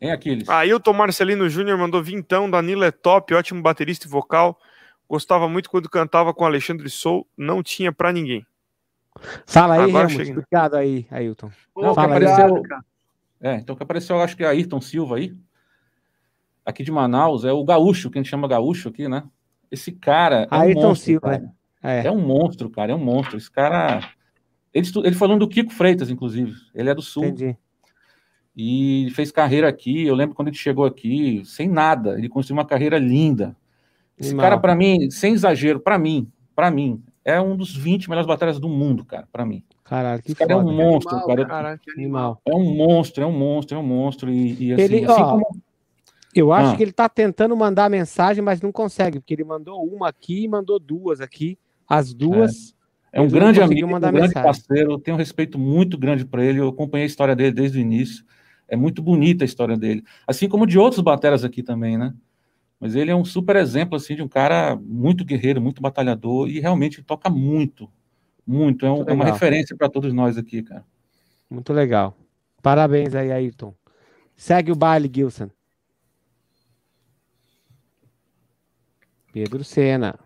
[0.00, 0.48] Em Aquiles.
[0.48, 2.48] Ailton Marcelino Júnior mandou vintão.
[2.48, 4.58] Danilo é top, ótimo baterista e vocal.
[5.08, 7.26] Gostava muito quando cantava com Alexandre Sou.
[7.36, 8.46] Não tinha para ninguém.
[9.46, 10.06] Fala aí, Agora.
[10.06, 11.50] Obrigado aí, Ailton.
[11.76, 12.62] Não, Fala apareceu,
[13.40, 15.34] É, então que apareceu, acho que é Ayrton Silva aí.
[16.66, 19.22] Aqui de Manaus, é o gaúcho, que a gente chama gaúcho aqui, né?
[19.70, 21.52] Esse cara é Ayrton um monstro, Silva, cara.
[21.82, 22.06] É.
[22.06, 23.36] é um monstro, cara, é um monstro.
[23.36, 24.00] Esse cara...
[24.74, 26.52] Ele, ele falando do Kiko Freitas, inclusive.
[26.74, 27.24] Ele é do Sul.
[27.24, 27.56] Entendi.
[28.56, 30.06] E fez carreira aqui.
[30.06, 32.18] Eu lembro quando ele chegou aqui, sem nada.
[32.18, 33.56] Ele construiu uma carreira linda.
[34.18, 38.26] Esse cara, para mim, sem exagero, para mim, para mim, é um dos 20 melhores
[38.26, 39.62] batalhas do mundo, cara, para mim.
[39.84, 40.68] Caralho, que Esse cara foda.
[40.68, 41.46] é um monstro, animal, cara.
[41.46, 42.40] Caralho, animal.
[42.46, 44.30] É um monstro, é um monstro, é um monstro.
[44.30, 45.62] E, e assim, ele, assim ó, como...
[46.38, 46.76] Eu acho ah.
[46.76, 50.48] que ele tá tentando mandar mensagem, mas não consegue, porque ele mandou uma aqui e
[50.48, 51.58] mandou duas aqui.
[51.88, 52.74] As duas.
[53.10, 54.42] É, é um grande amigo, um grande mensagem.
[54.42, 54.92] parceiro.
[54.92, 56.60] Eu tenho um respeito muito grande por ele.
[56.60, 58.24] Eu acompanhei a história dele desde o início.
[58.68, 60.04] É muito bonita a história dele.
[60.26, 62.12] Assim como de outros bateras aqui também, né?
[62.78, 66.60] Mas ele é um super exemplo assim de um cara muito guerreiro, muito batalhador e
[66.60, 67.90] realmente toca muito,
[68.46, 68.84] muito.
[68.84, 70.84] É, um, muito é uma referência para todos nós aqui, cara.
[71.48, 72.14] Muito legal.
[72.62, 73.72] Parabéns aí, Ayrton.
[74.36, 75.48] Segue o baile, Gilson.
[79.36, 80.18] Pedro Sena.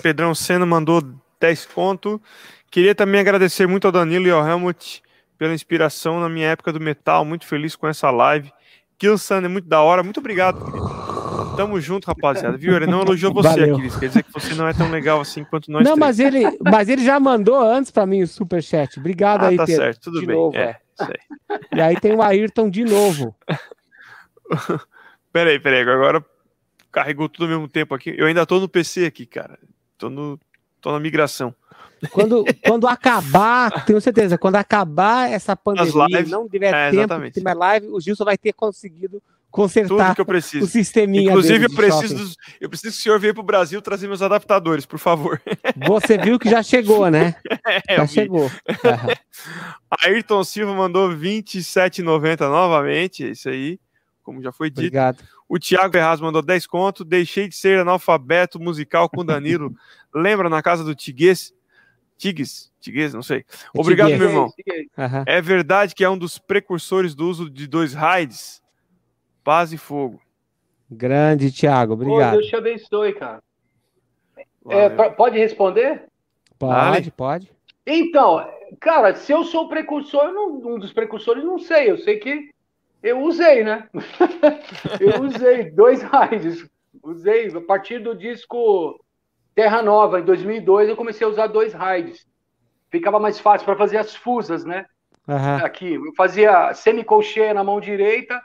[0.00, 1.02] Pedrão Sena mandou
[1.40, 2.22] 10 conto.
[2.70, 5.02] Queria também agradecer muito ao Danilo e ao Helmut
[5.36, 7.24] pela inspiração na minha época do metal.
[7.24, 8.52] Muito feliz com essa live.
[8.96, 10.04] Kilsan é muito da hora.
[10.04, 11.56] Muito obrigado, querido.
[11.56, 12.56] Tamo junto, rapaziada.
[12.56, 12.76] Viu?
[12.76, 13.74] Ele não elogiou você, Valeu.
[13.74, 13.96] Aquiles.
[13.96, 15.82] Quer dizer que você não é tão legal assim quanto nós.
[15.82, 19.00] Não, mas ele, mas ele já mandou antes para mim o superchat.
[19.00, 19.82] Obrigado ah, aí, tá Pedro.
[19.82, 20.36] certo, tudo de bem.
[20.36, 21.76] Novo, é, é.
[21.76, 23.34] E aí tem o Ayrton de novo.
[25.32, 25.80] peraí, peraí.
[25.80, 26.24] Agora
[26.92, 28.14] carregou tudo ao mesmo tempo aqui.
[28.16, 29.58] Eu ainda tô no PC aqui, cara.
[29.96, 30.38] Tô, no,
[30.80, 31.54] tô na migração.
[32.10, 37.30] Quando, quando acabar, tenho certeza, quando acabar essa pandemia, lives, não tiver é, tempo de
[37.30, 39.22] ter mais live, o Gilson vai ter conseguido
[39.52, 40.64] consertar Tudo que eu preciso.
[40.64, 43.80] o sisteminha Inclusive, eu preciso, dos, eu preciso que o senhor venha para o Brasil
[43.82, 45.40] trazer meus adaptadores, por favor.
[45.86, 47.36] Você viu que já chegou, né?
[47.86, 48.50] É, já chegou.
[50.02, 53.78] Ayrton Silva mandou 27,90 novamente, é isso aí,
[54.22, 54.80] como já foi dito.
[54.80, 55.22] Obrigado.
[55.52, 57.04] O Thiago Ferraz mandou 10 conto.
[57.04, 59.70] Deixei de ser analfabeto musical com Danilo.
[60.14, 61.52] Lembra na casa do Tiguês?
[62.16, 63.40] Tigues, Tigues, não sei.
[63.40, 64.46] É Obrigado, meu irmão.
[64.46, 65.24] Uhum.
[65.26, 68.62] É verdade que é um dos precursores do uso de dois raids?
[69.44, 70.22] Paz e fogo.
[70.90, 72.30] Grande, Thiago, obrigado.
[72.30, 73.42] Pô, Deus te abençoe, cara.
[74.70, 76.04] É, pode responder?
[76.58, 77.52] Pode, pode.
[77.86, 78.48] Então,
[78.80, 81.90] cara, se eu sou precursor, não, um dos precursores, não sei.
[81.90, 82.50] Eu sei que
[83.02, 83.88] eu usei, né?
[85.00, 86.64] eu usei dois raids.
[87.02, 89.02] Usei a partir do disco
[89.54, 92.24] Terra Nova, em 2002, eu comecei a usar dois raids.
[92.90, 94.86] Ficava mais fácil para fazer as fusas, né?
[95.26, 95.64] Uhum.
[95.64, 98.40] Aqui, eu fazia semicolcheia na mão direita,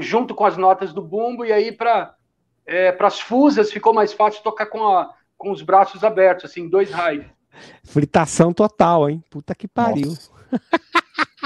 [0.00, 2.14] junto com as notas do bumbo, e aí para
[2.66, 6.90] é, as fusas ficou mais fácil tocar com, a, com os braços abertos, assim, dois
[6.90, 7.28] raids.
[7.84, 9.22] Fritação total, hein?
[9.30, 10.14] Puta que pariu.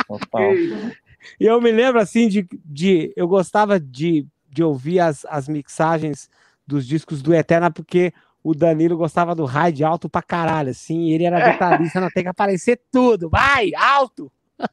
[0.07, 0.55] Total.
[0.55, 0.93] E
[1.39, 6.29] eu me lembro, assim, de, de eu gostava de, de ouvir as, as mixagens
[6.67, 11.25] dos discos do Eterna, porque o Danilo gostava do raid alto pra caralho, assim, ele
[11.25, 14.31] era detalhista, não tem que aparecer tudo, vai, alto!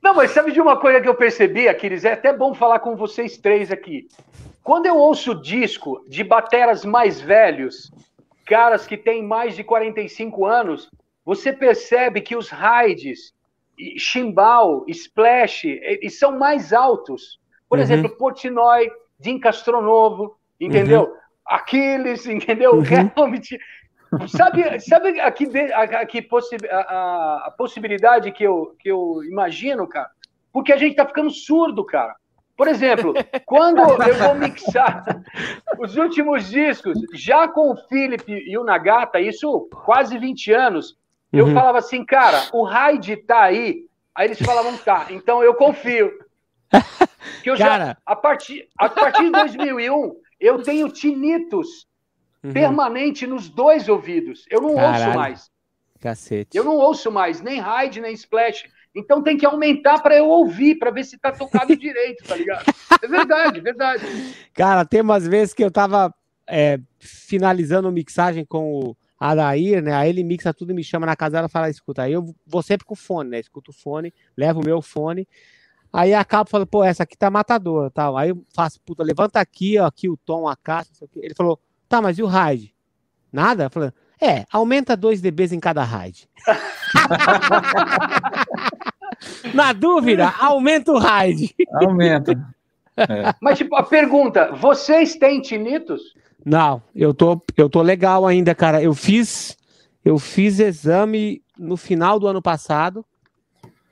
[0.00, 2.04] Não, mas sabe de uma coisa que eu percebi, Aquiles?
[2.04, 4.06] É até bom falar com vocês três aqui.
[4.62, 7.90] Quando eu ouço disco de bateras mais velhos,
[8.46, 10.88] caras que têm mais de 45 anos,
[11.24, 13.34] você percebe que os raids,
[13.96, 17.38] chimbal, splash, eles são mais altos.
[17.68, 17.84] Por uhum.
[17.84, 18.90] exemplo, Portnoy,
[19.20, 21.02] Jim Castronovo, entendeu?
[21.02, 21.16] Uhum.
[21.46, 22.74] Aquiles, entendeu?
[22.74, 22.82] Uhum.
[23.14, 23.58] Realmente.
[24.26, 30.10] Sabe, sabe aqui, aqui possi a, a, possibilidade que eu, que eu imagino, cara?
[30.50, 32.16] Porque a gente tá ficando surdo, cara.
[32.56, 33.12] Por exemplo,
[33.44, 35.04] quando eu vou mixar
[35.78, 40.96] os últimos discos, já com o Philip e o Nagata, isso quase 20 anos,
[41.32, 41.54] eu uhum.
[41.54, 43.86] falava assim, cara, o Raid tá aí.
[44.14, 46.10] Aí eles falavam, tá, então eu confio.
[47.42, 47.86] Que eu cara...
[47.86, 51.86] já, a partir, a partir de 2001, eu tenho tinnitus
[52.42, 52.52] uhum.
[52.52, 54.44] permanente nos dois ouvidos.
[54.50, 55.04] Eu não Caralho.
[55.06, 55.50] ouço mais.
[56.00, 56.56] Cacete.
[56.56, 58.64] Eu não ouço mais, nem Hyde, nem Splash.
[58.94, 62.64] Então tem que aumentar para eu ouvir, para ver se tá tocado direito, tá ligado?
[63.02, 64.04] É verdade, verdade.
[64.54, 66.12] Cara, tem umas vezes que eu tava
[66.46, 69.94] é, finalizando a mixagem com o a Dair, né?
[69.94, 72.34] Aí ele mixa tudo e me chama na casa dela e fala: escuta, aí eu
[72.46, 73.40] vou sempre com o fone, né?
[73.40, 75.26] Escuto o fone, levo o meu fone.
[75.92, 78.16] Aí acabo falando, pô, essa aqui tá matadora, tal.
[78.16, 81.58] Aí eu faço, puta, levanta aqui, ó, aqui o tom, a caixa, Ele falou,
[81.88, 82.74] tá, mas e o raid?
[83.32, 83.64] Nada?
[83.64, 83.90] Eu falei,
[84.20, 86.28] é, aumenta 2 dBs em cada raid.
[89.54, 91.54] Na dúvida, aumenta o raid.
[91.74, 92.32] Aumenta.
[92.96, 93.34] É.
[93.40, 96.14] Mas, tipo, a pergunta: vocês têm tinitos?
[96.48, 98.82] Não, eu tô, eu tô legal ainda, cara.
[98.82, 99.54] Eu fiz,
[100.02, 103.04] eu fiz exame no final do ano passado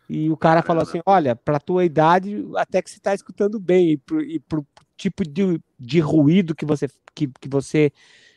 [0.08, 3.90] e o cara falou assim: olha, para tua idade, até que você está escutando bem
[3.90, 4.66] e pro, e pro
[4.96, 7.92] tipo de, de ruído que você, que, que você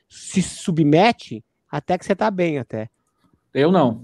[0.10, 1.41] se submete,
[1.72, 2.90] até que você tá bem até.
[3.54, 4.04] Eu não.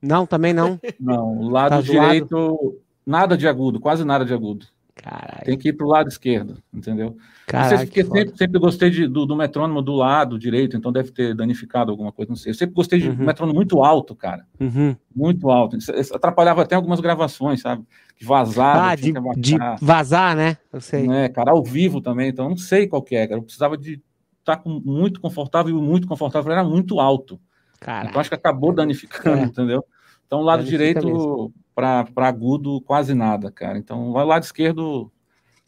[0.00, 0.80] Não, também não.
[1.00, 4.66] Não, lado tá direito, nada de agudo, quase nada de agudo.
[5.02, 5.44] Caralho.
[5.44, 7.16] Tem que ir para o lado esquerdo, entendeu?
[7.46, 11.34] Caralho, porque sempre, sempre gostei de, do, do, metrônomo do lado direito, então deve ter
[11.34, 12.50] danificado alguma coisa, não sei.
[12.50, 13.16] Eu sempre gostei de uhum.
[13.16, 14.46] metrônomo muito alto, cara.
[14.60, 14.94] Uhum.
[15.14, 15.76] Muito alto.
[16.14, 17.84] Atrapalhava até algumas gravações, sabe?
[18.16, 18.90] De vazar.
[18.90, 20.56] Ah, de, de, vazar, né?
[20.72, 21.10] Eu sei.
[21.10, 23.40] É, cara, ao vivo também, então não sei qual que é, cara.
[23.40, 24.00] Eu precisava de
[24.38, 27.40] estar tá muito confortável e muito confortável era muito alto.
[27.80, 28.08] Caraca.
[28.08, 29.44] Então acho que acabou danificando, é.
[29.46, 29.84] entendeu?
[30.24, 33.78] Então, o lado direito para agudo, quase nada, cara.
[33.78, 35.10] Então, o lado esquerdo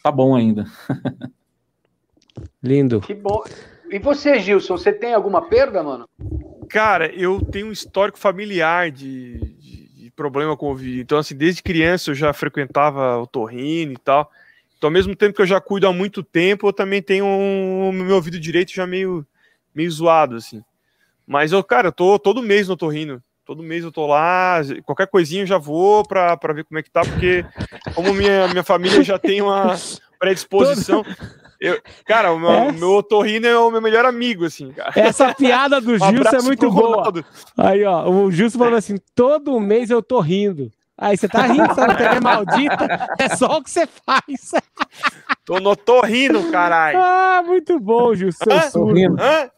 [0.02, 0.66] tá bom ainda.
[2.62, 3.00] Lindo.
[3.00, 3.42] Que bom.
[3.90, 6.08] E você, Gilson, você tem alguma perda, mano?
[6.68, 11.00] Cara, eu tenho um histórico familiar de, de, de problema com o ouvido.
[11.00, 14.30] Então, assim, desde criança eu já frequentava o torrino e tal.
[14.76, 17.92] Então, ao mesmo tempo que eu já cuido há muito tempo, eu também tenho um,
[17.92, 19.24] meu ouvido direito já meio,
[19.74, 20.62] meio zoado, assim.
[21.26, 23.22] Mas eu, cara, eu tô todo mês no torrino.
[23.44, 26.90] Todo mês eu tô lá, qualquer coisinha eu já vou para ver como é que
[26.90, 27.44] tá, porque
[27.94, 29.74] como minha, minha família já tem uma
[30.18, 31.04] predisposição.
[31.60, 32.72] Eu, cara, o meu, Essa...
[32.72, 34.92] meu otorrino é o meu melhor amigo, assim, cara.
[34.96, 37.12] Essa piada do um Gilson é muito boa.
[37.56, 40.70] Aí, ó, o Gilson falou assim: todo mês eu tô rindo.
[40.96, 41.96] Aí você tá rindo, sabe?
[41.96, 44.52] TV maldita, é só o que você faz.
[45.44, 46.98] Tô no torrino, caralho.
[46.98, 48.44] Ah, muito bom, Gilson.
[48.50, 48.70] Hã?
[49.18, 49.50] Hã?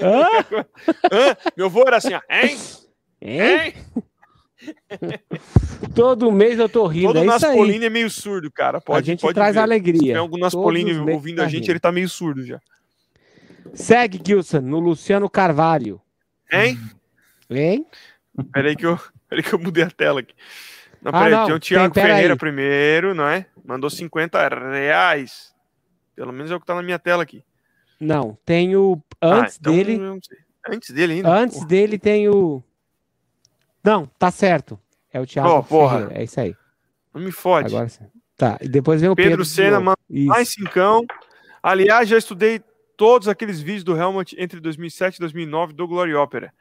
[0.00, 0.64] Hã?
[1.12, 1.36] Hã?
[1.56, 2.56] Meu avô era assim, ó, hein?
[3.20, 3.74] Hein?
[5.94, 7.08] Todo mês eu tô rindo.
[7.08, 8.80] Todo é Naspolini é meio surdo, cara.
[8.80, 9.60] Pode, a gente pode traz ver.
[9.60, 10.00] alegria.
[10.00, 11.72] Se tem algum Naspolini ouvindo tá a gente, rindo.
[11.72, 12.60] ele tá meio surdo já.
[13.74, 16.00] Segue, Gilson, no Luciano Carvalho.
[16.50, 16.78] Hein?
[17.50, 17.86] Hein?
[18.52, 20.34] Peraí que eu, peraí que eu mudei a tela aqui.
[21.02, 22.38] Não, ah, peraí, não, tem o Thiago tem, Ferreira aí.
[22.38, 23.46] primeiro, não é?
[23.64, 25.54] Mandou 50 reais.
[26.16, 27.44] Pelo menos é o que tá na minha tela aqui.
[28.00, 29.00] Não, tem o.
[29.20, 30.00] Antes ah, então, dele.
[30.68, 31.30] Antes dele ainda?
[31.30, 31.68] Antes porra.
[31.68, 32.62] dele tem o.
[33.82, 34.78] Não, tá certo.
[35.12, 35.48] É o Thiago.
[35.48, 36.08] Oh, porra.
[36.12, 36.54] É isso aí.
[37.14, 37.74] Não me fode.
[37.74, 38.04] Agora sim.
[38.36, 39.30] Tá, e depois vem o Pedro.
[39.30, 41.04] Pedro Senna, mais cincão.
[41.60, 42.62] Aliás, já estudei
[42.96, 46.52] todos aqueles vídeos do Helmut entre 2007 e 2009 do Glory Opera.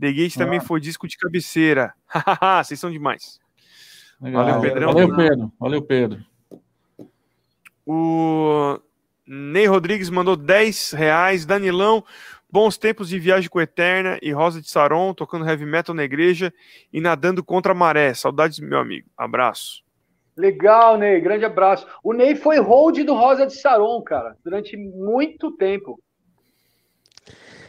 [0.00, 0.38] The Gate ah.
[0.38, 1.92] também foi disco de cabeceira.
[2.64, 3.38] Vocês são demais.
[4.20, 4.44] Legal.
[4.44, 4.92] Valeu, Pedrão.
[4.92, 5.52] Valeu, Pedro.
[5.60, 6.24] Valeu, Pedro.
[7.86, 8.80] O
[9.26, 11.44] Ney Rodrigues mandou 10 reais.
[11.44, 12.04] Danilão,
[12.50, 16.52] Bons tempos de viagem com Eterna e Rosa de Saron, tocando heavy metal na igreja
[16.92, 18.14] e nadando contra a maré.
[18.14, 19.08] Saudades, meu amigo.
[19.16, 19.84] Abraço.
[20.36, 21.20] Legal, Ney.
[21.20, 21.86] Grande abraço.
[22.04, 26.00] O Ney foi hold do Rosa de Saron, cara, durante muito tempo.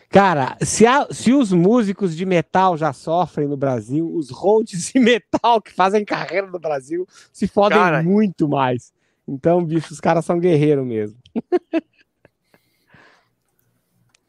[0.09, 4.99] Cara, se, a, se os músicos de metal já sofrem no Brasil, os holds de
[4.99, 8.93] metal que fazem carreira no Brasil se fodem cara, muito mais.
[9.27, 11.17] Então, bicho, os caras são guerreiros mesmo.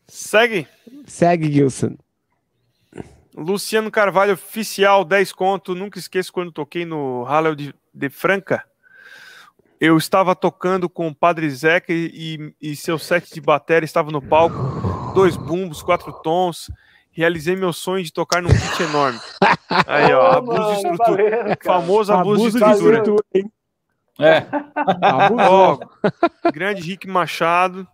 [0.09, 0.67] Segue.
[1.07, 1.97] Segue, Gilson.
[3.37, 5.75] Luciano Carvalho, oficial, 10 conto.
[5.75, 8.65] Nunca esqueço quando toquei no Hallel de, de Franca.
[9.81, 14.21] Eu estava tocando com o Padre Zeca e, e, seu set de bateria estava no
[14.21, 15.13] palco.
[15.15, 16.69] Dois bumbos, quatro tons.
[17.13, 19.21] Realizei meu sonho de tocar num kit enorme.
[19.87, 21.37] Aí, ó, abuso de estrutura.
[21.37, 23.03] Valeu, Famoso abuso, abuso de estrutura.
[23.03, 23.59] De estrutura
[24.21, 24.47] é.
[25.49, 25.79] Ó,
[26.53, 27.87] grande Rick Machado.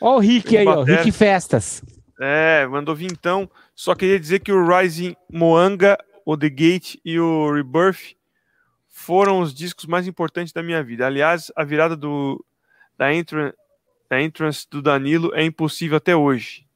[0.00, 1.82] Ó o Rick aí, ó, Rick Festas.
[2.20, 3.48] É, mandou vir então.
[3.74, 8.16] Só queria dizer que o Rising Moanga, o The Gate e o Rebirth
[8.88, 11.06] foram os discos mais importantes da minha vida.
[11.06, 12.42] Aliás, a virada do,
[12.96, 13.56] da, entrance,
[14.08, 16.66] da entrance do Danilo é impossível até hoje.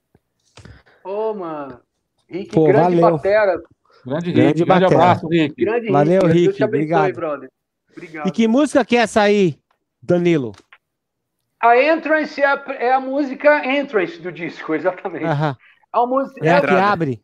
[1.02, 1.80] Ô, oh, mano.
[2.28, 3.16] Rick, Pô, grande valeu.
[3.16, 3.62] batera.
[4.04, 5.64] Grande, Rick, grande, grande abraço, Rick.
[5.64, 6.46] Grande valeu, Rick.
[6.48, 6.64] Rick.
[6.64, 7.14] Obrigado.
[7.14, 7.50] Brother.
[7.92, 8.28] Obrigado.
[8.28, 9.58] E que música que é essa aí,
[10.02, 10.52] Danilo?
[11.60, 15.26] A Entrance é a, é a música Entrance do disco, exatamente.
[15.26, 15.56] Aham.
[15.92, 17.22] A música, é a que abre?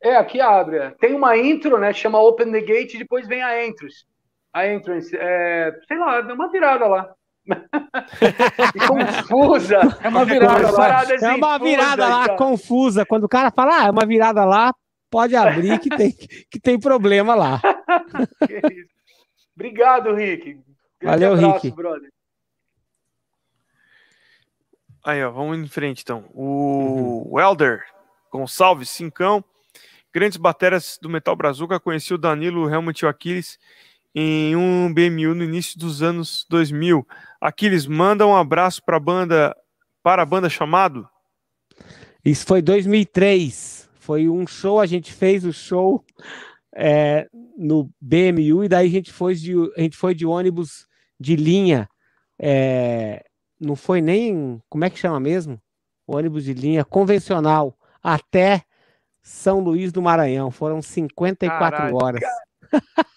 [0.00, 0.76] É, aqui abre.
[0.78, 0.90] É.
[0.92, 1.92] Tem uma intro, né?
[1.92, 4.06] Chama Open the Gate e depois vem a Entrance.
[4.52, 7.12] A Entrance, é, sei lá, dá uma virada lá.
[8.86, 9.80] confusa.
[10.02, 11.02] É uma virada lá.
[11.20, 13.04] É uma virada lá, confusa.
[13.04, 14.72] Quando o cara fala, ah, é uma virada lá,
[15.10, 16.12] pode abrir que tem,
[16.50, 17.60] que tem problema lá.
[19.56, 20.60] Obrigado, Rick.
[21.00, 21.76] Grande Valeu, abraço, Rick.
[21.76, 22.10] Brother.
[25.04, 26.24] Aí, ó, vamos em frente então.
[26.34, 27.40] O uhum.
[27.40, 27.82] Elder
[28.32, 29.44] Gonçalves, Cincão.
[30.12, 31.80] Grandes baterias do Metal Brazuca.
[31.80, 33.58] Conheci o Danilo Helmut e o Aquiles
[34.14, 37.06] em um BMU no início dos anos 2000.
[37.40, 39.56] Aquiles, manda um abraço para a banda,
[40.02, 41.08] para a banda chamado.
[42.24, 43.88] Isso foi 2003.
[44.00, 46.04] Foi um show, a gente fez o show
[46.74, 50.86] é, no BMU e daí a gente foi de, a gente foi de ônibus
[51.20, 51.88] de linha.
[52.38, 53.24] É,
[53.60, 55.60] não foi nem, como é que chama mesmo?
[56.08, 58.64] ônibus de linha convencional até
[59.20, 60.50] São Luís do Maranhão.
[60.50, 62.22] Foram 54 Caralho, horas.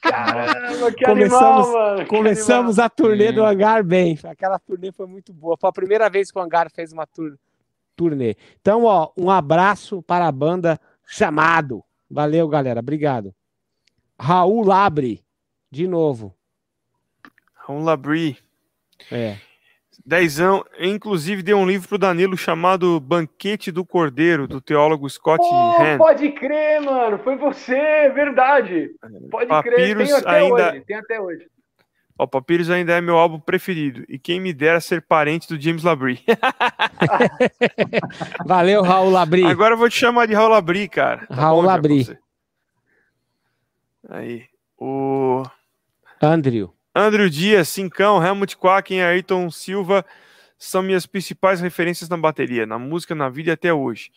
[0.01, 2.07] Caramba, que começamos, animal, mano.
[2.07, 2.85] Começamos animal.
[2.85, 4.19] a turnê do Hangar bem.
[4.23, 5.55] Aquela turnê foi muito boa.
[5.57, 7.37] Foi a primeira vez que o Hangar fez uma tur
[7.95, 8.35] turnê.
[8.59, 11.83] Então, ó, um abraço para a banda Chamado.
[12.09, 12.79] Valeu, galera.
[12.79, 13.33] Obrigado.
[14.19, 15.23] Raul Labre,
[15.69, 16.33] de novo.
[17.53, 18.37] Raul Labri.
[19.11, 19.37] É.
[20.05, 25.43] Dezão, inclusive deu um livro para o Danilo chamado Banquete do Cordeiro, do teólogo Scott
[25.43, 28.89] oh, Pode crer, mano, foi você, verdade.
[29.29, 30.71] Pode Papyrus crer, tem até ainda...
[30.71, 31.47] hoje, tem até hoje.
[32.17, 34.03] O Papyrus ainda é meu álbum preferido.
[34.07, 36.23] E quem me dera ser parente do James Labrie.
[38.45, 39.45] Valeu, Raul Labrie.
[39.45, 41.25] Agora eu vou te chamar de Raul Labrie, cara.
[41.25, 42.15] Tá Raul Labrie.
[44.07, 44.43] Aí.
[44.77, 45.41] O.
[46.21, 46.71] Andrew.
[46.93, 50.05] Andrew Dias, Cincão, Helmut Quaken, Ayrton Silva
[50.57, 54.11] são minhas principais referências na bateria, na música, na vida e até hoje.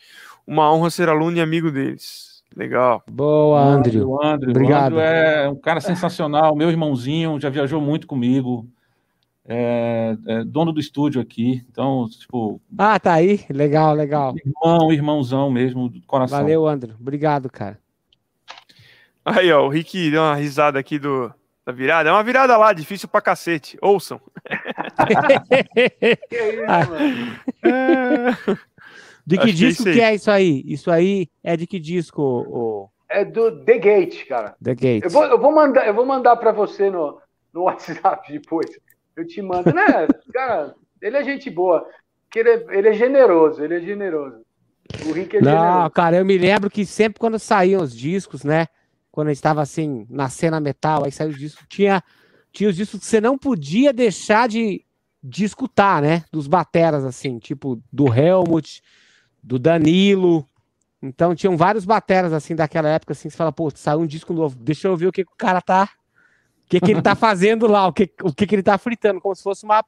[0.45, 2.43] Uma honra ser aluno e amigo deles.
[2.55, 3.03] Legal.
[3.09, 4.09] Boa, Andrew.
[4.09, 4.93] O Andrew, Obrigado.
[4.93, 8.69] O Andrew é um cara sensacional, meu irmãozinho, já viajou muito comigo.
[9.47, 12.61] É, é, dono do estúdio aqui, então, tipo.
[12.77, 14.33] Ah, tá aí, legal, legal.
[14.37, 16.39] Irmão, irmãozão mesmo, do coração.
[16.39, 17.79] Valeu, Andrew, obrigado, cara.
[19.23, 21.31] Aí, ó, o Rick deu uma risada aqui do,
[21.65, 22.09] da virada.
[22.09, 23.77] É uma virada lá, difícil pra cacete.
[23.81, 24.21] Ouçam.
[26.29, 28.57] que isso, mano?
[29.25, 30.63] De que Acho disco que é, que é, isso aí?
[30.67, 32.21] Isso aí é de que disco?
[32.21, 32.89] O...
[33.09, 34.55] É do The Gate, cara.
[34.63, 35.03] The Gate.
[35.03, 37.19] Eu vou, eu vou mandar, eu vou mandar para você no,
[37.51, 38.67] no WhatsApp depois.
[39.15, 40.07] Eu te mando, né?
[40.31, 41.87] cara, ele é gente boa.
[42.35, 44.45] Ele é, ele é generoso, ele é generoso.
[45.07, 45.89] O Rick é Não, generoso.
[45.91, 48.67] cara, eu me lembro que sempre quando saíam os discos, né?
[49.15, 52.03] Quando estava assim na cena metal, aí saiu o disco, tinha,
[52.51, 54.83] tinha os discos que você não podia deixar de,
[55.23, 56.25] de escutar, né?
[56.33, 58.83] Dos bateras, assim, tipo do Helmut,
[59.41, 60.45] do Danilo.
[61.01, 64.57] Então tinham vários bateras assim daquela época, assim, você fala, pô, saiu um disco novo,
[64.59, 65.89] deixa eu ver o que, que o cara tá.
[66.65, 69.21] O que, que ele tá fazendo lá, o que, o que, que ele tá fritando,
[69.21, 69.81] como se fosse uma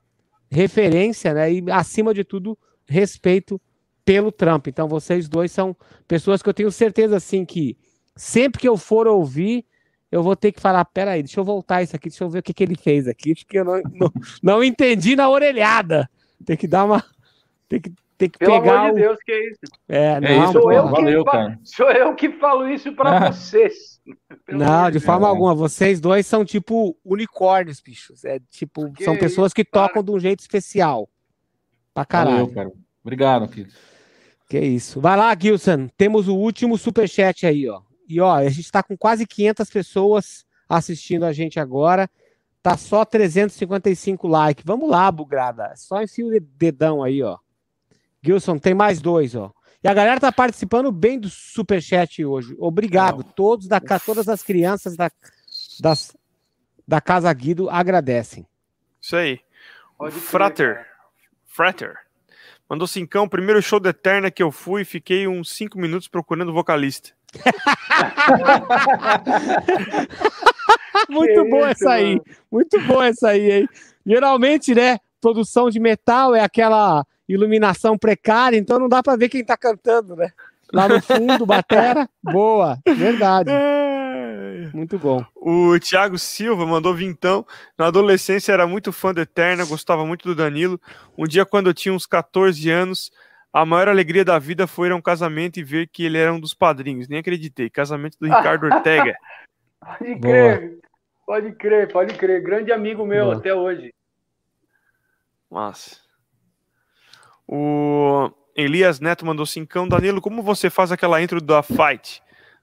[0.49, 1.51] referência, né?
[1.51, 3.59] E acima de tudo, respeito
[4.05, 4.67] pelo Trump.
[4.67, 5.75] Então vocês dois são
[6.07, 7.77] pessoas que eu tenho certeza assim que
[8.17, 9.65] sempre que eu for ouvir,
[10.11, 12.43] eu vou ter que falar, peraí, deixa eu voltar isso aqui, deixa eu ver o
[12.43, 14.11] que, que ele fez aqui, porque eu não, não,
[14.41, 16.09] não entendi na orelhada.
[16.45, 17.03] Tem que dar uma.
[17.67, 18.79] Tem que, tem que Pelo pegar.
[18.79, 19.59] amor de Deus, que é isso?
[19.87, 21.59] É, é não, isso, sou, eu valeu, que cara.
[21.63, 24.01] sou eu que falo isso para vocês.
[24.47, 25.53] não, de forma alguma.
[25.53, 28.23] Vocês dois são tipo unicórnios, bichos.
[28.23, 31.09] É tipo, que são pessoas que tocam de um jeito especial.
[31.93, 32.37] Pra caralho.
[32.37, 32.71] Valeu, cara.
[33.03, 33.73] Obrigado, querido.
[34.49, 35.01] Que isso.
[35.01, 35.89] Vai lá, Gilson.
[35.97, 37.81] Temos o último superchat aí, ó.
[38.07, 42.09] E ó, a gente está com quase 500 pessoas assistindo a gente agora.
[42.63, 44.63] Tá só 355 likes.
[44.65, 45.73] Vamos lá, bugrada.
[45.75, 47.37] Só enfia o dedão aí, ó.
[48.21, 49.51] Gilson, tem mais dois, ó.
[49.83, 52.55] E a galera tá participando bem do superchat hoje.
[52.59, 53.23] Obrigado.
[53.23, 55.11] Todos da, todas as crianças da,
[55.79, 56.15] das,
[56.87, 58.45] da Casa Guido agradecem.
[58.99, 59.39] Isso aí.
[60.11, 60.85] Frater.
[61.45, 61.95] Frater.
[62.69, 63.29] Mandou cincão.
[63.29, 67.16] Primeiro show da Eterna que eu fui, fiquei uns 5 minutos procurando vocalista.
[71.09, 72.09] Muito que bom isso, essa aí.
[72.09, 72.23] Mano.
[72.51, 73.69] Muito bom essa aí, hein?
[74.05, 74.97] Geralmente, né?
[75.21, 80.15] Produção de metal é aquela iluminação precária, então não dá para ver quem tá cantando,
[80.15, 80.31] né?
[80.71, 82.09] Lá no fundo, batera.
[82.23, 83.51] Boa, verdade.
[84.73, 85.23] Muito bom.
[85.35, 87.45] O Thiago Silva mandou vintão.
[87.77, 90.79] Na adolescência era muito fã do Eterna, gostava muito do Danilo.
[91.17, 93.11] Um dia, quando eu tinha uns 14 anos,
[93.57, 96.31] a maior alegria da vida foi ir a um casamento e ver que ele era
[96.31, 97.07] um dos padrinhos.
[97.07, 97.71] Nem acreditei.
[97.71, 99.17] Casamento do Ricardo Ortega.
[99.79, 100.79] pode crer, Boa.
[101.25, 102.43] pode crer, pode crer.
[102.43, 103.37] Grande amigo meu Boa.
[103.37, 103.91] até hoje.
[105.49, 105.97] Massa.
[107.47, 109.87] O Elias Neto mandou cincão.
[109.87, 112.21] Danilo, como você faz aquela intro da Fight?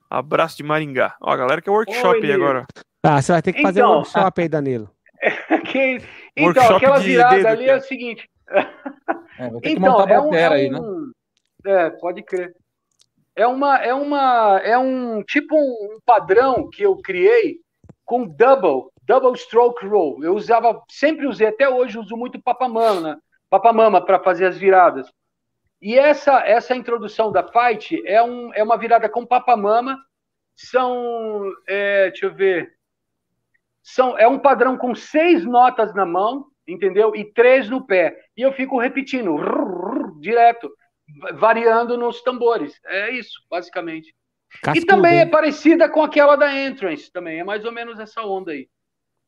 [0.09, 1.17] Abraço de Maringá.
[1.21, 2.67] Ó, a galera quer workshop Oi, aí agora.
[3.03, 4.89] Ah, você vai ter que fazer então, um workshop aí, Danilo.
[6.37, 8.29] Então, aquela virada ali é o seguinte.
[9.37, 10.79] É, vai ter então, que montar é um, é aí, né?
[11.67, 12.55] É, pode crer.
[13.35, 17.59] É uma, é uma, é um tipo um padrão que eu criei
[18.05, 20.23] com double, double stroke roll.
[20.23, 23.19] Eu usava, sempre usei, até hoje uso muito papamama, né?
[23.51, 25.11] papamama para fazer as viradas.
[25.83, 29.99] E essa essa introdução da fight é, um, é uma virada com papamama.
[30.55, 32.73] São, é, deixa eu ver,
[33.85, 37.15] são, é um padrão com seis notas na mão, entendeu?
[37.15, 38.17] E três no pé.
[38.37, 40.71] E eu fico repetindo, rrr, direto,
[41.35, 42.81] variando nos tambores.
[42.87, 44.15] É isso, basicamente.
[44.63, 47.41] Cascudo, e também é parecida com aquela da Entrance, também.
[47.41, 48.69] É mais ou menos essa onda aí.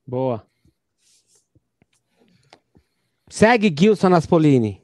[0.07, 0.47] Boa.
[3.29, 4.81] Segue Gilson Aspolini.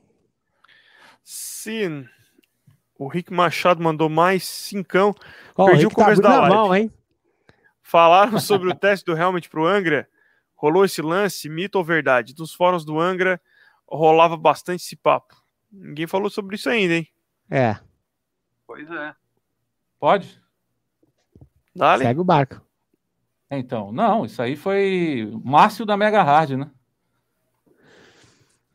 [1.23, 2.07] Sim.
[2.99, 5.15] O Rick Machado mandou mais cincão.
[5.57, 6.55] Oh, Perdi o, o começo tá da live.
[6.55, 6.91] Mão, hein?
[7.83, 10.09] Falaram sobre o teste do Helmet pro Angra.
[10.63, 12.33] Rolou esse lance, mito ou verdade?
[12.33, 13.41] Dos fóruns do Angra
[13.85, 15.35] rolava bastante esse papo.
[15.73, 17.09] Ninguém falou sobre isso ainda, hein?
[17.51, 17.77] É.
[18.65, 19.13] Pois é.
[19.99, 20.41] Pode?
[21.75, 22.05] Dale.
[22.05, 22.63] Segue o barco.
[23.51, 26.71] Então, não, isso aí foi Márcio da Mega Hard, né?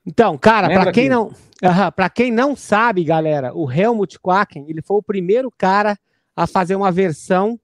[0.05, 1.09] Então, cara, para quem que...
[1.09, 5.97] não, uh, para quem não sabe, galera, o Helmut Quaken, ele foi o primeiro cara
[6.35, 7.57] a fazer uma versão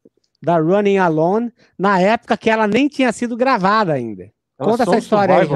[0.43, 4.23] da Running Alone na época que ela nem tinha sido gravada ainda.
[4.59, 5.47] Ela Conta essa história aí.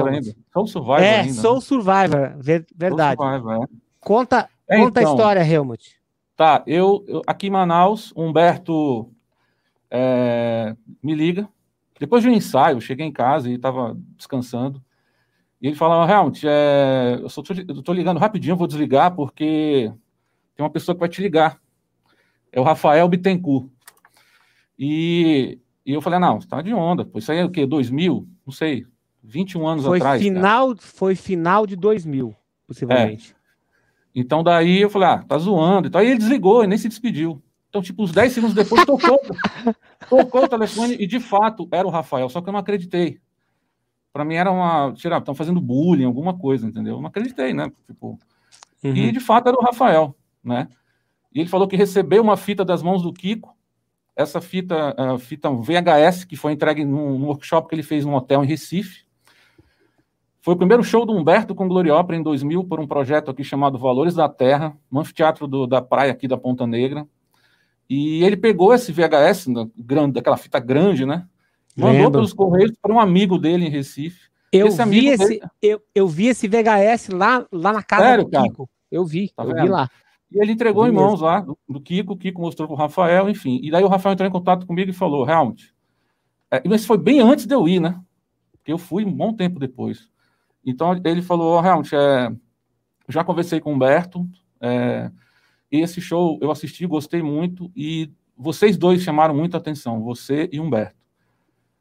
[0.50, 1.32] Soul Survivor é, ainda.
[1.34, 3.20] Soul Survivor, ver, verdade.
[3.20, 3.66] Soul Survivor, é.
[4.00, 5.98] Conta, é, conta então, a história, Helmut.
[6.34, 9.12] Tá, eu, eu, aqui em Manaus, Humberto
[9.90, 11.46] é, me liga.
[12.00, 14.82] Depois de um ensaio, cheguei em casa e estava descansando.
[15.60, 19.92] E ele falava, Helmut, é, eu, estou ligando rapidinho, vou desligar porque
[20.56, 21.60] tem uma pessoa que vai te ligar.
[22.50, 23.68] É o Rafael Bittencourt.
[24.78, 27.04] E, e eu falei, não, está de onda.
[27.04, 27.66] Pô, isso aí é o quê?
[27.66, 28.28] 2000?
[28.46, 28.86] Não sei.
[29.22, 30.22] 21 anos foi atrás.
[30.22, 32.34] Final, foi final de 2000,
[32.66, 33.32] possivelmente.
[33.34, 33.38] É.
[34.14, 35.88] Então daí eu falei, ah, tá zoando.
[35.88, 37.42] Então aí ele desligou e nem se despediu.
[37.68, 39.20] Então, tipo, uns 10 segundos depois tocou,
[40.08, 43.20] tocou o telefone e de fato era o Rafael, só que eu não acreditei.
[44.12, 44.92] Para mim era uma.
[44.94, 46.96] Tirar, estão fazendo bullying, alguma coisa, entendeu?
[46.96, 47.70] Eu não acreditei, né?
[47.86, 48.18] Tipo,
[48.82, 48.96] uhum.
[48.96, 50.68] E de fato era o Rafael, né?
[51.32, 53.54] E ele falou que recebeu uma fita das mãos do Kiko,
[54.18, 58.14] essa fita, a fita VHS, que foi entregue num, num workshop que ele fez num
[58.14, 59.06] hotel em Recife.
[60.40, 63.78] Foi o primeiro show do Humberto com Gloriopera em 2000 por um projeto aqui chamado
[63.78, 67.06] Valores da Terra, no anfiteatro do, da praia aqui da Ponta Negra.
[67.88, 69.46] E ele pegou esse VHS,
[69.76, 71.24] grande, daquela fita grande, né?
[71.76, 74.28] Mandou pelos correios para um amigo dele em Recife.
[74.50, 75.40] Eu esse vi esse, dele...
[75.62, 78.66] eu, eu vi esse VHS lá, lá na casa Sério, do Kiko.
[78.66, 78.78] Cara?
[78.90, 79.62] Eu vi, tá eu vendo?
[79.62, 79.88] vi lá.
[80.30, 83.30] E ele entregou em mãos lá do, do, Kiko, o Kiko mostrou para o Rafael,
[83.30, 83.60] enfim.
[83.62, 85.74] E daí o Rafael entrou em contato comigo e falou: realmente.
[86.50, 88.00] É, mas foi bem antes de eu ir, né?
[88.52, 90.10] Porque eu fui um bom tempo depois.
[90.64, 92.30] Então ele falou: oh, realmente, é,
[93.08, 94.28] já conversei com o Humberto.
[94.60, 95.10] É,
[95.70, 100.96] esse show eu assisti, gostei muito e vocês dois chamaram muita atenção, você e Humberto.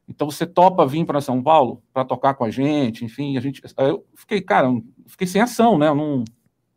[0.08, 3.62] Então você topa vir para São Paulo para tocar com a gente, enfim, a gente,
[3.78, 4.70] eu fiquei, cara,
[5.06, 5.94] fiquei sem ação, né?
[5.94, 6.24] Num,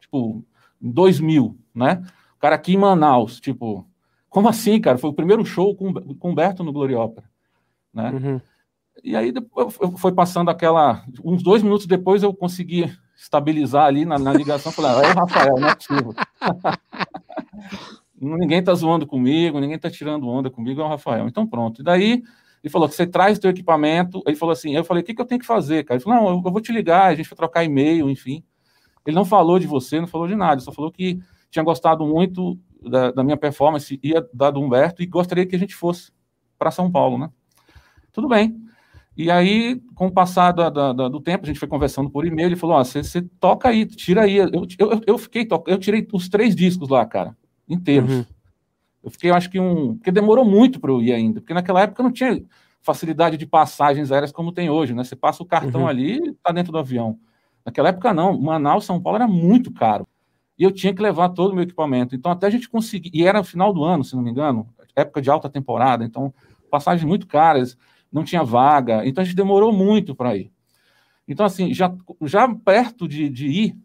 [0.00, 0.44] tipo,
[0.80, 2.02] em 2000, né?
[2.36, 3.86] O cara aqui em Manaus, tipo,
[4.28, 4.98] como assim, cara?
[4.98, 7.26] Foi o primeiro show com, com Humberto no Gloriópera,
[7.92, 8.10] né?
[8.10, 8.40] Uhum.
[9.02, 14.18] E aí depois foi passando aquela, uns dois minutos depois eu consegui estabilizar ali na,
[14.18, 16.14] na ligação, falei, ah, é o Rafael, não é possível.
[18.20, 21.26] ninguém tá zoando comigo, ninguém tá tirando onda comigo, é o Rafael.
[21.26, 21.80] Então pronto.
[21.80, 22.22] E daí
[22.62, 24.22] ele falou que você traz teu equipamento.
[24.26, 25.96] Ele falou assim, eu falei, o que, que eu tenho que fazer, cara?
[25.96, 28.44] Ele falou, não, eu vou te ligar, a gente vai trocar e-mail, enfim.
[29.10, 31.20] Ele não falou de você, não falou de nada, só falou que
[31.50, 35.58] tinha gostado muito da, da minha performance, ia dar do Humberto e gostaria que a
[35.58, 36.12] gente fosse
[36.58, 37.30] para São Paulo, né?
[38.12, 38.56] Tudo bem.
[39.16, 42.46] E aí, com o passar da, da, do tempo, a gente foi conversando por e-mail,
[42.46, 44.36] ele falou, você oh, toca aí, tira aí.
[44.36, 47.36] Eu, eu, eu fiquei, eu tirei os três discos lá, cara,
[47.68, 48.10] inteiros.
[48.10, 48.24] Uhum.
[49.02, 49.96] Eu fiquei, eu acho que um...
[49.96, 52.42] Porque demorou muito para eu ir ainda, porque naquela época não tinha
[52.80, 55.04] facilidade de passagens aéreas como tem hoje, né?
[55.04, 55.88] Você passa o cartão uhum.
[55.88, 57.18] ali e tá dentro do avião.
[57.64, 60.06] Naquela época não, Manaus, São Paulo era muito caro.
[60.58, 62.14] E eu tinha que levar todo o meu equipamento.
[62.14, 64.68] Então até a gente conseguir, e era no final do ano, se não me engano,
[64.94, 66.32] época de alta temporada, então
[66.70, 67.76] passagens muito caras
[68.12, 70.52] não tinha vaga, então a gente demorou muito para ir.
[71.28, 73.76] Então, assim, já, já perto de, de ir,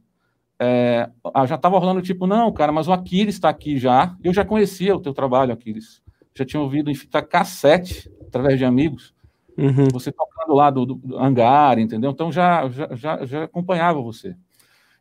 [0.59, 1.09] é,
[1.47, 4.17] já estava rolando tipo, não, cara, mas o Aquiles está aqui já.
[4.23, 6.01] Eu já conhecia o teu trabalho, Aquiles.
[6.35, 9.13] Já tinha ouvido em fita cassete, através de amigos.
[9.57, 9.87] Uhum.
[9.93, 12.11] Você tocando lá do, do, hangar, entendeu?
[12.11, 14.35] Então já, já, já, acompanhava você.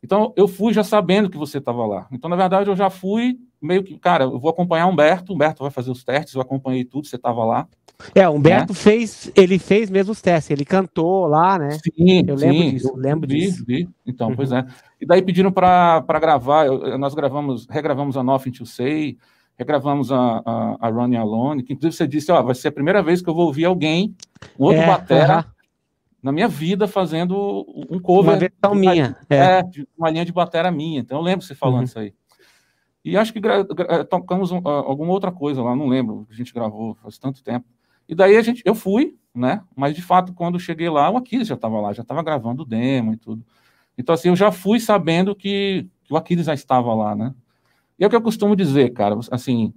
[0.02, 2.06] Então eu fui já sabendo que você estava lá.
[2.12, 5.70] Então, na verdade, eu já fui meio que, cara, eu vou acompanhar Humberto, Humberto vai
[5.70, 7.66] fazer os testes, eu acompanhei tudo, você estava lá.
[8.14, 8.78] É, o Humberto né?
[8.78, 11.70] fez, ele fez mesmo os testes, ele cantou lá, né?
[11.70, 13.64] Sim, eu lembro sim, disso, eu lembro vi, disso.
[13.66, 13.88] Vi.
[14.04, 14.36] Então, uhum.
[14.36, 14.64] pois é.
[15.00, 19.16] E daí pediram para gravar, eu, nós gravamos, regravamos a Nothing to Say,
[19.56, 23.02] regravamos a, a, a Running Alone, que inclusive você disse, ó, vai ser a primeira
[23.02, 24.14] vez que eu vou ouvir alguém,
[24.58, 25.46] um outro é, batera, uh -huh.
[26.22, 28.32] na minha vida fazendo um cover.
[28.32, 29.16] Uma versão minha.
[29.30, 29.64] É, é
[29.96, 31.00] uma linha de batera minha.
[31.00, 31.84] Então eu lembro você falando uhum.
[31.84, 32.14] isso aí.
[33.04, 33.40] E acho que
[34.08, 37.66] tocamos um, alguma outra coisa lá, não lembro, a gente gravou faz tanto tempo.
[38.08, 39.62] E daí a gente, eu fui, né?
[39.76, 42.66] Mas de fato, quando cheguei lá, o Aquiles já estava lá, já estava gravando o
[42.66, 43.44] demo e tudo.
[43.96, 47.34] Então, assim, eu já fui sabendo que, que o Aquiles já estava lá, né?
[47.98, 49.72] E é o que eu costumo dizer, cara, assim.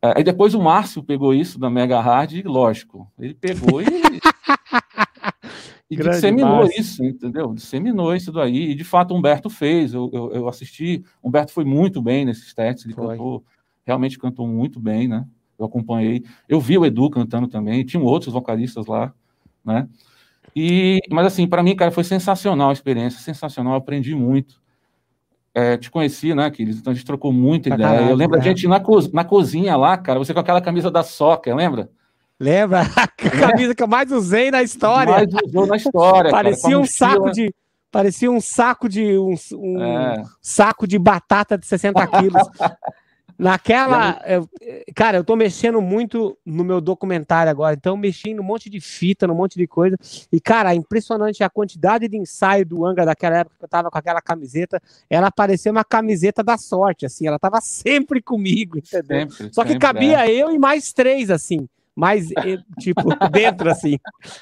[0.00, 3.86] É, aí depois o Márcio pegou isso da Mega Hard, e lógico, ele pegou e.
[5.90, 6.80] e disseminou Márcio.
[6.80, 7.52] isso, entendeu?
[7.54, 8.70] Disseminou isso daí.
[8.70, 9.94] E de fato o Humberto fez.
[9.94, 11.02] Eu, eu, eu assisti.
[11.22, 13.08] O Humberto foi muito bem nesses testes, ele foi.
[13.08, 13.44] cantou,
[13.84, 15.26] realmente cantou muito bem, né?
[15.58, 16.22] Eu acompanhei.
[16.48, 19.12] Eu vi o Edu cantando também, tinham outros vocalistas lá,
[19.64, 19.88] né?
[20.54, 24.60] E, mas assim, para mim, cara, foi sensacional a experiência, sensacional, aprendi muito
[25.56, 26.76] é, te conheci, né, Aquiles?
[26.76, 27.90] Então a gente trocou muita pra ideia.
[27.90, 30.90] Caralho, eu lembro a gente na, co na cozinha lá, cara, você com aquela camisa
[30.90, 31.88] da Soca, lembra?
[32.38, 32.82] Lembra?
[32.94, 35.10] A camisa que eu mais usei na história.
[35.10, 36.30] Mais usou na história.
[36.30, 37.54] Parecia cara, um saco de.
[37.90, 39.16] Parecia um saco de.
[39.16, 40.22] Um, um é.
[40.42, 42.42] saco de batata de 60 quilos.
[43.38, 44.20] Naquela.
[44.26, 44.48] Eu,
[44.94, 49.26] cara, eu tô mexendo muito no meu documentário agora, então mexi num monte de fita,
[49.26, 49.96] num monte de coisa.
[50.32, 53.98] E, cara, impressionante a quantidade de ensaio do Anga daquela época que eu tava com
[53.98, 54.80] aquela camiseta.
[55.10, 59.30] Ela parecia uma camiseta da sorte, assim, ela tava sempre comigo, entendeu?
[59.30, 60.32] Sempre, Só que sempre, cabia é.
[60.32, 62.28] eu e mais três, assim mais,
[62.78, 63.98] tipo, dentro, assim.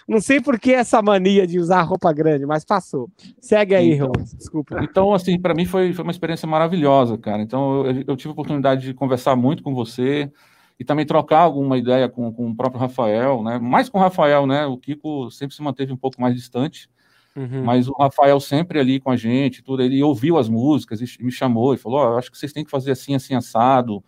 [0.08, 3.08] Não sei por que essa mania de usar roupa grande, mas passou.
[3.40, 4.82] Segue aí, então, Desculpa.
[4.82, 7.40] Então, assim, para mim foi, foi uma experiência maravilhosa, cara.
[7.40, 10.30] Então, eu, eu, tive a oportunidade de conversar muito com você
[10.78, 13.60] e também trocar alguma ideia com, com o próprio Rafael, né?
[13.60, 14.66] Mais com o Rafael, né?
[14.66, 16.90] O Kiko sempre se manteve um pouco mais distante.
[17.36, 17.64] Uhum.
[17.64, 21.30] Mas o Rafael sempre ali com a gente, tudo, ele ouviu as músicas e me
[21.30, 24.04] chamou e falou: oh, acho que vocês têm que fazer assim, assim, assado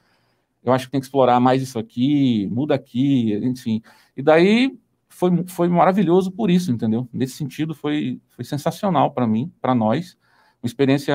[0.67, 3.81] eu acho que tem que explorar mais isso aqui, muda aqui, enfim.
[4.17, 4.77] E daí
[5.09, 7.09] foi, foi maravilhoso por isso, entendeu?
[7.13, 10.19] Nesse sentido, foi, foi sensacional para mim, para nós,
[10.61, 11.15] uma experiência,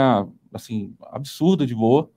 [0.54, 2.10] assim, absurda de boa.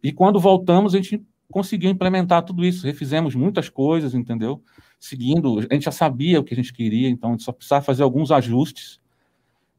[0.00, 1.20] E quando voltamos, a gente
[1.50, 4.62] conseguiu implementar tudo isso, refizemos muitas coisas, entendeu?
[5.00, 7.84] Seguindo, a gente já sabia o que a gente queria, então a gente só precisava
[7.84, 9.00] fazer alguns ajustes.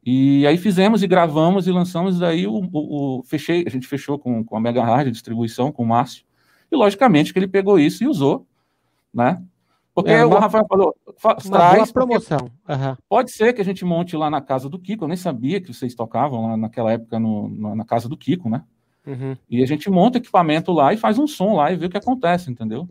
[0.05, 4.19] E aí fizemos e gravamos e lançamos, daí o, o, o fechei, a gente fechou
[4.19, 6.25] com, com a Mega a distribuição, com o Márcio,
[6.71, 8.47] e, logicamente, que ele pegou isso e usou,
[9.13, 9.41] né?
[9.93, 10.95] Porque é o Rafael falou,
[11.49, 12.49] traz promoção.
[12.67, 12.95] Uhum.
[13.09, 15.73] Pode ser que a gente monte lá na casa do Kiko, eu nem sabia que
[15.73, 18.63] vocês tocavam lá naquela época no, na casa do Kiko, né?
[19.05, 19.35] Uhum.
[19.49, 21.97] E a gente monta equipamento lá e faz um som lá e vê o que
[21.97, 22.87] acontece, entendeu?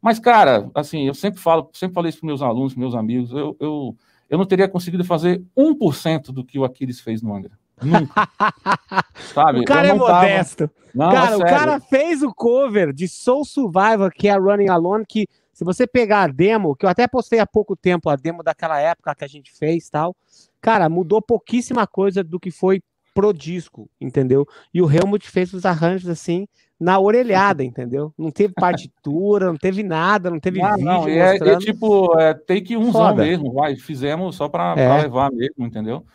[0.00, 3.54] Mas, cara, assim, eu sempre falo, sempre falei isso para meus alunos, meus amigos, eu,
[3.60, 3.94] eu,
[4.30, 7.52] eu não teria conseguido fazer 1% do que o Aquiles fez no Angra.
[7.82, 8.28] Nunca.
[9.34, 9.60] Sabe?
[9.60, 10.70] O cara é modesto.
[10.94, 15.26] Não, cara, o cara fez o cover de Soul Survivor, que é Running Alone, que
[15.52, 18.80] se você pegar a demo, que eu até postei há pouco tempo a demo daquela
[18.80, 20.16] época que a gente fez tal,
[20.60, 22.82] cara, mudou pouquíssima coisa do que foi
[23.14, 24.46] pro disco, entendeu?
[24.72, 26.46] E o Helmut fez os arranjos assim
[26.78, 28.10] na orelhada, entendeu?
[28.16, 32.32] Não teve partitura, não teve nada, não teve não, vídeo não, é, é, tipo, é
[32.32, 35.02] take umzão mesmo, vai, fizemos só para é.
[35.02, 36.06] levar mesmo, entendeu?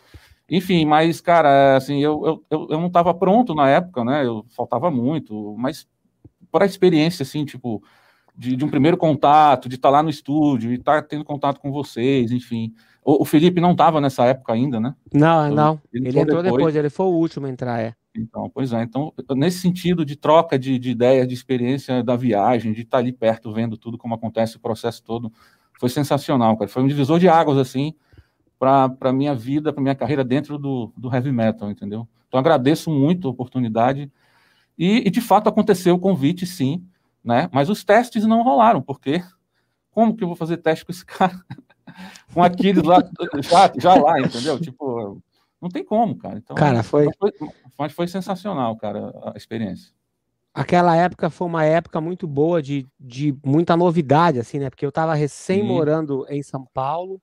[0.50, 4.26] Enfim, mas, cara, assim, eu, eu, eu não estava pronto na época, né?
[4.26, 5.88] Eu faltava muito, mas
[6.52, 7.84] por a experiência, assim, tipo,
[8.38, 11.26] de, de um primeiro contato, de estar tá lá no estúdio, e estar tá tendo
[11.26, 12.74] contato com vocês, enfim.
[13.04, 14.96] O, o Felipe não estava nessa época ainda, né?
[15.14, 15.82] Não, então, não.
[15.94, 16.60] Ele, ele entrou depois.
[16.60, 16.76] depois.
[16.76, 17.94] ele foi o último a entrar, é.
[18.16, 18.82] Então, pois é.
[18.84, 23.04] Então, nesse sentido de troca de, de ideia, de experiência da viagem, de estar tá
[23.04, 25.32] ali perto, vendo tudo como acontece, o processo todo,
[25.80, 26.70] foi sensacional, cara.
[26.70, 27.94] Foi um divisor de águas, assim,
[28.58, 32.08] para a minha vida, para minha carreira dentro do, do heavy metal, entendeu?
[32.28, 34.12] Então agradeço muito a oportunidade
[34.78, 36.86] e, e, de fato aconteceu o convite, sim,
[37.24, 37.50] né?
[37.52, 39.24] Mas os testes não rolaram, porque
[39.92, 41.40] como que eu vou fazer teste com esse cara?
[42.34, 43.00] com aqueles lá,
[43.42, 44.60] já, já lá, entendeu?
[44.60, 45.22] Tipo,
[45.62, 46.38] não tem como, cara.
[46.38, 47.06] Então, cara, foi...
[47.06, 47.32] Mas foi,
[47.78, 49.94] mas foi sensacional, cara, a experiência.
[50.54, 54.70] Aquela época foi uma época muito boa de, de muita novidade, assim, né?
[54.70, 55.68] Porque eu estava recém Sim.
[55.68, 57.22] morando em São Paulo,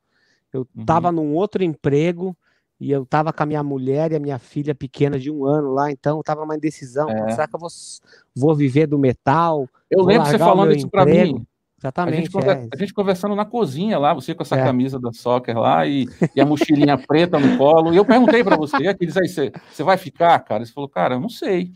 [0.53, 1.15] eu estava uhum.
[1.15, 2.37] num outro emprego
[2.79, 5.73] e eu estava com a minha mulher e a minha filha pequena de um ano
[5.73, 7.09] lá, então eu tava numa indecisão.
[7.09, 7.31] É.
[7.31, 7.69] Será que eu vou,
[8.35, 9.69] vou viver do metal?
[9.91, 11.47] Eu lembro você falando isso para mim.
[11.79, 12.15] Exatamente.
[12.15, 12.69] A gente, conversa, é.
[12.73, 14.63] a gente, conversando na cozinha lá, você com essa é.
[14.63, 17.93] camisa da soccer lá e, e a mochilinha preta no colo.
[17.93, 20.65] E eu perguntei para você, aqueles aí, você, você vai ficar, cara?
[20.65, 21.73] Você falou, cara, eu não sei.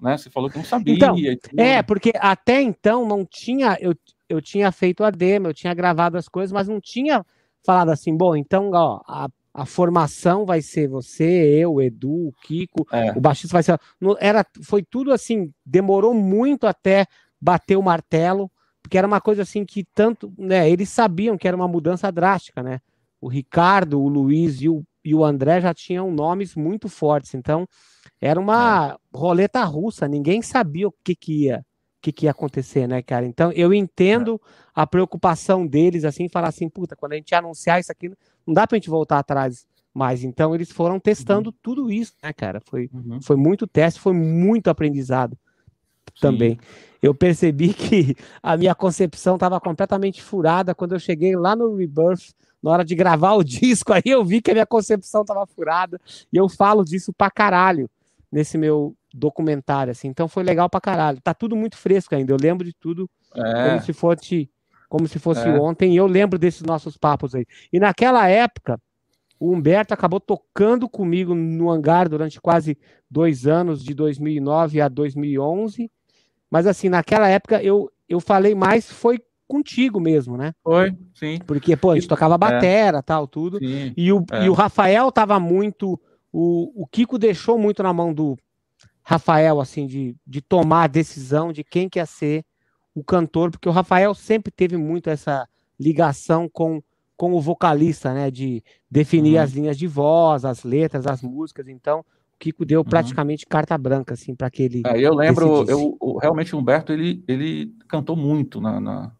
[0.00, 0.16] Né?
[0.16, 0.94] Você falou que não sabia.
[0.94, 1.14] Então,
[1.58, 3.76] é, porque até então não tinha.
[3.80, 3.94] Eu,
[4.28, 7.24] eu tinha feito a demo, eu tinha gravado as coisas, mas não tinha
[7.64, 12.86] falado assim, bom, então, ó, a, a formação vai ser você, eu, Edu, o Kiko,
[12.92, 13.12] é.
[13.12, 13.78] o baixista vai ser.
[14.20, 17.06] Era, foi tudo assim, demorou muito até
[17.40, 18.50] bater o martelo,
[18.82, 22.62] porque era uma coisa assim que tanto, né, eles sabiam que era uma mudança drástica,
[22.62, 22.80] né?
[23.20, 27.66] O Ricardo, o Luiz e o, e o André já tinham nomes muito fortes, então
[28.20, 29.16] era uma é.
[29.16, 31.64] roleta russa, ninguém sabia o que, que ia
[32.00, 33.26] que, que ia acontecer, né, cara?
[33.26, 34.70] Então eu entendo é.
[34.74, 38.08] a preocupação deles, assim, falar assim, puta, quando a gente anunciar isso aqui,
[38.46, 40.22] não dá pra gente voltar atrás mais.
[40.22, 41.56] Então eles foram testando uhum.
[41.62, 42.60] tudo isso, né, cara?
[42.64, 43.20] Foi, uhum.
[43.20, 45.36] foi muito teste, foi muito aprendizado
[46.14, 46.20] Sim.
[46.20, 46.58] também.
[47.02, 52.32] Eu percebi que a minha concepção estava completamente furada quando eu cheguei lá no Rebirth,
[52.62, 56.00] na hora de gravar o disco, aí eu vi que a minha concepção estava furada,
[56.32, 57.90] e eu falo disso pra caralho
[58.30, 60.08] nesse meu documentário, assim.
[60.08, 61.20] Então foi legal pra caralho.
[61.20, 62.32] Tá tudo muito fresco ainda.
[62.32, 63.68] Eu lembro de tudo é.
[63.68, 64.50] como se fosse,
[64.88, 65.60] como se fosse é.
[65.60, 65.94] ontem.
[65.94, 67.46] E eu lembro desses nossos papos aí.
[67.72, 68.80] E naquela época,
[69.38, 72.76] o Humberto acabou tocando comigo no hangar durante quase
[73.10, 75.90] dois anos, de 2009 a 2011.
[76.50, 80.52] Mas assim, naquela época eu, eu falei mais, foi contigo mesmo, né?
[80.62, 81.38] Foi, sim.
[81.46, 82.38] Porque, pô, a gente tocava é.
[82.38, 83.02] batera, é.
[83.02, 83.58] tal, tudo.
[83.58, 84.44] Sim, e, o, é.
[84.44, 85.98] e o Rafael tava muito.
[86.30, 88.36] O, o Kiko deixou muito na mão do,
[89.08, 92.44] Rafael, assim, de, de tomar a decisão de quem quer ser
[92.94, 95.48] o cantor, porque o Rafael sempre teve muito essa
[95.80, 96.82] ligação com,
[97.16, 98.30] com o vocalista, né?
[98.30, 99.42] De definir uhum.
[99.42, 101.68] as linhas de voz, as letras, as músicas.
[101.68, 102.04] Então, o
[102.38, 102.84] Kiko deu uhum.
[102.84, 104.82] praticamente carta branca, assim, para aquele.
[104.84, 109.12] É, eu lembro, eu, realmente o Humberto ele, ele cantou muito na, na,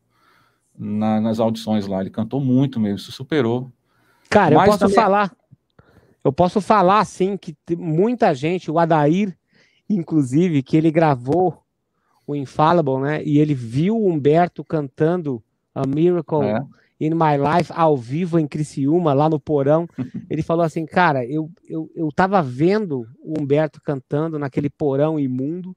[0.79, 3.73] na, nas audições lá, ele cantou muito mesmo, se superou.
[4.29, 4.95] Cara, Mas eu posso também...
[4.95, 5.37] falar,
[6.23, 9.38] eu posso falar assim que muita gente, o Adair
[9.89, 11.63] inclusive, que ele gravou
[12.27, 13.23] o Infallible, né?
[13.25, 15.43] E ele viu o Humberto cantando
[15.75, 16.63] A Miracle é.
[17.01, 19.89] in My Life ao vivo em Criciúma, lá no porão.
[20.29, 25.75] Ele falou assim, cara, eu, eu, eu tava vendo o Humberto cantando naquele porão imundo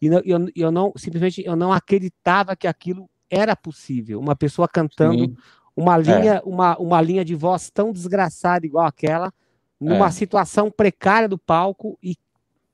[0.00, 4.20] e eu, eu, eu não, simplesmente, eu não acreditava que aquilo era possível.
[4.20, 5.36] Uma pessoa cantando Sim.
[5.74, 6.42] uma linha, é.
[6.44, 9.32] uma, uma linha de voz tão desgraçada igual aquela,
[9.80, 10.10] numa é.
[10.10, 12.16] situação precária do palco e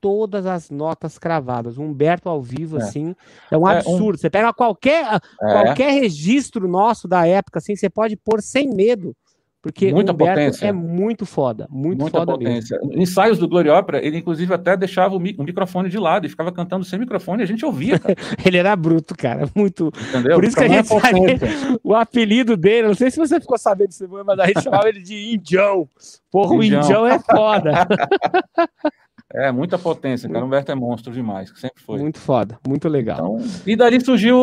[0.01, 1.77] todas as notas cravadas.
[1.77, 2.83] O Humberto ao vivo, é.
[2.83, 3.15] assim,
[3.51, 4.13] é um absurdo.
[4.13, 4.19] É um...
[4.19, 5.21] Você pega qualquer, é.
[5.41, 9.15] qualquer registro nosso da época, assim, você pode pôr sem medo.
[9.63, 10.67] Porque Muita potência.
[10.67, 12.79] é muito foda, muito Muita foda potência.
[12.83, 13.03] mesmo.
[13.03, 16.31] Ensaios do Glory Opera, ele inclusive até deixava o, mi o, microfone de lado e
[16.31, 18.01] ficava cantando sem microfone e a gente ouvia.
[18.45, 19.93] ele era bruto, cara, muito.
[20.09, 20.37] Entendeu?
[20.37, 21.21] Por isso que a gente sabe
[21.85, 25.03] o apelido dele, não sei se você ficou sabendo disso, mas a gente chamava ele
[25.03, 25.87] de Indião.
[26.31, 27.87] Porra, o Indião é foda.
[29.33, 30.45] É, muita potência, cara.
[30.45, 32.01] O Humberto é monstro demais, sempre foi.
[32.01, 33.37] Muito foda, muito legal.
[33.39, 34.37] Então, e dali surgiu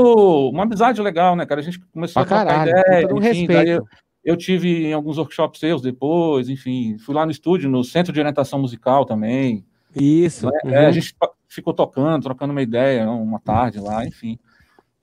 [0.49, 1.59] uma amizade legal, né, cara?
[1.59, 3.07] A gente começou pra a trocar caralho, ideia.
[3.13, 3.69] Um enfim, respeito.
[3.69, 3.85] Eu,
[4.23, 6.97] eu, tive em alguns workshops seus depois, enfim.
[6.99, 9.65] Fui lá no estúdio, no Centro de Orientação Musical também.
[9.93, 10.45] Isso.
[10.45, 10.59] Né?
[10.63, 10.71] Uhum.
[10.71, 11.13] É, a gente
[11.49, 14.39] ficou tocando, trocando uma ideia, uma tarde lá, enfim.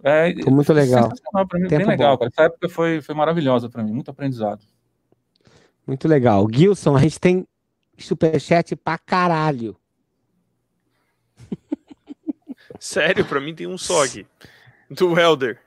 [0.02, 1.10] É, foi muito legal.
[1.46, 2.30] Pra mim, bem legal, cara.
[2.32, 4.64] Essa época foi, foi maravilhosa para mim, muito aprendizado.
[5.86, 6.46] Muito legal.
[6.50, 7.46] Gilson, a gente tem
[7.98, 9.76] superchat pra caralho.
[12.78, 14.26] Sério, pra mim tem um só aqui.
[14.90, 15.60] Do Helder.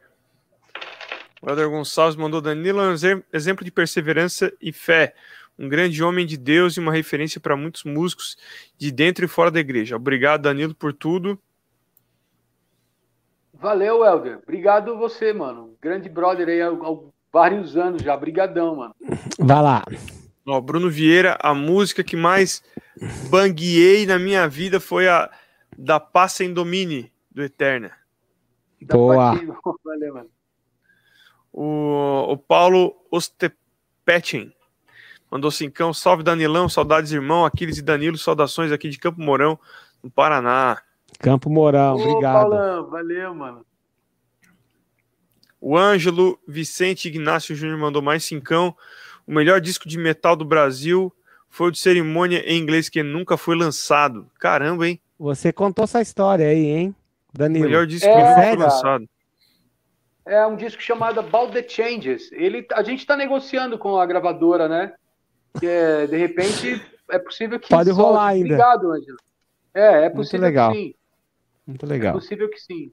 [1.42, 5.14] O Helder Gonçalves mandou Danilo é um exemplo de perseverança e fé.
[5.58, 8.38] Um grande homem de Deus e uma referência para muitos músicos
[8.78, 9.96] de dentro e fora da igreja.
[9.96, 11.40] Obrigado, Danilo, por tudo.
[13.54, 14.40] Valeu, Helder.
[14.44, 15.76] Obrigado você, mano.
[15.82, 16.98] Grande brother aí há, há
[17.32, 18.14] vários anos já.
[18.14, 18.96] Obrigadão, mano.
[19.40, 19.84] Vai lá.
[20.48, 22.64] Ó, Bruno Vieira, a música que mais
[23.30, 25.30] banguei na minha vida foi a
[25.78, 27.92] da Passa em Domine, do Eterna.
[28.82, 29.34] Boa.
[29.84, 30.30] Valeu, mano.
[31.52, 34.54] O, o Paulo Ostepetin
[35.30, 35.94] mandou cincão.
[35.94, 39.60] Salve Danilão, saudades irmão, Aquiles e Danilo, saudações aqui de Campo Mourão,
[40.02, 40.82] no Paraná.
[41.20, 42.50] Campo Mourão, Ô, obrigado.
[42.50, 43.66] Paulão, valeu, mano.
[45.60, 48.74] O Ângelo Vicente Ignácio Júnior mandou mais cincão.
[49.28, 51.14] O melhor disco de metal do Brasil
[51.50, 54.30] foi o de cerimônia em inglês que nunca foi lançado.
[54.40, 55.02] Caramba, hein?
[55.20, 56.96] Você contou essa história aí, hein,
[57.34, 57.66] Danilo?
[57.66, 59.10] O melhor disco é, que nunca foi lançado.
[60.26, 62.32] É um disco chamado About the Changes.
[62.32, 64.94] Ele, a gente está negociando com a gravadora, né?
[65.62, 68.46] É, de repente é possível que pode rolar ainda.
[68.46, 69.18] Obrigado, Ângelo.
[69.74, 70.72] É, é possível Muito legal.
[70.72, 70.96] que sim.
[71.66, 72.12] Muito legal.
[72.12, 72.92] É possível que sim.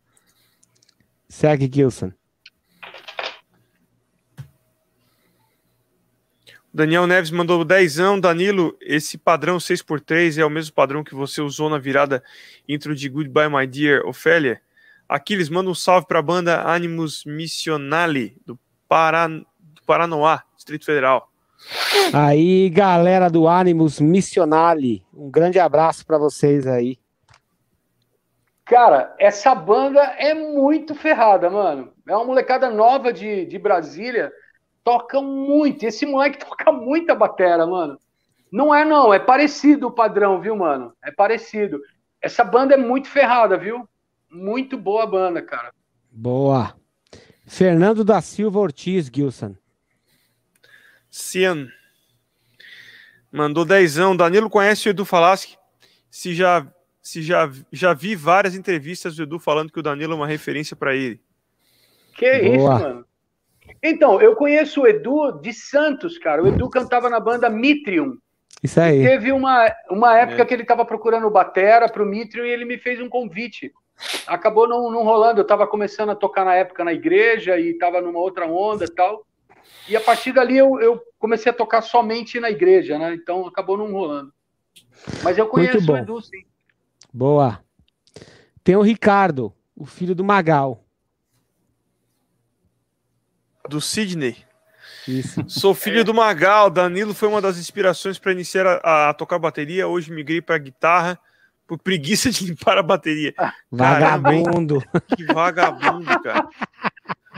[1.29, 2.13] Segue, Gilson.
[6.75, 8.19] Daniel Neves mandou dezão.
[8.19, 12.21] Danilo, esse padrão 6x3 é o mesmo padrão que você usou na virada
[12.69, 14.61] intro de Goodbye My Dear Ofélia?
[15.09, 19.45] Aquiles, manda um salve para a banda Animus Missionale, do, Paran...
[19.57, 21.31] do Paranoá, Distrito Federal.
[22.13, 26.99] Aí, galera do Animus Missionale, um grande abraço para vocês aí.
[28.65, 31.93] Cara, essa banda é muito ferrada, mano.
[32.09, 34.33] É uma molecada nova de, de Brasília.
[34.85, 35.83] Toca muito.
[35.85, 37.99] Esse moleque toca muita batera, mano.
[38.53, 39.13] Não é, não.
[39.13, 40.93] É parecido o padrão, viu, mano?
[41.03, 41.81] É parecido.
[42.21, 43.89] Essa banda é muito ferrada, viu?
[44.31, 45.73] Muito boa banda, cara.
[46.13, 46.77] Boa.
[47.47, 49.57] Fernando da Silva Ortiz, Gilson.
[51.11, 51.69] Cian.
[53.33, 54.15] Mandou dezão.
[54.15, 55.57] Danilo conhece o Edu Falaschi?
[56.11, 56.67] Se já
[57.03, 60.75] se já, já vi várias entrevistas do Edu falando que o Danilo é uma referência
[60.75, 61.21] para ele.
[62.17, 62.55] Que Boa.
[62.55, 63.07] isso, mano.
[63.87, 66.43] Então, eu conheço o Edu de Santos, cara.
[66.43, 68.17] O Edu cantava na banda Mitrium.
[68.63, 69.03] Isso aí.
[69.03, 70.45] E teve uma, uma época é.
[70.47, 73.71] que ele estava procurando batera para o Mitrium e ele me fez um convite.
[74.27, 75.41] Acabou não, não rolando.
[75.41, 78.91] Eu estava começando a tocar na época na igreja e estava numa outra onda e
[78.91, 79.27] tal.
[79.87, 83.15] E a partir dali eu, eu comecei a tocar somente na igreja, né?
[83.15, 84.33] Então acabou não rolando.
[85.23, 86.43] Mas eu conheço o Edu, sim.
[87.13, 87.61] Boa.
[88.63, 90.84] Tem o Ricardo, o filho do Magal.
[93.69, 94.37] Do Sidney.
[95.07, 95.45] Isso.
[95.49, 96.05] Sou filho é.
[96.05, 96.71] do Magal.
[96.71, 99.87] Danilo foi uma das inspirações para iniciar a, a, tocar bateria.
[99.87, 101.19] Hoje migrei para guitarra
[101.67, 103.35] por preguiça de limpar a bateria.
[103.71, 104.81] Vagabundo.
[104.81, 106.49] Caramba, que vagabundo, cara.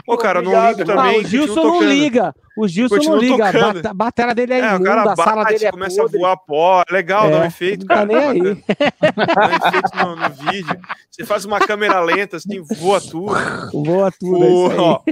[0.06, 1.20] Ô, cara, não ligo também.
[1.20, 2.34] o Gilson não liga.
[2.56, 3.90] O Gilson não liga.
[3.90, 6.16] A bateria dele é, é imunda, o cara bate, a sala dele é começa podre.
[6.16, 6.82] a voar pó.
[6.88, 8.06] É legal, é, dá um efeito, cara.
[8.06, 8.40] Não tá nem aí.
[8.40, 10.80] Dá um efeito no, no, vídeo.
[11.10, 13.34] Você faz uma câmera lenta, assim, voa tudo.
[13.72, 15.02] Voa tudo, o, é ó,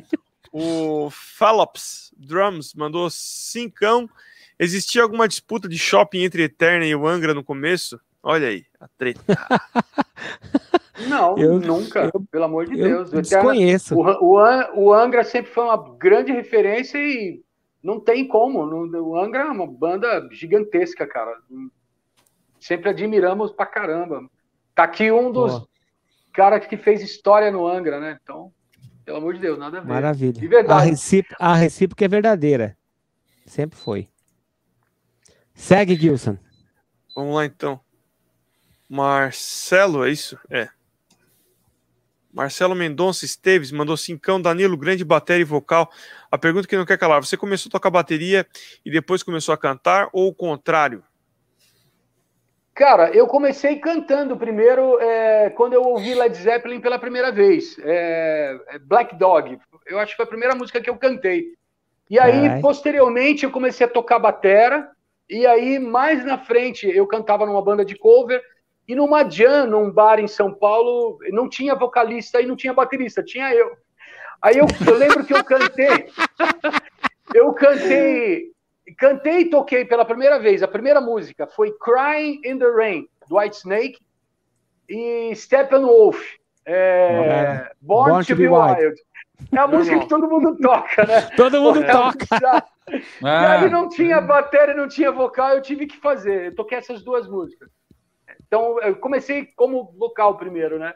[0.56, 4.08] o Fallops Drums mandou cincão.
[4.56, 8.00] Existia alguma disputa de shopping entre Eterna e o Angra no começo?
[8.22, 9.20] Olha aí, a treta.
[11.08, 13.12] Não, eu, nunca, eu, pelo amor de Deus.
[13.12, 13.96] Eu desconheço.
[13.96, 17.42] O, o, o, Angra sempre foi uma grande referência e
[17.82, 18.60] não tem como.
[18.60, 21.36] o Angra é uma banda gigantesca, cara.
[22.60, 24.24] Sempre admiramos pra caramba.
[24.72, 25.66] Tá aqui um dos
[26.32, 28.20] caras que fez história no Angra, né?
[28.22, 28.52] Então,
[29.04, 29.88] pelo amor de Deus, nada a ver.
[29.88, 30.40] Maravilha.
[30.40, 30.80] De verdade.
[30.80, 32.76] A, recíproca, a recíproca é verdadeira.
[33.46, 34.08] Sempre foi.
[35.54, 36.38] Segue, Gilson.
[37.14, 37.80] Vamos lá, então.
[38.88, 40.38] Marcelo, é isso?
[40.50, 40.68] É.
[42.32, 45.88] Marcelo Mendonça Esteves mandou cincão, Danilo, grande bateria e vocal.
[46.30, 48.44] A pergunta que não quer calar, você começou a tocar bateria
[48.84, 51.04] e depois começou a cantar ou o contrário?
[52.74, 57.78] Cara, eu comecei cantando primeiro é, quando eu ouvi Led Zeppelin pela primeira vez.
[57.78, 59.58] É, é Black Dog.
[59.86, 61.54] Eu acho que foi a primeira música que eu cantei.
[62.10, 64.90] E aí, posteriormente, eu comecei a tocar batera.
[65.30, 68.42] E aí, mais na frente, eu cantava numa banda de cover.
[68.86, 73.22] E numa jam, num bar em São Paulo, não tinha vocalista e não tinha baterista,
[73.22, 73.76] tinha eu.
[74.42, 76.10] Aí eu, eu lembro que eu cantei,
[77.32, 78.52] eu cantei,
[78.98, 80.62] cantei e toquei pela primeira vez.
[80.62, 83.98] A primeira música foi Crying in the Rain, do White Snake,
[84.88, 86.20] e Steppenwolf,
[86.66, 88.82] é, Born, Born, to, to Be, Wild.
[88.82, 89.00] Wild.
[89.52, 91.22] É a música que todo mundo toca, né?
[91.36, 92.64] Todo mundo é, toca.
[92.88, 96.46] E aí não tinha bateria, não tinha vocal, eu tive que fazer.
[96.46, 97.68] Eu toquei essas duas músicas.
[98.46, 100.94] Então, eu comecei como vocal primeiro, né?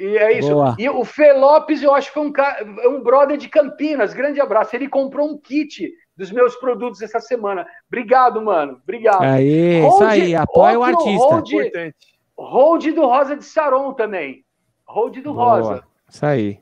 [0.00, 0.50] E é isso.
[0.50, 0.74] Boa.
[0.78, 2.32] E o Fê Lopes, eu acho que foi um,
[2.96, 4.14] um brother de Campinas.
[4.14, 4.74] Grande abraço.
[4.74, 7.66] Ele comprou um kit dos meus produtos essa semana.
[7.86, 8.80] Obrigado, mano.
[8.82, 9.22] Obrigado.
[9.22, 10.34] Aí, hold, isso aí.
[10.34, 11.26] Apoia o artista.
[11.26, 11.50] Hold,
[12.34, 14.42] hold do Rosa de Saron também.
[14.86, 15.60] Hold do Boa.
[15.60, 15.84] Rosa.
[16.08, 16.60] Isso aí.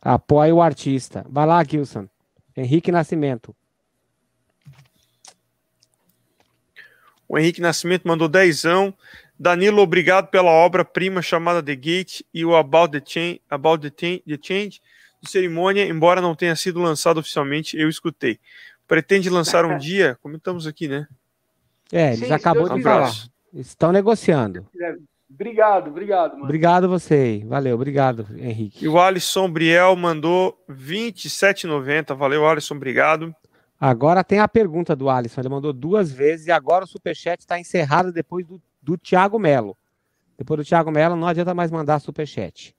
[0.00, 1.26] Apoia o artista.
[1.28, 2.08] Vai lá, Gilson.
[2.56, 3.54] Henrique Nascimento.
[7.28, 8.94] O Henrique Nascimento mandou dezão.
[9.40, 14.38] Danilo, obrigado pela obra-prima chamada The Gate e o About the Change, About the, the
[14.38, 14.82] Change
[15.22, 18.38] do Cerimônia, embora não tenha sido lançado oficialmente, eu escutei.
[18.86, 20.18] Pretende lançar um dia?
[20.22, 21.08] Comentamos aqui, né?
[21.90, 23.10] É, eles Sim, acabou de falar.
[23.54, 24.66] Estão negociando.
[25.30, 26.44] Obrigado, obrigado, mano.
[26.44, 27.42] Obrigado você.
[27.46, 28.84] Valeu, obrigado, Henrique.
[28.84, 32.14] E o Alisson Briel mandou 27,90.
[32.14, 33.34] Valeu, Alisson, obrigado.
[33.80, 35.40] Agora tem a pergunta do Alisson.
[35.40, 39.76] Ele mandou duas vezes e agora o superchat está encerrado depois do do Thiago Melo.
[40.36, 42.74] Depois do Thiago Melo, não adianta mais mandar superchat.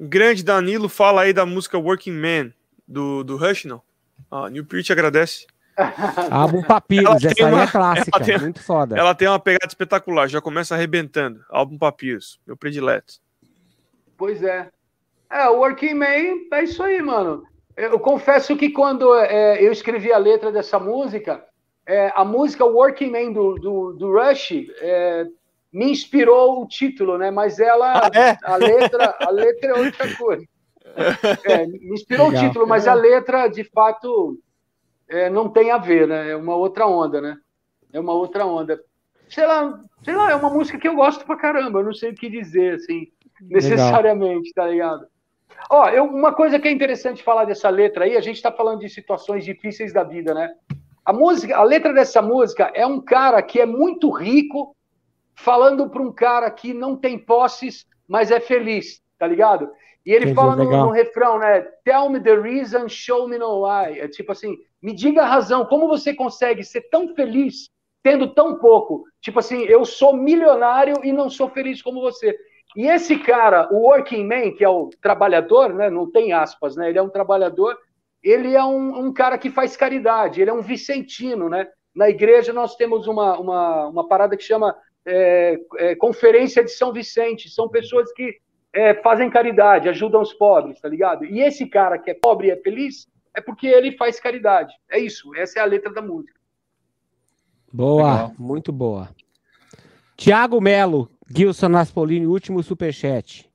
[0.00, 2.52] Grande Danilo, fala aí da música Working Man,
[2.86, 3.82] do, do Rush, não?
[4.30, 5.46] Ah, New Preach agradece.
[6.30, 8.98] Álbum Papyrus, essa uma, aí é clássica, tem, muito foda.
[8.98, 11.44] Ela tem uma pegada espetacular, já começa arrebentando.
[11.48, 13.14] Álbum Papyrus, meu predileto.
[14.16, 14.68] Pois é.
[15.30, 17.44] É, o Working Man é isso aí, mano.
[17.76, 21.44] Eu confesso que quando é, eu escrevi a letra dessa música,
[21.88, 25.26] é, a música Working Man do, do, do Rush, é,
[25.72, 27.30] me inspirou o título, né?
[27.30, 28.36] Mas ela, ah, é?
[28.44, 30.46] a letra, a letra é outra coisa.
[31.44, 32.44] É, me inspirou Legal.
[32.44, 34.38] o título, mas a letra, de fato,
[35.08, 36.30] é, não tem a ver, né?
[36.30, 37.38] É uma outra onda, né?
[37.90, 38.78] É uma outra onda.
[39.26, 41.80] Sei lá, sei lá, é uma música que eu gosto pra caramba.
[41.80, 43.06] Eu não sei o que dizer, assim,
[43.40, 44.54] necessariamente, Legal.
[44.54, 45.06] tá ligado?
[45.70, 48.80] Ó, eu, uma coisa que é interessante falar dessa letra aí, a gente está falando
[48.80, 50.52] de situações difíceis da vida, né?
[51.08, 54.76] A música, a letra dessa música é um cara que é muito rico
[55.34, 59.70] falando para um cara que não tem posses, mas é feliz, tá ligado?
[60.04, 61.62] E ele Entendi, fala no, no, refrão, né?
[61.82, 63.98] Tell me the reason, show me no why.
[63.98, 67.70] É tipo assim, me diga a razão, como você consegue ser tão feliz
[68.02, 69.04] tendo tão pouco?
[69.22, 72.36] Tipo assim, eu sou milionário e não sou feliz como você.
[72.76, 75.88] E esse cara, o working man, que é o trabalhador, né?
[75.88, 76.90] Não tem aspas, né?
[76.90, 77.78] Ele é um trabalhador.
[78.22, 80.40] Ele é um, um cara que faz caridade.
[80.40, 81.68] Ele é um vicentino, né?
[81.94, 84.76] Na igreja nós temos uma, uma, uma parada que chama
[85.06, 87.48] é, é, Conferência de São Vicente.
[87.48, 88.36] São pessoas que
[88.72, 91.24] é, fazem caridade, ajudam os pobres, tá ligado?
[91.24, 94.74] E esse cara que é pobre e é feliz é porque ele faz caridade.
[94.90, 95.34] É isso.
[95.34, 96.38] Essa é a letra da música.
[97.72, 98.32] Boa, Legal.
[98.38, 99.08] muito boa.
[100.16, 103.47] Tiago Melo, Gilson Naspolini, último superchat.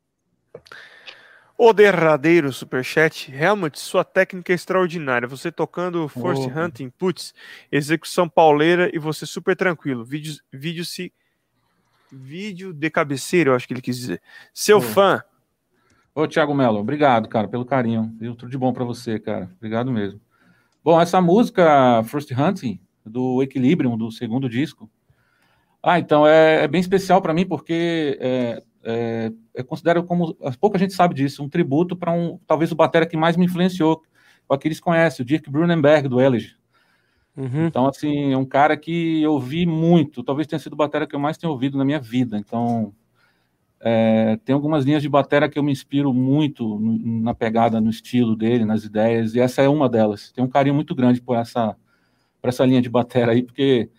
[1.57, 3.31] O derradeiro superchat.
[3.31, 5.27] Helmut, sua técnica é extraordinária.
[5.27, 6.59] Você tocando Force oh.
[6.59, 7.33] Hunting, putz,
[7.71, 10.03] execução pauleira e você super tranquilo.
[10.03, 11.13] Vídeo, vídeo se.
[12.11, 14.21] Vídeo de cabeceira, eu acho que ele quis dizer.
[14.53, 14.81] Seu oh.
[14.81, 15.23] fã.
[16.13, 18.15] Ô, Thiago Melo, obrigado, cara, pelo carinho.
[18.19, 19.49] Tudo de bom para você, cara.
[19.57, 20.21] Obrigado mesmo.
[20.83, 24.89] Bom, essa música, First Hunting, do Equilibrium, do segundo disco,
[25.85, 30.77] ah, então é, é bem especial para mim porque é, é, eu considero como pouca
[30.77, 34.01] gente sabe disso, um tributo para um talvez o batera que mais me influenciou,
[34.47, 36.55] o que eles conhecem, o Dirk Brunenberg do Elegy.
[37.35, 37.65] Uhum.
[37.65, 41.15] Então assim, é um cara que eu vi muito, talvez tenha sido o batera que
[41.15, 42.37] eu mais tenho ouvido na minha vida.
[42.37, 42.93] Então
[43.79, 48.35] é, tem algumas linhas de batera que eu me inspiro muito na pegada, no estilo
[48.35, 50.31] dele, nas ideias, e essa é uma delas.
[50.31, 51.75] Tenho um carinho muito grande por essa,
[52.41, 53.89] por essa linha de batera aí, porque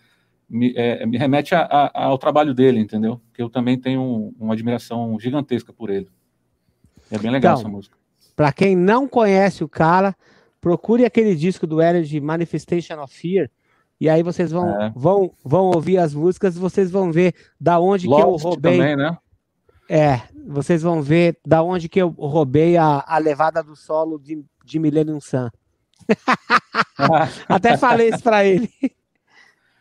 [0.48, 3.20] me, é, me remete a, a, ao trabalho dele, entendeu?
[3.32, 6.08] Que eu também tenho uma admiração gigantesca por ele.
[7.10, 7.96] É bem legal então, essa música.
[8.36, 10.14] Para quem não conhece o cara,
[10.60, 13.50] procure aquele disco do de Manifestation of Fear,
[14.00, 14.92] e aí vocês vão, é.
[14.94, 18.78] vão, vão ouvir as músicas, vocês vão ver da onde Lost que eu roubei.
[18.78, 19.16] Também, né?
[19.88, 24.44] É, vocês vão ver da onde que eu roubei a, a levada do solo de,
[24.64, 25.48] de Millennium Sun.
[27.48, 28.70] Até falei isso para ele.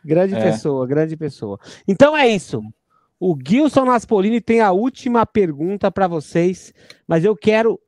[0.04, 0.42] Grande é.
[0.42, 1.58] pessoa, grande pessoa.
[1.88, 2.62] Então é isso.
[3.18, 6.74] O Gilson Naspolini tem a última pergunta para vocês,
[7.06, 7.80] mas eu quero,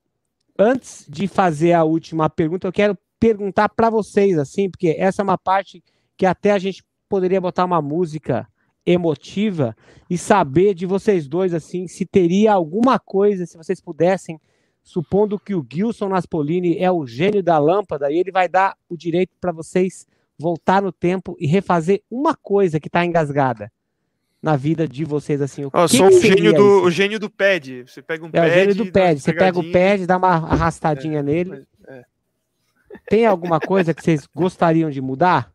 [0.58, 5.24] antes de fazer a última pergunta, eu quero perguntar para vocês, assim, porque essa é
[5.24, 5.82] uma parte
[6.16, 8.48] que até a gente poderia botar uma música
[8.84, 9.76] emotiva
[10.08, 14.40] e saber de vocês dois, assim, se teria alguma coisa, se vocês pudessem,
[14.82, 18.96] supondo que o Gilson Naspolini é o gênio da lâmpada e ele vai dar o
[18.96, 20.06] direito para vocês
[20.38, 23.72] voltar no tempo e refazer uma coisa que está engasgada
[24.42, 25.64] na vida de vocês assim.
[25.64, 27.84] O oh, que sou que o gênio do o gênio do pad.
[27.86, 29.20] Você pega um é, pad, o gênio do pad.
[29.20, 31.66] Você pega o pad, dá uma arrastadinha é, nele.
[31.88, 32.04] É.
[33.08, 35.52] Tem alguma coisa que vocês gostariam de mudar?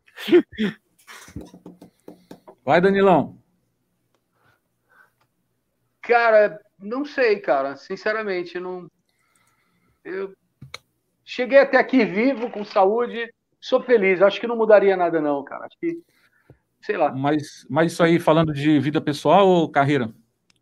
[2.64, 3.38] Vai, Danilão.
[6.02, 7.76] Cara, não sei, cara.
[7.76, 8.90] Sinceramente, não.
[10.04, 10.34] Eu
[11.24, 14.20] cheguei até aqui vivo, com saúde sou feliz.
[14.20, 15.66] Acho que não mudaria nada, não, cara.
[15.66, 16.02] Acho que,
[16.80, 17.12] sei lá.
[17.12, 20.12] Mas, mas isso aí falando de vida pessoal ou carreira?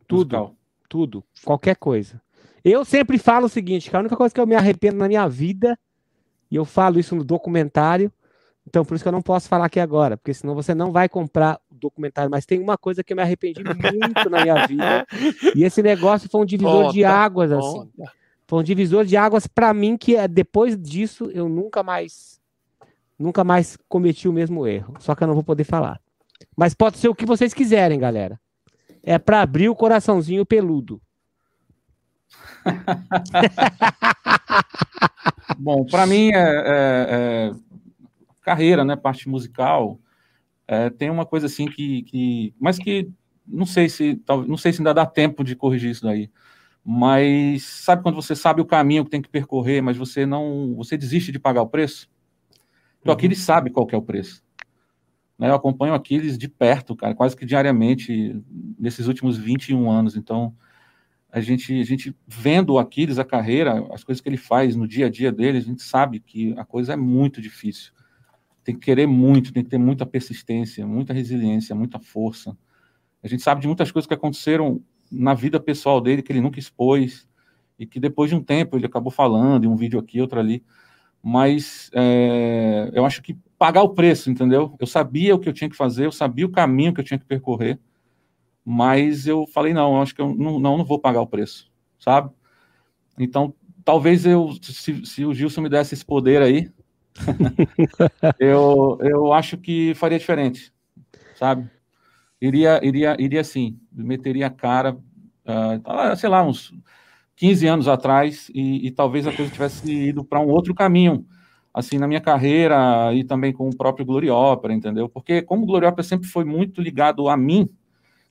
[0.07, 0.37] Tudo.
[0.37, 0.57] Musical?
[0.89, 1.25] Tudo.
[1.45, 2.21] Qualquer coisa.
[2.63, 5.27] Eu sempre falo o seguinte, que a única coisa que eu me arrependo na minha
[5.27, 5.79] vida,
[6.51, 8.13] e eu falo isso no documentário,
[8.67, 11.09] então por isso que eu não posso falar aqui agora, porque senão você não vai
[11.09, 12.31] comprar o documentário.
[12.31, 15.07] Mas tem uma coisa que eu me arrependi muito na minha vida,
[15.57, 17.91] e esse negócio foi um divisor de águas, assim.
[18.47, 22.40] Foi um divisor de águas para mim que é, depois disso eu nunca mais
[23.21, 24.95] nunca mais cometi o mesmo erro.
[24.99, 26.01] Só que eu não vou poder falar.
[26.57, 28.41] Mas pode ser o que vocês quiserem, galera.
[29.03, 31.01] É para abrir o coraçãozinho peludo.
[35.59, 37.53] Bom, para mim é, é, é,
[38.43, 38.97] carreira, né?
[38.97, 39.99] Parte musical.
[40.67, 43.11] É, tem uma coisa assim que, que, mas que
[43.47, 46.31] não sei se não sei se ainda dá tempo de corrigir isso daí.
[46.85, 50.97] Mas sabe quando você sabe o caminho que tem que percorrer, mas você não, você
[50.97, 52.09] desiste de pagar o preço?
[53.01, 53.19] Então, uhum.
[53.19, 54.43] Aquiles sabe qual é o preço.
[55.39, 55.49] Né?
[55.49, 58.41] Eu acompanho Aquiles de perto, cara, quase que diariamente,
[58.79, 60.17] nesses últimos 21 anos.
[60.17, 60.55] Então,
[61.33, 64.87] a gente, a gente vendo o Aquiles, a carreira, as coisas que ele faz no
[64.87, 67.93] dia a dia dele, a gente sabe que a coisa é muito difícil.
[68.65, 72.57] Tem que querer muito, tem que ter muita persistência, muita resiliência, muita força.
[73.23, 76.59] A gente sabe de muitas coisas que aconteceram na vida pessoal dele que ele nunca
[76.59, 77.29] expôs
[77.79, 80.63] e que depois de um tempo ele acabou falando em um vídeo aqui, outro ali.
[81.23, 84.75] Mas é, eu acho que pagar o preço, entendeu?
[84.81, 87.19] Eu sabia o que eu tinha que fazer, eu sabia o caminho que eu tinha
[87.19, 87.79] que percorrer,
[88.65, 91.71] mas eu falei não, eu acho que eu não, não, não vou pagar o preço,
[91.99, 92.31] sabe?
[93.19, 93.53] Então,
[93.85, 96.71] talvez eu, se, se o Gilson me desse esse poder aí,
[98.39, 100.73] eu, eu acho que faria diferente,
[101.35, 101.69] sabe?
[102.41, 106.73] Iria, iria, iria sim, meteria a cara, uh, sei lá, uns
[107.41, 111.25] 15 anos atrás, e, e talvez a coisa tivesse ido para um outro caminho,
[111.73, 115.09] assim, na minha carreira e também com o próprio Gloriópera, entendeu?
[115.09, 117.67] Porque como o Gloriópera sempre foi muito ligado a mim,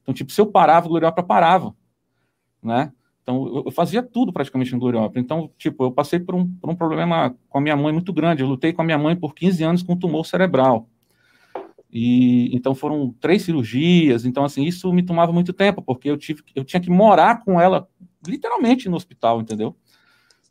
[0.04, 1.74] então, tipo, se eu parava, o Gloriópera parava,
[2.62, 2.92] né?
[3.24, 5.20] Então, eu fazia tudo praticamente no Gloriópera.
[5.20, 8.44] Então, tipo, eu passei por um, por um problema com a minha mãe muito grande.
[8.44, 10.88] Eu lutei com a minha mãe por 15 anos com tumor cerebral.
[11.92, 14.24] E então foram três cirurgias.
[14.24, 17.60] Então, assim, isso me tomava muito tempo, porque eu tive, eu tinha que morar com
[17.60, 17.88] ela
[18.26, 19.76] literalmente no hospital, entendeu?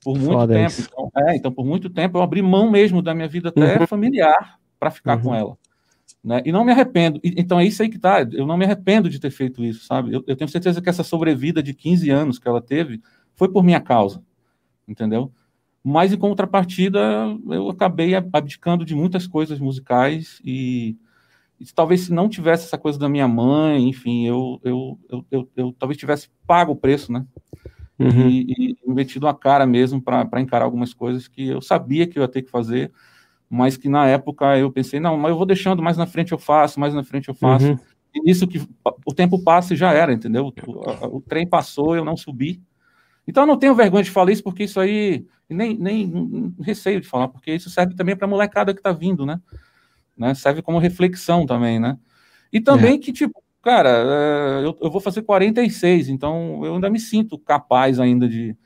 [0.02, 0.74] Por muito Foda tempo.
[0.80, 3.86] Então, é, então, por muito tempo eu abri mão mesmo da minha vida até uhum.
[3.86, 5.22] familiar para ficar uhum.
[5.22, 5.58] com ela.
[6.22, 6.42] Né?
[6.44, 7.20] E não me arrependo.
[7.22, 8.26] E, então é isso aí que tá.
[8.32, 10.12] Eu não me arrependo de ter feito isso, sabe?
[10.12, 13.00] Eu, eu, tenho certeza que essa sobrevida de 15 anos que ela teve
[13.34, 14.22] foi por minha causa,
[14.86, 15.32] entendeu?
[15.82, 17.00] Mas em contrapartida,
[17.46, 20.96] eu acabei abdicando de muitas coisas musicais e,
[21.58, 25.48] e talvez se não tivesse essa coisa da minha mãe, enfim, eu, eu, eu, eu,
[25.56, 27.24] eu talvez tivesse pago o preço, né?
[27.98, 28.28] Uhum.
[28.28, 32.22] E, e metido a cara mesmo para encarar algumas coisas que eu sabia que eu
[32.22, 32.92] ia ter que fazer
[33.48, 36.38] mas que na época eu pensei, não, mas eu vou deixando, mais na frente eu
[36.38, 37.66] faço, mais na frente eu faço.
[37.66, 37.78] Uhum.
[38.14, 38.60] E isso que
[39.06, 40.52] o tempo passa e já era, entendeu?
[40.66, 42.60] O, o, trem passou, eu não subi.
[43.26, 47.08] Então eu não tenho vergonha de falar isso, porque isso aí, nem, nem receio de
[47.08, 49.40] falar, porque isso serve também para a molecada que está vindo, né?
[50.16, 50.34] né?
[50.34, 51.98] Serve como reflexão também, né?
[52.52, 52.98] E também é.
[52.98, 58.00] que, tipo, cara, é, eu, eu vou fazer 46, então eu ainda me sinto capaz
[58.00, 58.56] ainda de,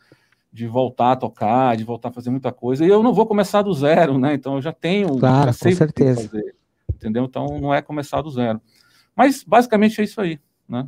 [0.52, 2.84] de voltar a tocar, de voltar a fazer muita coisa.
[2.84, 4.34] E eu não vou começar do zero, né?
[4.34, 5.18] Então eu já tenho.
[5.18, 6.28] Claro, já com certeza.
[6.28, 6.54] Fazer,
[6.94, 7.24] entendeu?
[7.24, 8.60] Então não é começar do zero.
[9.16, 10.38] Mas basicamente é isso aí,
[10.68, 10.86] né?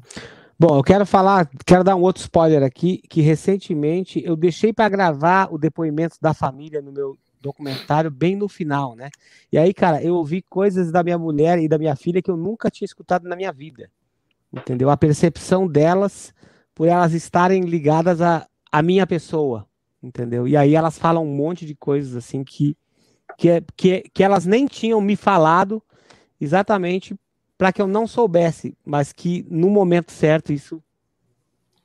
[0.56, 4.88] Bom, eu quero falar, quero dar um outro spoiler aqui, que recentemente eu deixei para
[4.88, 9.10] gravar o depoimento da família no meu documentário bem no final, né?
[9.50, 12.36] E aí, cara, eu ouvi coisas da minha mulher e da minha filha que eu
[12.36, 13.90] nunca tinha escutado na minha vida.
[14.54, 14.90] Entendeu?
[14.90, 16.32] A percepção delas
[16.74, 19.66] por elas estarem ligadas a, a minha pessoa,
[20.02, 20.46] entendeu?
[20.46, 22.76] E aí elas falam um monte de coisas assim que
[23.36, 25.82] que, é, que, que elas nem tinham me falado
[26.40, 27.16] exatamente
[27.56, 30.82] para que eu não soubesse, mas que no momento certo isso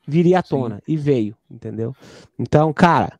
[0.08, 0.82] viria à tona Sim.
[0.88, 1.96] e veio, entendeu?
[2.38, 3.20] Então, cara,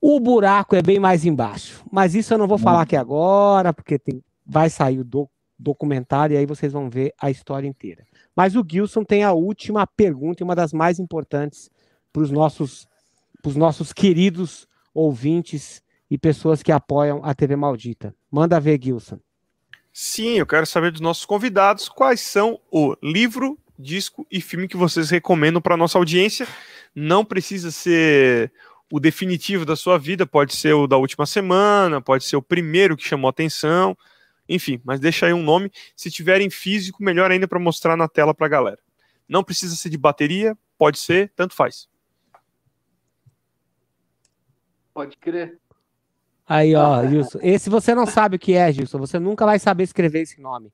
[0.00, 3.98] o buraco é bem mais embaixo, mas isso eu não vou falar aqui agora, porque
[3.98, 5.28] tem, vai sair o do,
[5.58, 8.04] documentário e aí vocês vão ver a história inteira.
[8.34, 11.70] Mas o Gilson tem a última pergunta e uma das mais importantes
[12.12, 12.86] para os nossos,
[13.54, 18.14] nossos queridos ouvintes e pessoas que apoiam a TV Maldita.
[18.30, 19.18] Manda ver, Gilson.
[19.92, 24.76] Sim, eu quero saber dos nossos convidados quais são o livro, disco e filme que
[24.76, 26.46] vocês recomendam para nossa audiência.
[26.94, 28.52] Não precisa ser
[28.92, 32.96] o definitivo da sua vida, pode ser o da última semana, pode ser o primeiro
[32.96, 33.96] que chamou atenção,
[34.48, 35.70] enfim, mas deixa aí um nome.
[35.96, 38.78] Se tiverem físico, melhor ainda para mostrar na tela para a galera.
[39.28, 41.88] Não precisa ser de bateria, pode ser, tanto faz.
[44.92, 45.58] Pode crer.
[46.46, 47.06] Aí, ó.
[47.06, 47.38] Gilson.
[47.42, 48.98] Esse você não sabe o que é, Gilson.
[48.98, 50.72] Você nunca vai saber escrever esse nome.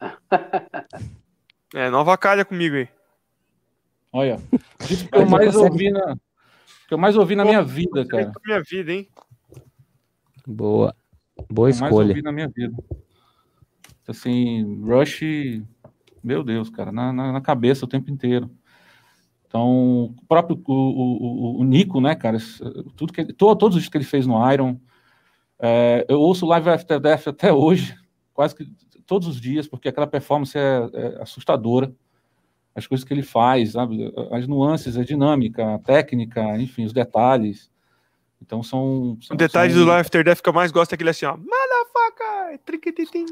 [1.72, 2.88] É, nova calha comigo aí.
[4.12, 4.40] Olha,
[4.90, 6.16] isso que eu mais ouvi na,
[6.88, 8.32] que eu mais ouvi na minha vida, cara.
[8.44, 9.08] Minha vida, hein?
[10.44, 10.96] Boa.
[11.48, 12.12] Boa escolha.
[12.12, 12.74] Mais na minha vida.
[14.08, 15.20] Assim, Rush,
[16.22, 18.50] meu Deus, cara, na, na, na cabeça o tempo inteiro.
[19.46, 22.38] Então, o próprio o, o, o Nico, né, cara,
[22.96, 24.78] tudo que, todo, todos os que ele fez no Iron,
[25.58, 27.96] é, eu ouço Live After Death até hoje,
[28.32, 28.64] quase que
[29.06, 31.92] todos os dias, porque aquela performance é, é assustadora.
[32.74, 34.12] As coisas que ele faz, sabe?
[34.30, 37.69] as nuances, a dinâmica, a técnica, enfim, os detalhes.
[38.40, 39.18] Então são.
[39.20, 39.84] são o detalhe são...
[39.84, 41.36] do After Death que eu mais gosto é aquele assim, ó.
[41.36, 42.58] Motherfucker!
[42.64, 43.26] Triquititim.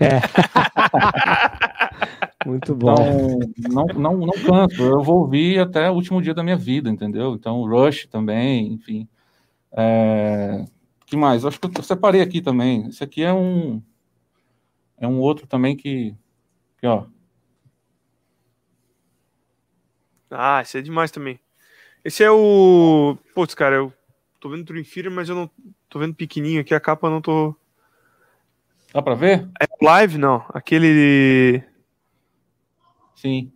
[0.00, 0.20] É.
[2.46, 3.40] Muito bom.
[3.58, 4.82] Então, não, não, não canto.
[4.82, 7.34] Eu vou ouvir até o último dia da minha vida, entendeu?
[7.34, 9.08] Então, Rush também, enfim.
[9.72, 10.64] É...
[11.06, 11.44] que mais?
[11.44, 12.88] Acho que eu separei aqui também.
[12.88, 13.82] Esse aqui é um
[14.98, 16.14] é um outro também que,
[16.78, 17.06] que ó.
[20.30, 21.38] Ah, esse é demais também.
[22.04, 23.16] Esse é o.
[23.34, 23.92] Putz, cara, eu
[24.44, 25.50] tô vendo Dream Theater, mas eu não
[25.88, 27.56] tô vendo pequenininho aqui, a capa eu não tô.
[28.92, 29.48] Dá pra ver?
[29.58, 30.44] É live, não.
[30.50, 31.64] Aquele.
[33.16, 33.50] Sim.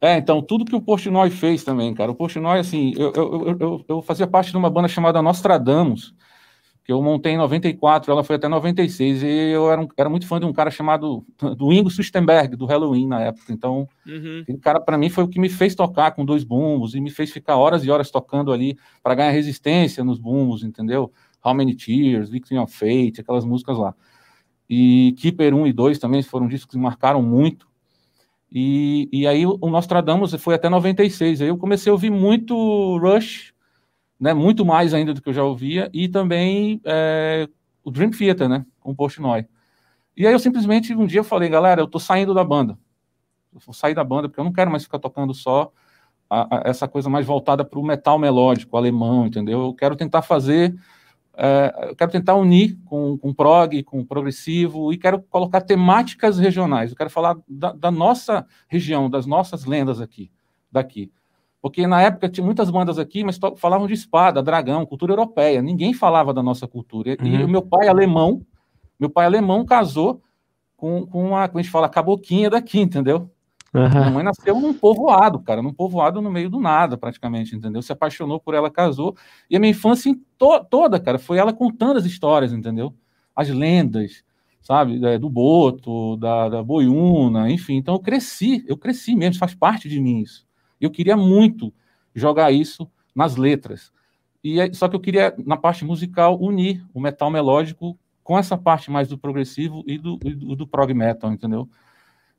[0.00, 2.10] É, então, tudo que o Portnoy fez também, cara.
[2.10, 6.14] O Portnoy, assim, eu, eu, eu, eu, fazia parte de uma banda chamada Nostradamus,
[6.84, 10.26] que eu montei em 94, ela foi até 96, e eu era, um, era muito
[10.26, 11.24] fã de um cara chamado
[11.56, 13.52] do Ingo Sustenberg, do Halloween na época.
[13.54, 14.40] Então, uhum.
[14.42, 17.10] aquele cara, para mim, foi o que me fez tocar com dois bumbos e me
[17.10, 21.10] fez ficar horas e horas tocando ali para ganhar resistência nos bumbos, entendeu?
[21.42, 23.94] How Many Tears, Victim of Fate, aquelas músicas lá.
[24.68, 27.66] E Keeper 1 e 2 também foram discos que marcaram muito.
[28.52, 31.40] E, e aí o Nostradamus foi até 96.
[31.40, 33.53] Aí eu comecei a ouvir muito Rush,
[34.18, 37.48] né, muito mais ainda do que eu já ouvia, e também é,
[37.82, 39.46] o Dream Theater, né, com o Portnoy.
[40.16, 42.78] E aí eu simplesmente um dia falei, galera, eu tô saindo da banda.
[43.52, 45.72] Eu vou sair da banda porque eu não quero mais ficar tocando só
[46.30, 49.60] a, a, essa coisa mais voltada para o metal melódico, alemão, entendeu?
[49.62, 50.74] Eu quero tentar fazer
[51.36, 56.90] é, eu quero tentar unir com, com prog, com progressivo, e quero colocar temáticas regionais.
[56.90, 60.30] Eu quero falar da, da, nossa região, das nossas lendas aqui,
[60.70, 61.10] daqui.
[61.64, 65.62] Porque na época tinha muitas bandas aqui, mas falavam de espada, dragão, cultura europeia.
[65.62, 67.16] Ninguém falava da nossa cultura.
[67.18, 67.26] Uhum.
[67.26, 68.44] E o meu pai alemão,
[69.00, 70.20] meu pai alemão casou
[70.76, 73.30] com, com a, como a gente fala, caboquinha daqui, entendeu?
[73.72, 73.88] Uhum.
[73.88, 77.80] Minha mãe nasceu num povoado, cara, num povoado no meio do nada, praticamente, entendeu?
[77.80, 79.16] Se apaixonou por ela, casou.
[79.48, 82.92] E a minha infância to toda, cara, foi ela contando as histórias, entendeu?
[83.34, 84.22] As lendas,
[84.60, 85.02] sabe?
[85.02, 87.76] É, do Boto, da, da Boiuna, enfim.
[87.76, 90.44] Então eu cresci, eu cresci mesmo, faz parte de mim isso.
[90.84, 91.72] Eu queria muito
[92.14, 93.92] jogar isso nas letras.
[94.42, 98.90] E só que eu queria, na parte musical, unir o metal melódico com essa parte
[98.90, 101.68] mais do progressivo e do, e do, do prog metal, entendeu?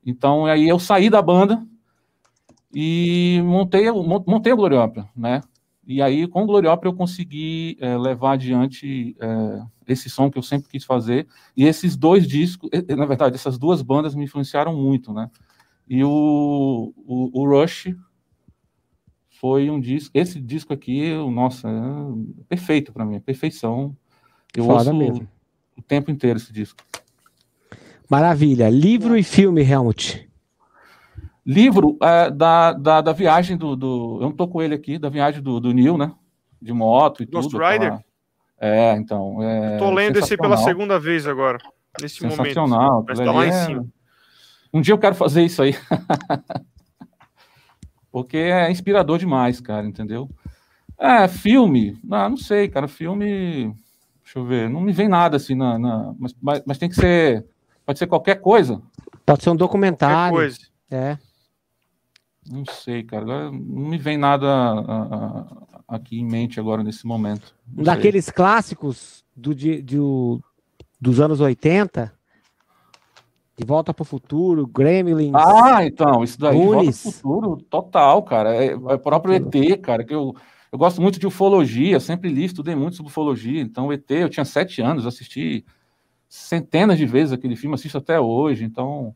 [0.06, 1.66] Então, aí eu saí da banda
[2.74, 5.42] e montei, montei a Gloriópera, né?
[5.88, 10.44] E aí, com o Gloriópera, eu consegui é, levar adiante é, esse som que eu
[10.44, 11.28] sempre quis fazer.
[11.56, 15.30] E esses dois discos, na verdade, essas duas bandas me influenciaram muito, né?
[15.88, 17.96] E o, o, o Rush
[19.46, 20.10] foi um disco.
[20.12, 23.96] Esse disco aqui, nossa, é perfeito para mim, é perfeição.
[24.58, 25.28] Eu Foda ouço mesmo.
[25.78, 26.80] o tempo inteiro esse disco.
[28.10, 28.68] Maravilha.
[28.72, 30.28] Livro e filme, Helmut.
[31.46, 35.10] Livro é, da, da, da, viagem do, do, Eu não tô com ele aqui, da
[35.10, 36.12] viagem do, do Neil, né?
[36.60, 37.60] De moto e Ghost tudo.
[37.60, 37.92] Ghost Rider?
[37.92, 38.04] Tá...
[38.60, 39.44] É, então.
[39.44, 41.60] É eu tô lendo esse pela segunda vez agora,
[42.02, 43.06] nesse sensacional, momento.
[43.10, 43.66] Mas tá lá em é...
[43.66, 43.88] cima.
[44.74, 45.76] Um dia eu quero fazer isso aí.
[48.16, 50.30] Porque é inspirador demais, cara, entendeu?
[50.98, 52.00] É, filme.
[52.10, 52.88] Ah, não sei, cara.
[52.88, 53.76] Filme.
[54.24, 54.70] Deixa eu ver.
[54.70, 55.78] Não me vem nada assim na.
[55.78, 56.16] na...
[56.18, 57.46] Mas, mas, mas tem que ser
[57.86, 58.82] Pode ser qualquer coisa.
[59.26, 60.34] Pode ser um documentário.
[60.34, 60.60] Qualquer coisa.
[60.90, 61.18] É.
[62.50, 63.24] Não sei, cara.
[63.24, 65.04] Agora não me vem nada a,
[65.90, 67.54] a, aqui em mente agora nesse momento.
[67.68, 68.34] Não Daqueles sei.
[68.34, 69.98] clássicos do, de, de,
[71.02, 72.14] dos anos 80.
[73.57, 75.34] De Volta para o Futuro, Gremlins.
[75.34, 78.56] Ah, então, isso daí, Volta para o Futuro, total, cara.
[78.56, 80.36] É, é o próprio ET, cara, que eu,
[80.72, 83.61] eu gosto muito de ufologia, sempre li, estudei muito sobre ufologia.
[83.61, 85.65] Então, o ET, eu tinha sete anos, assisti
[86.27, 89.15] centenas de vezes aquele filme, assisto até hoje, então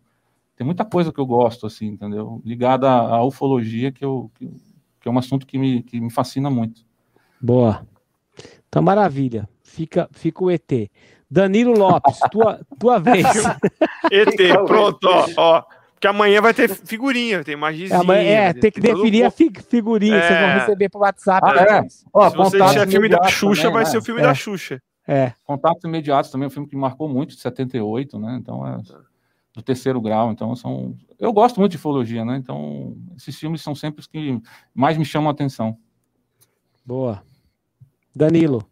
[0.55, 2.41] tem muita coisa que eu gosto, assim, entendeu?
[2.43, 4.45] Ligada à, à ufologia, que, eu, que,
[4.99, 6.85] que, é um assunto que me, que me fascina muito.
[7.39, 7.87] Boa.
[8.67, 9.47] Então, maravilha.
[9.63, 10.89] Fica, fica o ET.
[11.29, 13.25] Danilo Lopes, tua, tua vez.
[14.11, 14.35] ET,
[14.65, 15.63] pronto, ó, ó.
[15.93, 17.99] Porque amanhã vai ter figurinha, tem magizinha.
[17.99, 20.21] Amanhã, é, tem que definir a figurinha é.
[20.21, 21.45] que vocês vão receber pro WhatsApp.
[21.45, 21.87] Ah, é.
[22.13, 23.89] Ó, Se você deixar filme da Xuxa, também, vai né?
[23.89, 24.23] ser o filme é.
[24.23, 24.81] da Xuxa.
[25.05, 25.33] É.
[25.43, 28.37] Contatos Imediatos também é um filme que marcou muito, de 78, né?
[28.39, 28.77] Então é
[29.53, 30.31] do terceiro grau.
[30.31, 30.95] Então são.
[31.19, 32.37] Eu gosto muito de ufologia, né?
[32.37, 34.41] Então esses filmes são sempre os que
[34.73, 35.77] mais me chamam a atenção.
[36.85, 37.21] Boa.
[38.15, 38.65] Danilo.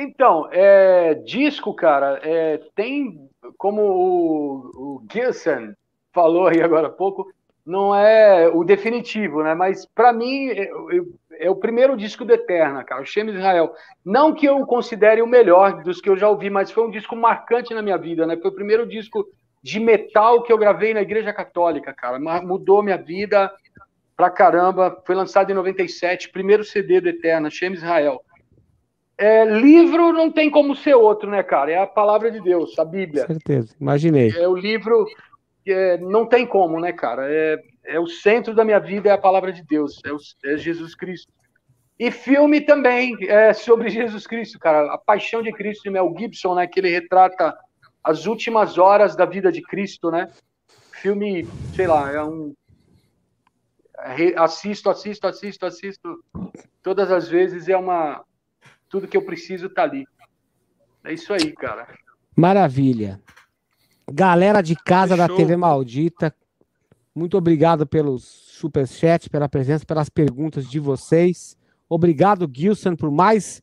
[0.00, 5.74] Então, é, disco, cara, é, tem, como o, o Gilson
[6.12, 7.26] falou aí agora há pouco,
[7.66, 9.54] não é o definitivo, né?
[9.54, 13.74] Mas para mim, eu, é o primeiro disco do Eterna, cara, o Shem Israel.
[14.04, 17.16] Não que eu considere o melhor dos que eu já ouvi, mas foi um disco
[17.16, 18.36] marcante na minha vida, né?
[18.36, 19.26] Foi o primeiro disco
[19.60, 22.20] de metal que eu gravei na Igreja Católica, cara.
[22.40, 23.52] Mudou minha vida
[24.16, 25.02] pra caramba.
[25.04, 28.22] Foi lançado em 97, primeiro CD do Eterna, Shem Israel.
[29.18, 31.72] É, livro não tem como ser outro, né, cara?
[31.72, 33.26] É a palavra de Deus, a Bíblia.
[33.26, 34.30] Com certeza, imaginei.
[34.30, 35.06] É o livro,
[35.66, 37.26] é, não tem como, né, cara?
[37.28, 40.56] É, é o centro da minha vida é a palavra de Deus, é, o, é
[40.56, 41.32] Jesus Cristo.
[41.98, 44.92] E filme também é sobre Jesus Cristo, cara.
[44.92, 46.68] A Paixão de Cristo de Mel Gibson, né?
[46.68, 47.56] Que ele retrata
[48.04, 50.30] as últimas horas da vida de Cristo, né?
[50.92, 52.54] Filme, sei lá, é um
[54.36, 56.24] assisto, assisto, assisto, assisto
[56.82, 58.24] todas as vezes é uma
[58.88, 60.06] tudo que eu preciso tá ali.
[61.04, 61.86] É isso aí, cara.
[62.36, 63.20] Maravilha.
[64.10, 65.28] Galera de casa Fechou.
[65.28, 66.34] da TV Maldita,
[67.14, 71.56] Muito obrigado pelos superchat, pela presença, pelas perguntas de vocês.
[71.88, 73.62] Obrigado, Gilson, por mais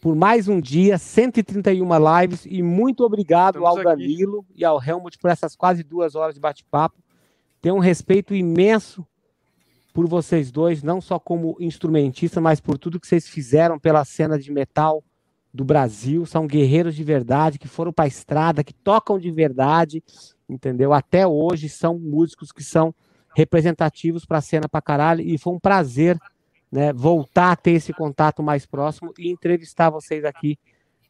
[0.00, 1.88] por mais um dia, 131
[2.20, 4.60] lives e muito obrigado Estamos ao Danilo aqui.
[4.60, 7.02] e ao Helmut por essas quase duas horas de bate-papo.
[7.60, 9.04] Tenho um respeito imenso
[9.92, 14.38] por vocês dois, não só como instrumentista, mas por tudo que vocês fizeram pela cena
[14.38, 15.02] de metal
[15.52, 16.24] do Brasil.
[16.26, 20.02] São guerreiros de verdade que foram para a estrada, que tocam de verdade,
[20.48, 20.92] entendeu?
[20.92, 22.94] Até hoje são músicos que são
[23.34, 26.18] representativos para a cena para caralho e foi um prazer
[26.70, 30.58] né, voltar a ter esse contato mais próximo e entrevistar vocês aqui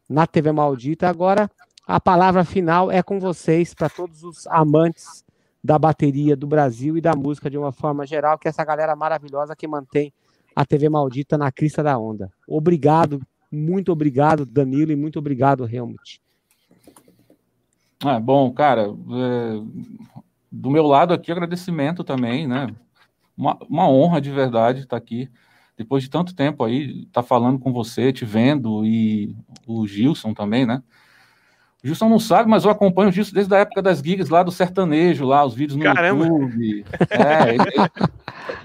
[0.07, 1.07] na TV Maldita.
[1.07, 1.49] Agora,
[1.85, 5.23] a palavra final é com vocês, para todos os amantes
[5.63, 8.95] da bateria do Brasil e da música de uma forma geral, que é essa galera
[8.95, 10.13] maravilhosa que mantém
[10.55, 12.31] a TV Maldita na crista da onda.
[12.47, 13.21] Obrigado,
[13.51, 16.21] muito obrigado, Danilo, e muito obrigado, Helmut.
[18.03, 19.61] Ah, bom, cara, é,
[20.51, 22.73] do meu lado aqui, agradecimento também, né?
[23.37, 25.29] Uma, uma honra de verdade estar aqui
[25.79, 29.33] depois de tanto tempo aí, tá falando com você, te vendo, e
[29.65, 30.83] o Gilson também, né?
[31.81, 34.43] O Gilson não sabe, mas eu acompanho o Gilson desde a época das gigs lá
[34.43, 36.25] do sertanejo, lá, os vídeos no Caramba.
[36.25, 36.85] YouTube.
[37.09, 37.89] É, ele,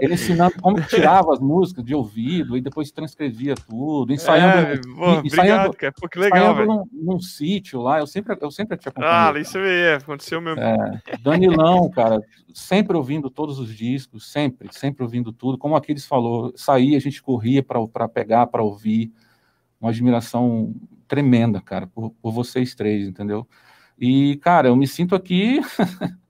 [0.00, 4.66] ele, ensinando como tirava as músicas de ouvido e depois transcrevia tudo, ensaiando.
[4.66, 5.92] É, ensaiando, obrigado, cara.
[5.92, 6.66] Pô, que legal, velho.
[6.66, 9.14] Num, num, sítio lá, eu sempre, eu sempre te acompanhei.
[9.14, 10.60] Ah, isso aí, é, aconteceu mesmo.
[10.60, 12.20] É, Danilão, cara,
[12.52, 15.56] sempre ouvindo todos os discos, sempre, sempre ouvindo tudo.
[15.56, 19.12] Como aqueles falou, saía, a gente corria para pegar, para ouvir.
[19.80, 20.74] Uma admiração
[21.06, 23.46] tremenda, cara, por, por vocês três, entendeu?
[23.98, 25.60] E, cara, eu me sinto aqui.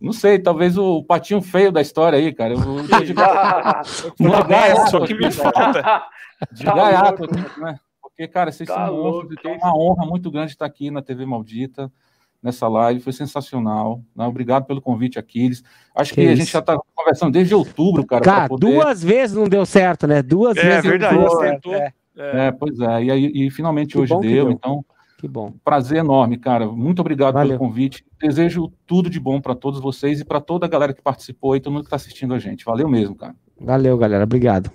[0.00, 2.54] Não sei, talvez o patinho feio da história aí, cara.
[2.54, 6.04] Eu vou de, gaiato, só que me falta.
[6.50, 7.22] De tá gaiato,
[7.60, 7.78] né?
[8.00, 11.00] Porque, cara, vocês tá são louco, então é uma honra muito grande estar aqui na
[11.00, 11.90] TV Maldita,
[12.42, 14.02] nessa live, foi sensacional.
[14.14, 14.26] Né?
[14.26, 15.62] Obrigado pelo convite, Aquiles.
[15.94, 18.24] Acho que, que a gente já está conversando desde outubro, cara.
[18.24, 18.66] Cara, poder...
[18.66, 20.20] duas vezes não deu certo, né?
[20.20, 20.90] Duas é, vezes.
[20.90, 21.72] Verdade, não deu certo.
[21.74, 21.92] É.
[22.16, 22.46] É.
[22.46, 23.04] é, pois é.
[23.04, 24.84] E, aí, e finalmente que hoje deu, deu, então.
[25.18, 25.54] Que bom.
[25.64, 26.66] Prazer enorme, cara.
[26.66, 27.56] Muito obrigado Valeu.
[27.56, 28.04] pelo convite.
[28.20, 31.60] Desejo tudo de bom para todos vocês e para toda a galera que participou e
[31.60, 32.64] todo mundo que está assistindo a gente.
[32.64, 33.34] Valeu mesmo, cara.
[33.60, 34.24] Valeu, galera.
[34.24, 34.72] Obrigado.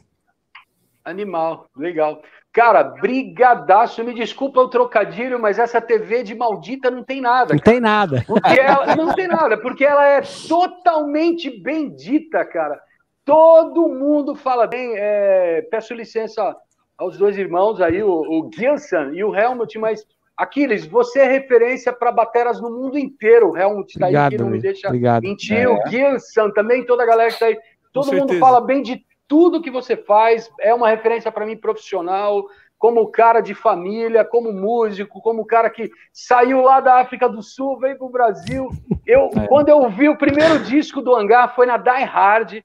[1.03, 2.21] Animal, legal.
[2.53, 4.03] Cara, brigadaço.
[4.03, 7.53] Me desculpa o trocadilho, mas essa TV de maldita não tem nada.
[7.53, 7.71] Não cara.
[7.71, 8.23] tem nada.
[8.25, 12.81] Porque ela, não tem nada, porque ela é totalmente bendita, cara.
[13.25, 14.93] Todo mundo fala bem.
[14.95, 16.55] É, peço licença
[16.97, 20.05] aos dois irmãos aí, o, o Gilson e o Helmut, mas
[20.37, 23.51] Aquiles, você é referência para bateras no mundo inteiro.
[23.51, 25.23] O Helmut está aí, que não me deixa obrigado.
[25.23, 25.57] mentir.
[25.57, 25.67] É.
[25.67, 27.57] O Gilson também, toda a galera que está aí.
[27.91, 30.51] Todo mundo fala bem de tudo que você faz.
[30.59, 32.45] É uma referência para mim profissional,
[32.77, 37.79] como cara de família, como músico, como cara que saiu lá da África do Sul,
[37.79, 38.69] veio para o Brasil.
[39.07, 39.47] Eu, é.
[39.47, 42.61] Quando eu vi o primeiro disco do Hangar, foi na Die Hard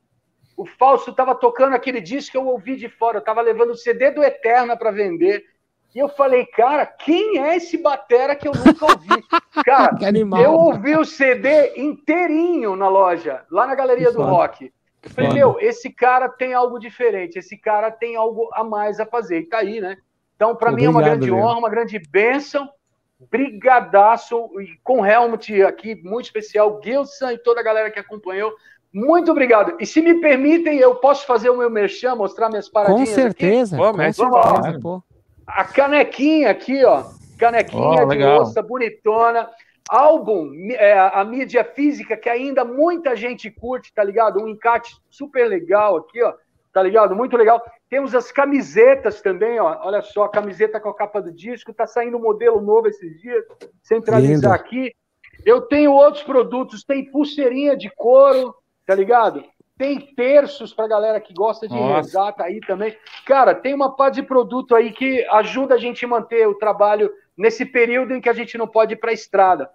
[0.57, 3.77] o Fausto estava tocando aquele disco que eu ouvi de fora, eu estava levando o
[3.77, 5.45] CD do Eterna para vender.
[5.95, 9.09] E eu falei, cara, quem é esse batera que eu nunca ouvi?
[9.67, 9.95] Cara,
[10.43, 14.23] eu ouvi o CD inteirinho na loja, lá na Galeria do.
[14.23, 14.73] Rock.
[15.11, 15.39] Falei, foda.
[15.39, 19.41] meu, esse cara tem algo diferente, esse cara tem algo a mais a fazer.
[19.41, 19.99] E tá aí, né?
[20.35, 22.69] Então, para mim é uma grande honra, uma grande bênção.
[23.31, 28.53] Brigadaço, e com Helmut aqui, muito especial, Gilson e toda a galera que acompanhou.
[28.93, 29.77] Muito obrigado.
[29.81, 33.77] E se me permitem, eu posso fazer o meu merchan, mostrar minhas paradinhas Com certeza.
[33.77, 33.95] Aqui?
[33.95, 35.03] com certeza pô.
[35.47, 37.05] A canequinha aqui, ó.
[37.39, 39.49] Canequinha oh, de moça, bonitona.
[39.89, 44.41] Álbum, é, a mídia física que ainda muita gente curte, tá ligado?
[44.41, 46.35] Um encarte super legal aqui, ó.
[46.73, 47.15] Tá ligado?
[47.15, 47.63] Muito legal.
[47.91, 49.79] Temos as camisetas também, ó.
[49.83, 51.75] Olha só, a camiseta com a capa do disco.
[51.75, 53.45] Tá saindo um modelo novo esses dias.
[53.83, 54.53] Centralizar Lindo.
[54.53, 54.93] aqui.
[55.45, 58.55] Eu tenho outros produtos, tem pulseirinha de couro,
[58.93, 59.43] tá ligado?
[59.79, 61.97] Tem terços para galera que gosta de Nossa.
[61.97, 62.95] rezar, tá aí também.
[63.25, 67.11] Cara, tem uma parte de produto aí que ajuda a gente a manter o trabalho
[67.37, 69.71] nesse período em que a gente não pode ir para a estrada.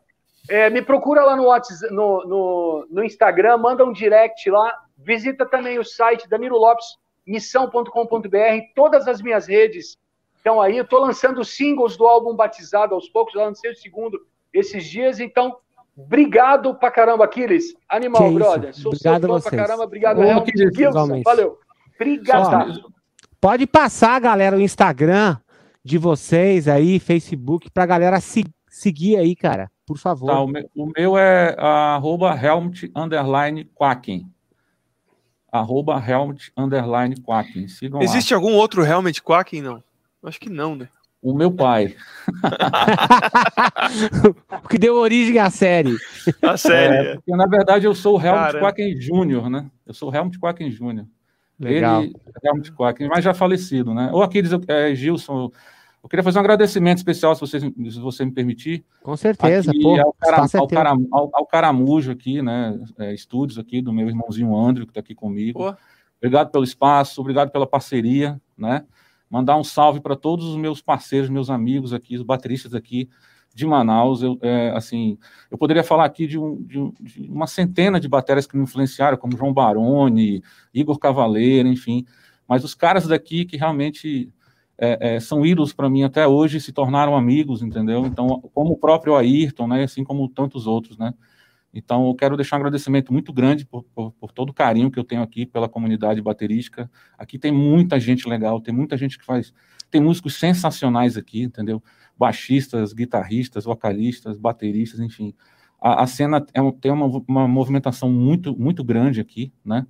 [0.47, 5.47] É, me procura lá no, WhatsApp, no, no, no, Instagram, manda um direct lá, visita
[5.47, 6.85] também o site Danilo Lopes,
[7.25, 7.89] missão.com.br,
[8.75, 9.97] todas as minhas redes
[10.37, 10.77] estão aí.
[10.77, 14.19] Eu estou lançando singles do álbum Batizado aos poucos, eu lancei o segundo
[14.53, 15.57] esses dias, então
[15.97, 17.73] Obrigado pra caramba, Aquiles.
[17.89, 18.73] Animal, brother.
[18.75, 19.83] Sou obrigado seu fã pra caramba.
[19.83, 20.45] Obrigado, Real.
[20.73, 21.57] Gilson, valeu.
[21.95, 22.93] Obrigado.
[23.41, 25.37] Pode passar, galera, o Instagram
[25.83, 29.71] de vocês aí, Facebook, pra galera se, seguir aí, cara.
[29.87, 30.27] Por favor.
[30.27, 34.29] Tá, o, meu, o, meu, é arroba Helmut underline Quacken.
[35.51, 37.67] Arroba Helmut underline Quacken.
[37.67, 38.37] Sigam Existe lá.
[38.37, 39.61] algum outro Helmut Quacken?
[39.61, 39.83] Não.
[40.23, 40.89] Acho que não, né?
[41.21, 41.95] O meu pai.
[44.63, 45.95] o que deu origem à série.
[46.41, 46.95] A série.
[46.95, 49.69] É, porque, na verdade, eu sou o Helmut Quaken Jr., né?
[49.85, 51.05] Eu sou o Helmut Quaken Jr.
[51.59, 52.03] Legal.
[52.03, 52.13] Ele,
[52.43, 54.09] Helmut Quaken, mas já falecido, né?
[54.13, 55.51] Ou aqueles, é, Gilson,
[56.03, 58.85] eu queria fazer um agradecimento especial, se você, se você me permitir.
[59.01, 59.99] Com certeza, aqui, pô.
[59.99, 62.79] Ao, cara, ao, cara, ao, ao, Caramujo aqui, né?
[62.97, 65.59] É, estúdios aqui do meu irmãozinho André, que está aqui comigo.
[65.59, 65.75] Pô.
[66.19, 68.85] Obrigado pelo espaço, obrigado pela parceria, né?
[69.29, 73.09] Mandar um salve para todos os meus parceiros, meus amigos aqui, os bateristas aqui
[73.53, 74.21] de Manaus.
[74.21, 75.17] Eu, é, assim,
[75.49, 78.63] eu poderia falar aqui de, um, de, um, de, uma centena de baterias que me
[78.63, 80.41] influenciaram, como João Baroni,
[80.73, 82.05] Igor Cavaleiro, enfim.
[82.47, 84.31] Mas os caras daqui que realmente
[84.77, 88.05] é, é, são ídolos para mim até hoje, se tornaram amigos, entendeu?
[88.05, 91.13] Então, como o próprio Ayrton, né, assim como tantos outros, né?
[91.73, 94.97] Então, eu quero deixar um agradecimento muito grande por, por, por, todo o carinho que
[94.97, 96.89] eu tenho aqui pela comunidade baterística.
[97.17, 99.53] Aqui tem muita gente legal, tem muita gente que faz.
[99.91, 101.83] Tem músicos sensacionais aqui, entendeu?
[102.17, 105.33] Baixistas, guitarristas, vocalistas, bateristas, enfim.
[105.79, 109.85] A, a cena é, tem uma, uma movimentação muito, muito grande aqui, né?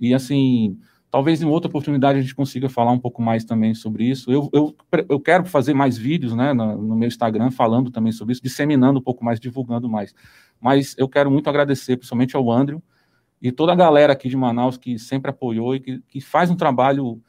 [0.00, 0.78] E, assim,
[1.14, 4.32] Talvez em outra oportunidade a gente consiga falar um pouco mais também sobre isso.
[4.32, 4.76] Eu, eu,
[5.08, 8.98] eu quero fazer mais vídeos né, no, no, meu Instagram falando também sobre isso, disseminando
[8.98, 10.12] um pouco mais, divulgando mais.
[10.60, 12.82] Mas eu quero muito agradecer, principalmente ao Andrew
[13.40, 16.56] e toda a galera aqui de Manaus que sempre apoiou e que, que faz um
[16.56, 17.22] trabalho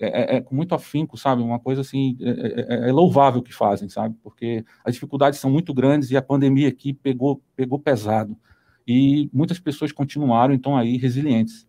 [0.00, 1.40] é, é, é com muito afinco, sabe?
[1.40, 4.16] Uma coisa assim, é, é, é, é louvável que fazem, sabe?
[4.20, 8.36] Porque as dificuldades são muito grandes e a pandemia aqui pegou, pegou pesado.
[8.84, 11.67] E muitas pessoas continuaram, então, aí, resilientes.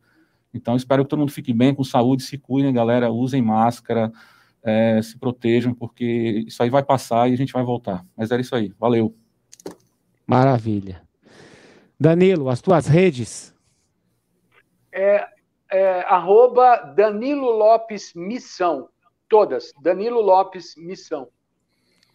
[0.54, 4.12] Então, espero que todo mundo fique bem, com saúde, se cuidem, galera, usem máscara,
[4.64, 8.06] é, se protejam, porque isso aí vai passar e a gente vai voltar.
[8.16, 9.16] Mas era isso aí, valeu.
[10.26, 11.02] Maravilha.
[12.00, 13.54] Danilo, as tuas redes?
[14.92, 15.28] É,
[15.72, 18.90] é, arroba Danilo Lopes Missão,
[19.28, 21.30] todas, Danilo Lopes Missão.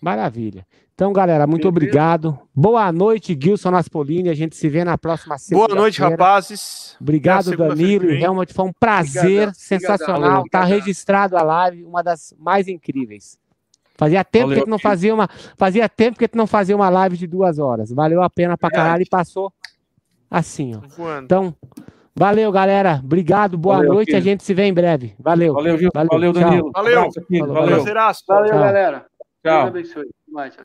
[0.00, 0.66] Maravilha.
[0.94, 2.38] Então, galera, muito obrigado.
[2.54, 4.28] Boa noite, Gilson Naspolini.
[4.28, 5.66] A gente se vê na próxima semana.
[5.66, 6.96] Boa noite, rapazes.
[7.00, 8.06] Obrigado, Danilo.
[8.10, 9.54] Realmente foi um prazer Obrigado.
[9.54, 10.44] sensacional.
[10.44, 13.36] Está registrado a live, uma das mais incríveis.
[13.96, 14.58] Fazia tempo Valeu.
[14.58, 17.58] que tu não fazia uma, fazia tempo que tu não fazia uma live de duas
[17.58, 17.90] horas.
[17.90, 19.52] Valeu a pena pra caralho e passou
[20.30, 21.20] assim, ó.
[21.20, 21.56] Então,
[22.14, 23.00] valeu, galera.
[23.02, 24.14] Obrigado, boa valeu, noite.
[24.14, 25.16] A gente se vê em breve.
[25.18, 25.54] Valeu.
[25.54, 25.90] Valeu, Gil.
[25.92, 26.70] Valeu, valeu Danilo.
[26.72, 26.94] Valeu.
[26.94, 27.84] Valeu, valeu.
[27.84, 28.14] valeu.
[28.28, 29.06] valeu galera.
[29.42, 29.62] Tchau.
[29.62, 30.10] Deus abençoe.
[30.28, 30.64] Mais, tchau.